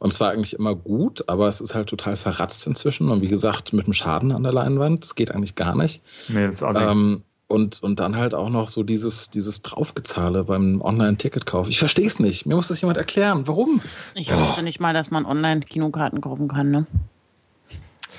Und 0.04 0.12
zwar 0.12 0.32
eigentlich 0.32 0.51
immer 0.60 0.76
gut, 0.76 1.24
aber 1.30 1.47
es 1.47 1.62
ist 1.62 1.76
halt 1.76 1.88
total 1.88 2.18
verratzt 2.18 2.68
inzwischen. 2.68 3.08
Und 3.08 3.22
wie 3.22 3.30
gesagt, 3.30 3.72
mit 3.72 3.86
einem 3.86 3.93
Schaden 3.93 4.34
an 4.34 4.43
der 4.43 4.51
Leinwand, 4.51 5.01
das 5.01 5.16
geht 5.16 5.32
eigentlich 5.32 5.56
gar 5.56 5.78
nicht. 5.78 6.01
Nee, 6.28 6.45
das 6.45 6.58
ist 6.58 6.64
also 6.64 6.82
ähm, 6.82 7.24
und, 7.47 7.82
und 7.82 8.01
dann 8.01 8.18
halt 8.18 8.36
auch 8.36 8.49
noch 8.49 8.68
so 8.68 8.84
dieses, 8.84 9.30
dieses 9.30 9.62
Draufgezahle 9.62 10.43
beim 10.43 10.82
Online-Ticketkauf. 10.82 11.70
Ich 11.70 11.80
verstehe 11.80 12.06
es 12.06 12.20
nicht. 12.20 12.45
Mir 12.45 12.58
muss 12.58 12.68
das 12.68 12.82
jemand 12.82 12.97
erklären. 12.97 13.47
Warum? 13.47 13.80
Ich 14.14 14.30
oh. 14.30 14.38
wusste 14.38 14.62
nicht 14.62 14.82
mal, 14.82 14.93
dass 14.93 15.10
man 15.10 15.26
Online-Kinokarten 15.26 16.20
kaufen 16.20 16.49
kann. 16.49 16.70
Ne? 16.70 16.86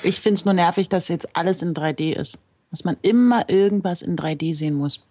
Ich 0.03 0.23
finde 0.23 0.39
es 0.39 0.47
nur 0.47 0.55
nervig, 0.55 0.89
dass 0.89 1.09
jetzt 1.09 1.37
alles 1.37 1.61
in 1.61 1.75
3D 1.75 2.15
ist. 2.15 2.39
Dass 2.71 2.85
man 2.85 2.97
immer 3.03 3.51
irgendwas 3.51 4.01
in 4.01 4.17
3D 4.17 4.55
sehen 4.55 4.73
muss. 4.73 5.03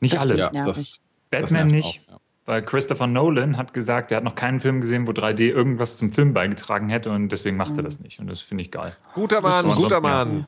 Nicht 0.00 0.12
das 0.12 0.20
alles. 0.20 0.40
Ja, 0.40 0.50
das, 0.50 0.98
Batman 1.30 1.68
das 1.68 1.72
nicht. 1.72 2.02
Auch, 2.06 2.07
weil 2.48 2.62
Christopher 2.62 3.06
Nolan 3.06 3.58
hat 3.58 3.74
gesagt, 3.74 4.10
er 4.10 4.16
hat 4.16 4.24
noch 4.24 4.34
keinen 4.34 4.58
Film 4.58 4.80
gesehen, 4.80 5.06
wo 5.06 5.12
3D 5.12 5.50
irgendwas 5.50 5.98
zum 5.98 6.12
Film 6.12 6.32
beigetragen 6.32 6.88
hätte 6.88 7.10
und 7.10 7.28
deswegen 7.28 7.58
macht 7.58 7.76
er 7.76 7.82
das 7.82 8.00
nicht. 8.00 8.20
Und 8.20 8.26
das 8.28 8.40
finde 8.40 8.64
ich 8.64 8.70
geil. 8.70 8.96
Guter 9.14 9.42
Mann, 9.42 9.68
guter 9.74 10.00
Mann. 10.00 10.46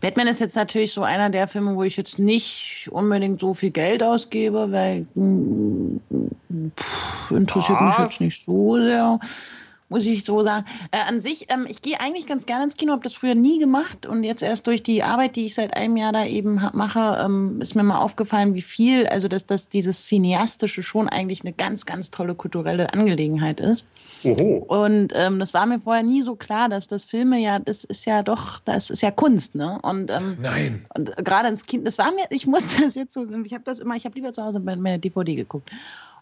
Batman 0.00 0.26
ist 0.28 0.40
jetzt 0.40 0.56
natürlich 0.56 0.94
so 0.94 1.02
einer 1.02 1.28
der 1.28 1.46
Filme, 1.46 1.76
wo 1.76 1.82
ich 1.82 1.98
jetzt 1.98 2.18
nicht 2.18 2.88
unbedingt 2.90 3.40
so 3.40 3.52
viel 3.52 3.70
Geld 3.70 4.02
ausgebe, 4.02 4.72
weil 4.72 5.06
pff, 6.74 7.30
interessiert 7.30 7.78
Was? 7.78 7.98
mich 7.98 8.06
jetzt 8.06 8.20
nicht 8.22 8.42
so 8.42 8.76
sehr 8.76 9.20
muss 9.88 10.04
ich 10.06 10.24
so 10.24 10.42
sagen. 10.42 10.64
Äh, 10.90 10.98
an 11.08 11.20
sich, 11.20 11.46
ähm, 11.50 11.66
ich 11.68 11.82
gehe 11.82 12.00
eigentlich 12.00 12.26
ganz 12.26 12.46
gerne 12.46 12.64
ins 12.64 12.76
Kino, 12.76 12.92
habe 12.92 13.02
das 13.02 13.14
früher 13.14 13.34
nie 13.34 13.58
gemacht 13.58 14.06
und 14.06 14.22
jetzt 14.22 14.42
erst 14.42 14.66
durch 14.66 14.82
die 14.82 15.02
Arbeit, 15.02 15.36
die 15.36 15.46
ich 15.46 15.54
seit 15.54 15.76
einem 15.76 15.96
Jahr 15.96 16.12
da 16.12 16.24
eben 16.26 16.60
mache, 16.72 17.18
ähm, 17.24 17.60
ist 17.60 17.74
mir 17.74 17.82
mal 17.82 17.98
aufgefallen, 17.98 18.54
wie 18.54 18.62
viel, 18.62 19.06
also 19.06 19.28
dass, 19.28 19.46
dass 19.46 19.68
dieses 19.68 20.06
Cineastische 20.06 20.82
schon 20.82 21.08
eigentlich 21.08 21.42
eine 21.42 21.52
ganz, 21.52 21.86
ganz 21.86 22.10
tolle 22.10 22.34
kulturelle 22.34 22.92
Angelegenheit 22.92 23.60
ist. 23.60 23.86
Oho. 24.24 24.64
Und 24.68 25.12
ähm, 25.14 25.38
das 25.38 25.54
war 25.54 25.66
mir 25.66 25.80
vorher 25.80 26.02
nie 26.02 26.22
so 26.22 26.36
klar, 26.36 26.68
dass 26.68 26.86
das 26.86 27.04
Filme 27.04 27.38
ja, 27.38 27.58
das 27.58 27.84
ist 27.84 28.04
ja 28.04 28.22
doch, 28.22 28.58
das 28.60 28.90
ist 28.90 29.02
ja 29.02 29.10
Kunst, 29.10 29.54
ne? 29.54 29.78
Und, 29.82 30.10
ähm, 30.10 30.36
Nein. 30.40 30.86
Und 30.94 31.16
gerade 31.16 31.48
ins 31.48 31.64
Kino, 31.64 31.84
das 31.84 31.98
war 31.98 32.12
mir, 32.12 32.26
ich 32.30 32.46
musste 32.46 32.82
das 32.84 32.94
jetzt 32.94 33.14
so, 33.14 33.24
ich 33.44 33.54
habe 33.54 33.64
das 33.64 33.80
immer, 33.80 33.96
ich 33.96 34.04
habe 34.04 34.14
lieber 34.14 34.32
zu 34.32 34.42
Hause 34.42 34.60
meine 34.60 34.98
DVD 34.98 35.34
geguckt 35.34 35.70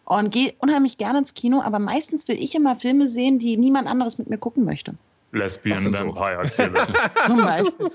und 0.07 0.31
gehe 0.31 0.55
unheimlich 0.59 0.99
gerne 0.99 1.19
ins 1.19 1.35
Kino, 1.35 1.61
aber 1.61 1.79
meistens 1.79 2.27
will 2.29 2.43
ich 2.43 2.55
immer 2.55 2.77
Filme 2.77 3.09
sehen, 3.09 3.39
die 3.39 3.57
niemand 3.57 3.89
anderes 3.89 4.19
mit 4.19 4.31
mir 4.31 4.39
gucken 4.39 4.65
möchte. 4.65 4.95
Lesbian 5.33 5.93
Vampire 5.93 6.49
Killer. 6.49 6.87
Zum 7.27 7.37
Beispiel. 7.39 7.91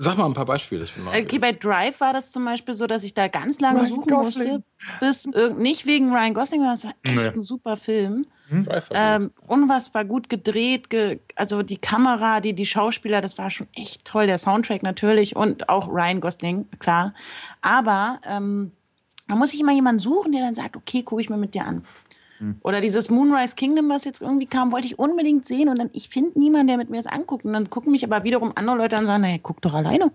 Sag 0.00 0.16
mal 0.16 0.26
ein 0.26 0.34
paar 0.34 0.44
Beispiele. 0.44 0.84
Ich 0.84 0.94
bin 0.94 1.04
mal 1.04 1.18
okay, 1.18 1.38
bei 1.40 1.50
Drive 1.50 2.00
war 2.00 2.12
das 2.12 2.30
zum 2.30 2.44
Beispiel 2.44 2.72
so, 2.72 2.86
dass 2.86 3.02
ich 3.02 3.14
da 3.14 3.26
ganz 3.26 3.58
lange 3.58 3.80
Ryan 3.80 3.88
suchen 3.88 4.14
Gosling. 4.14 4.48
musste. 4.52 4.64
Bis, 5.00 5.56
nicht 5.56 5.86
wegen 5.86 6.12
Ryan 6.12 6.34
Gosling, 6.34 6.60
sondern 6.60 6.76
es 6.76 6.84
war 6.84 6.94
echt 7.02 7.16
nee. 7.16 7.28
ein 7.28 7.42
super 7.42 7.76
Film. 7.76 8.26
Hm? 8.48 8.66
Ähm, 8.92 9.32
unfassbar 9.48 10.04
gut 10.04 10.28
gedreht, 10.28 10.88
ge 10.88 11.18
also 11.34 11.64
die 11.64 11.78
Kamera, 11.78 12.40
die, 12.40 12.54
die 12.54 12.64
Schauspieler, 12.64 13.20
das 13.20 13.38
war 13.38 13.50
schon 13.50 13.66
echt 13.74 14.04
toll. 14.04 14.28
Der 14.28 14.38
Soundtrack 14.38 14.84
natürlich 14.84 15.34
und 15.34 15.68
auch 15.68 15.88
Ryan 15.88 16.20
Gosling, 16.20 16.66
klar. 16.78 17.12
Aber 17.60 18.20
ähm, 18.24 18.70
da 19.28 19.36
muss 19.36 19.54
ich 19.54 19.60
immer 19.60 19.72
jemanden 19.72 20.00
suchen, 20.00 20.32
der 20.32 20.42
dann 20.42 20.54
sagt, 20.54 20.76
okay, 20.76 21.02
gucke 21.02 21.20
ich 21.20 21.30
mir 21.30 21.36
mit 21.36 21.54
dir 21.54 21.64
an. 21.64 21.82
Hm. 22.38 22.56
Oder 22.62 22.80
dieses 22.80 23.10
Moonrise 23.10 23.54
Kingdom, 23.54 23.88
was 23.88 24.04
jetzt 24.04 24.22
irgendwie 24.22 24.46
kam, 24.46 24.72
wollte 24.72 24.86
ich 24.86 24.98
unbedingt 24.98 25.46
sehen 25.46 25.68
und 25.68 25.78
dann, 25.78 25.90
ich 25.92 26.08
finde 26.08 26.38
niemanden, 26.38 26.68
der 26.68 26.76
mit 26.76 26.90
mir 26.90 26.96
das 26.96 27.06
anguckt. 27.06 27.44
Und 27.44 27.52
dann 27.52 27.70
gucken 27.70 27.92
mich 27.92 28.04
aber 28.04 28.24
wiederum 28.24 28.52
andere 28.54 28.76
Leute 28.76 28.96
an 28.96 29.02
und 29.02 29.08
sagen, 29.08 29.22
naja, 29.22 29.38
guck 29.42 29.60
doch 29.60 29.74
alleine. 29.74 30.12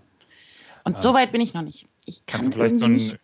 Und 0.84 0.96
ah. 0.96 1.02
so 1.02 1.14
weit 1.14 1.32
bin 1.32 1.40
ich 1.40 1.54
noch 1.54 1.62
nicht. 1.62 1.86
Ich 2.06 2.26
kann 2.26 2.40
Kannst 2.40 2.48
du 2.48 2.52
vielleicht 2.52 2.78
so 2.78 2.86
ein, 2.86 3.14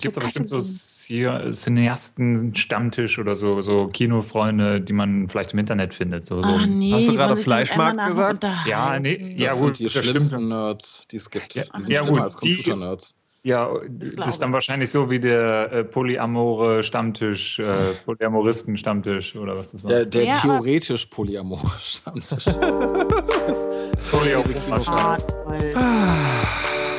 Gibt 0.00 0.12
es 0.12 0.18
aber 0.18 0.26
bestimmt 0.26 0.48
so 0.48 0.60
Cineasten-Stammtisch 0.60 3.18
oder 3.18 3.34
so, 3.36 3.60
so 3.60 3.88
Kinofreunde, 3.88 4.80
die 4.80 4.92
man 4.92 5.28
vielleicht 5.28 5.52
im 5.52 5.58
Internet 5.58 5.92
findet. 5.94 6.26
So, 6.26 6.40
so. 6.42 6.58
nee, 6.66 6.92
Hast 6.92 7.08
du 7.08 7.14
gerade 7.14 7.36
Fleischmarkt 7.36 8.06
gesagt? 8.06 8.46
Ja, 8.66 8.98
nee, 8.98 9.34
das 9.36 9.40
ja, 9.40 9.52
gut, 9.54 9.78
die 9.78 9.90
schlimmsten 9.90 10.48
Nerds, 10.48 11.06
die 11.10 11.16
es 11.16 11.30
gibt. 11.30 11.54
Ja, 11.54 11.64
die 11.76 11.82
sind 11.82 11.94
ja, 11.94 12.02
gut, 12.02 12.20
als 12.20 12.36
Computer-Nerds. 12.36 13.16
Ja, 13.42 13.70
das, 13.88 14.14
das 14.16 14.28
ist 14.28 14.42
dann 14.42 14.52
wahrscheinlich 14.52 14.90
so 14.90 15.10
wie 15.10 15.18
der 15.18 15.72
äh, 15.72 15.84
polyamore 15.84 16.82
Stammtisch, 16.82 17.58
äh, 17.58 17.94
Polyamoristen-Stammtisch 18.04 19.34
oder 19.36 19.56
was 19.56 19.72
das 19.72 19.82
war. 19.82 19.88
Der, 19.90 20.04
der 20.04 20.24
ja, 20.24 20.32
theoretisch 20.34 21.06
polyamore 21.06 21.70
Stammtisch. 21.80 22.44
Sorry, 23.98 24.34
auch 24.34 24.44
Stammtisch. 24.82 25.74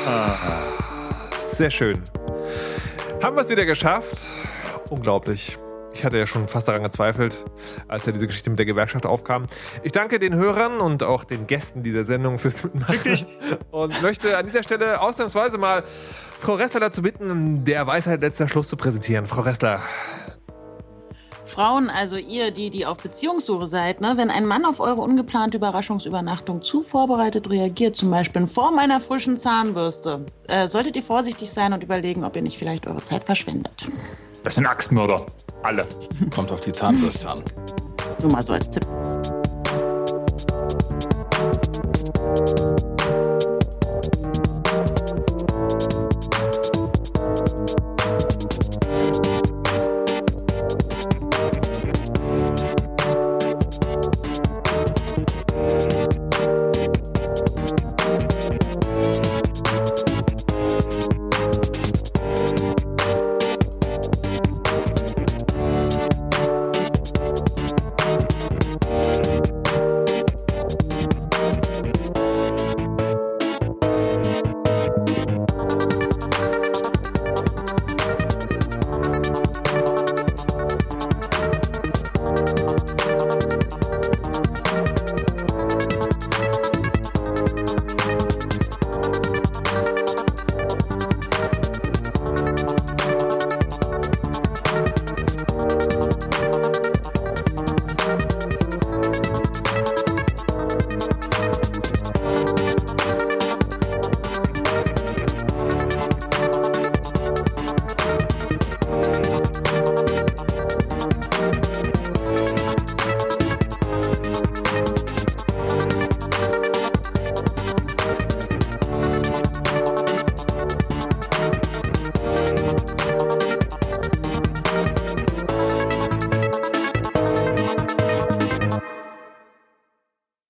Ah, 0.07 0.63
sehr 1.53 1.69
schön. 1.69 2.01
Haben 3.21 3.35
wir 3.35 3.43
es 3.43 3.49
wieder 3.49 3.65
geschafft? 3.65 4.17
Unglaublich. 4.89 5.59
Ich 5.93 6.03
hatte 6.03 6.17
ja 6.17 6.25
schon 6.25 6.47
fast 6.47 6.67
daran 6.67 6.83
gezweifelt, 6.83 7.43
als 7.87 8.05
ja 8.05 8.13
diese 8.13 8.25
Geschichte 8.25 8.49
mit 8.49 8.57
der 8.57 8.65
Gewerkschaft 8.65 9.05
aufkam. 9.05 9.45
Ich 9.83 9.91
danke 9.91 10.19
den 10.19 10.33
Hörern 10.33 10.79
und 10.79 11.03
auch 11.03 11.23
den 11.23 11.47
Gästen 11.47 11.83
dieser 11.83 12.03
Sendung 12.03 12.39
fürs 12.39 12.63
Mitmachen 12.63 13.27
und 13.71 14.01
möchte 14.01 14.37
an 14.37 14.45
dieser 14.45 14.63
Stelle 14.63 15.01
ausnahmsweise 15.01 15.57
mal 15.57 15.83
Frau 16.41 16.55
Ressler 16.55 16.79
dazu 16.79 17.03
bitten, 17.03 17.63
der 17.65 17.85
Weisheit 17.85 18.21
letzter 18.21 18.49
Schluss 18.49 18.67
zu 18.67 18.75
präsentieren. 18.75 19.27
Frau 19.27 19.41
Ressler. 19.41 19.81
Frauen, 21.45 21.91
also 21.91 22.17
ihr, 22.17 22.49
die, 22.49 22.71
die 22.71 22.87
auf 22.87 22.97
Beziehungssuche 22.97 23.67
seid, 23.67 24.01
ne, 24.01 24.13
wenn 24.15 24.31
ein 24.31 24.47
Mann 24.47 24.65
auf 24.65 24.79
eure 24.79 25.01
ungeplante 25.01 25.57
Überraschungsübernachtung 25.57 26.63
zu 26.63 26.81
vorbereitet 26.81 27.47
reagiert, 27.51 27.95
zum 27.95 28.09
Beispiel 28.09 28.41
in 28.41 28.47
Form 28.47 28.79
einer 28.79 28.99
frischen 28.99 29.37
Zahnbürste, 29.37 30.25
äh, 30.47 30.67
solltet 30.67 30.95
ihr 30.95 31.03
vorsichtig 31.03 31.51
sein 31.51 31.73
und 31.73 31.83
überlegen, 31.83 32.23
ob 32.23 32.35
ihr 32.35 32.41
nicht 32.41 32.57
vielleicht 32.57 32.87
eure 32.87 33.03
Zeit 33.03 33.23
verschwendet. 33.23 33.85
Das 34.43 34.55
sind 34.55 34.65
Axtmörder. 34.65 35.23
Alle. 35.61 35.85
Kommt 36.33 36.51
auf 36.51 36.61
die 36.61 36.71
Zahnbürste 36.71 37.29
an. 37.29 37.43
Nur 38.23 38.31
mal 38.31 38.41
so 38.41 38.53
als 38.53 38.67
Tipp. 38.71 38.87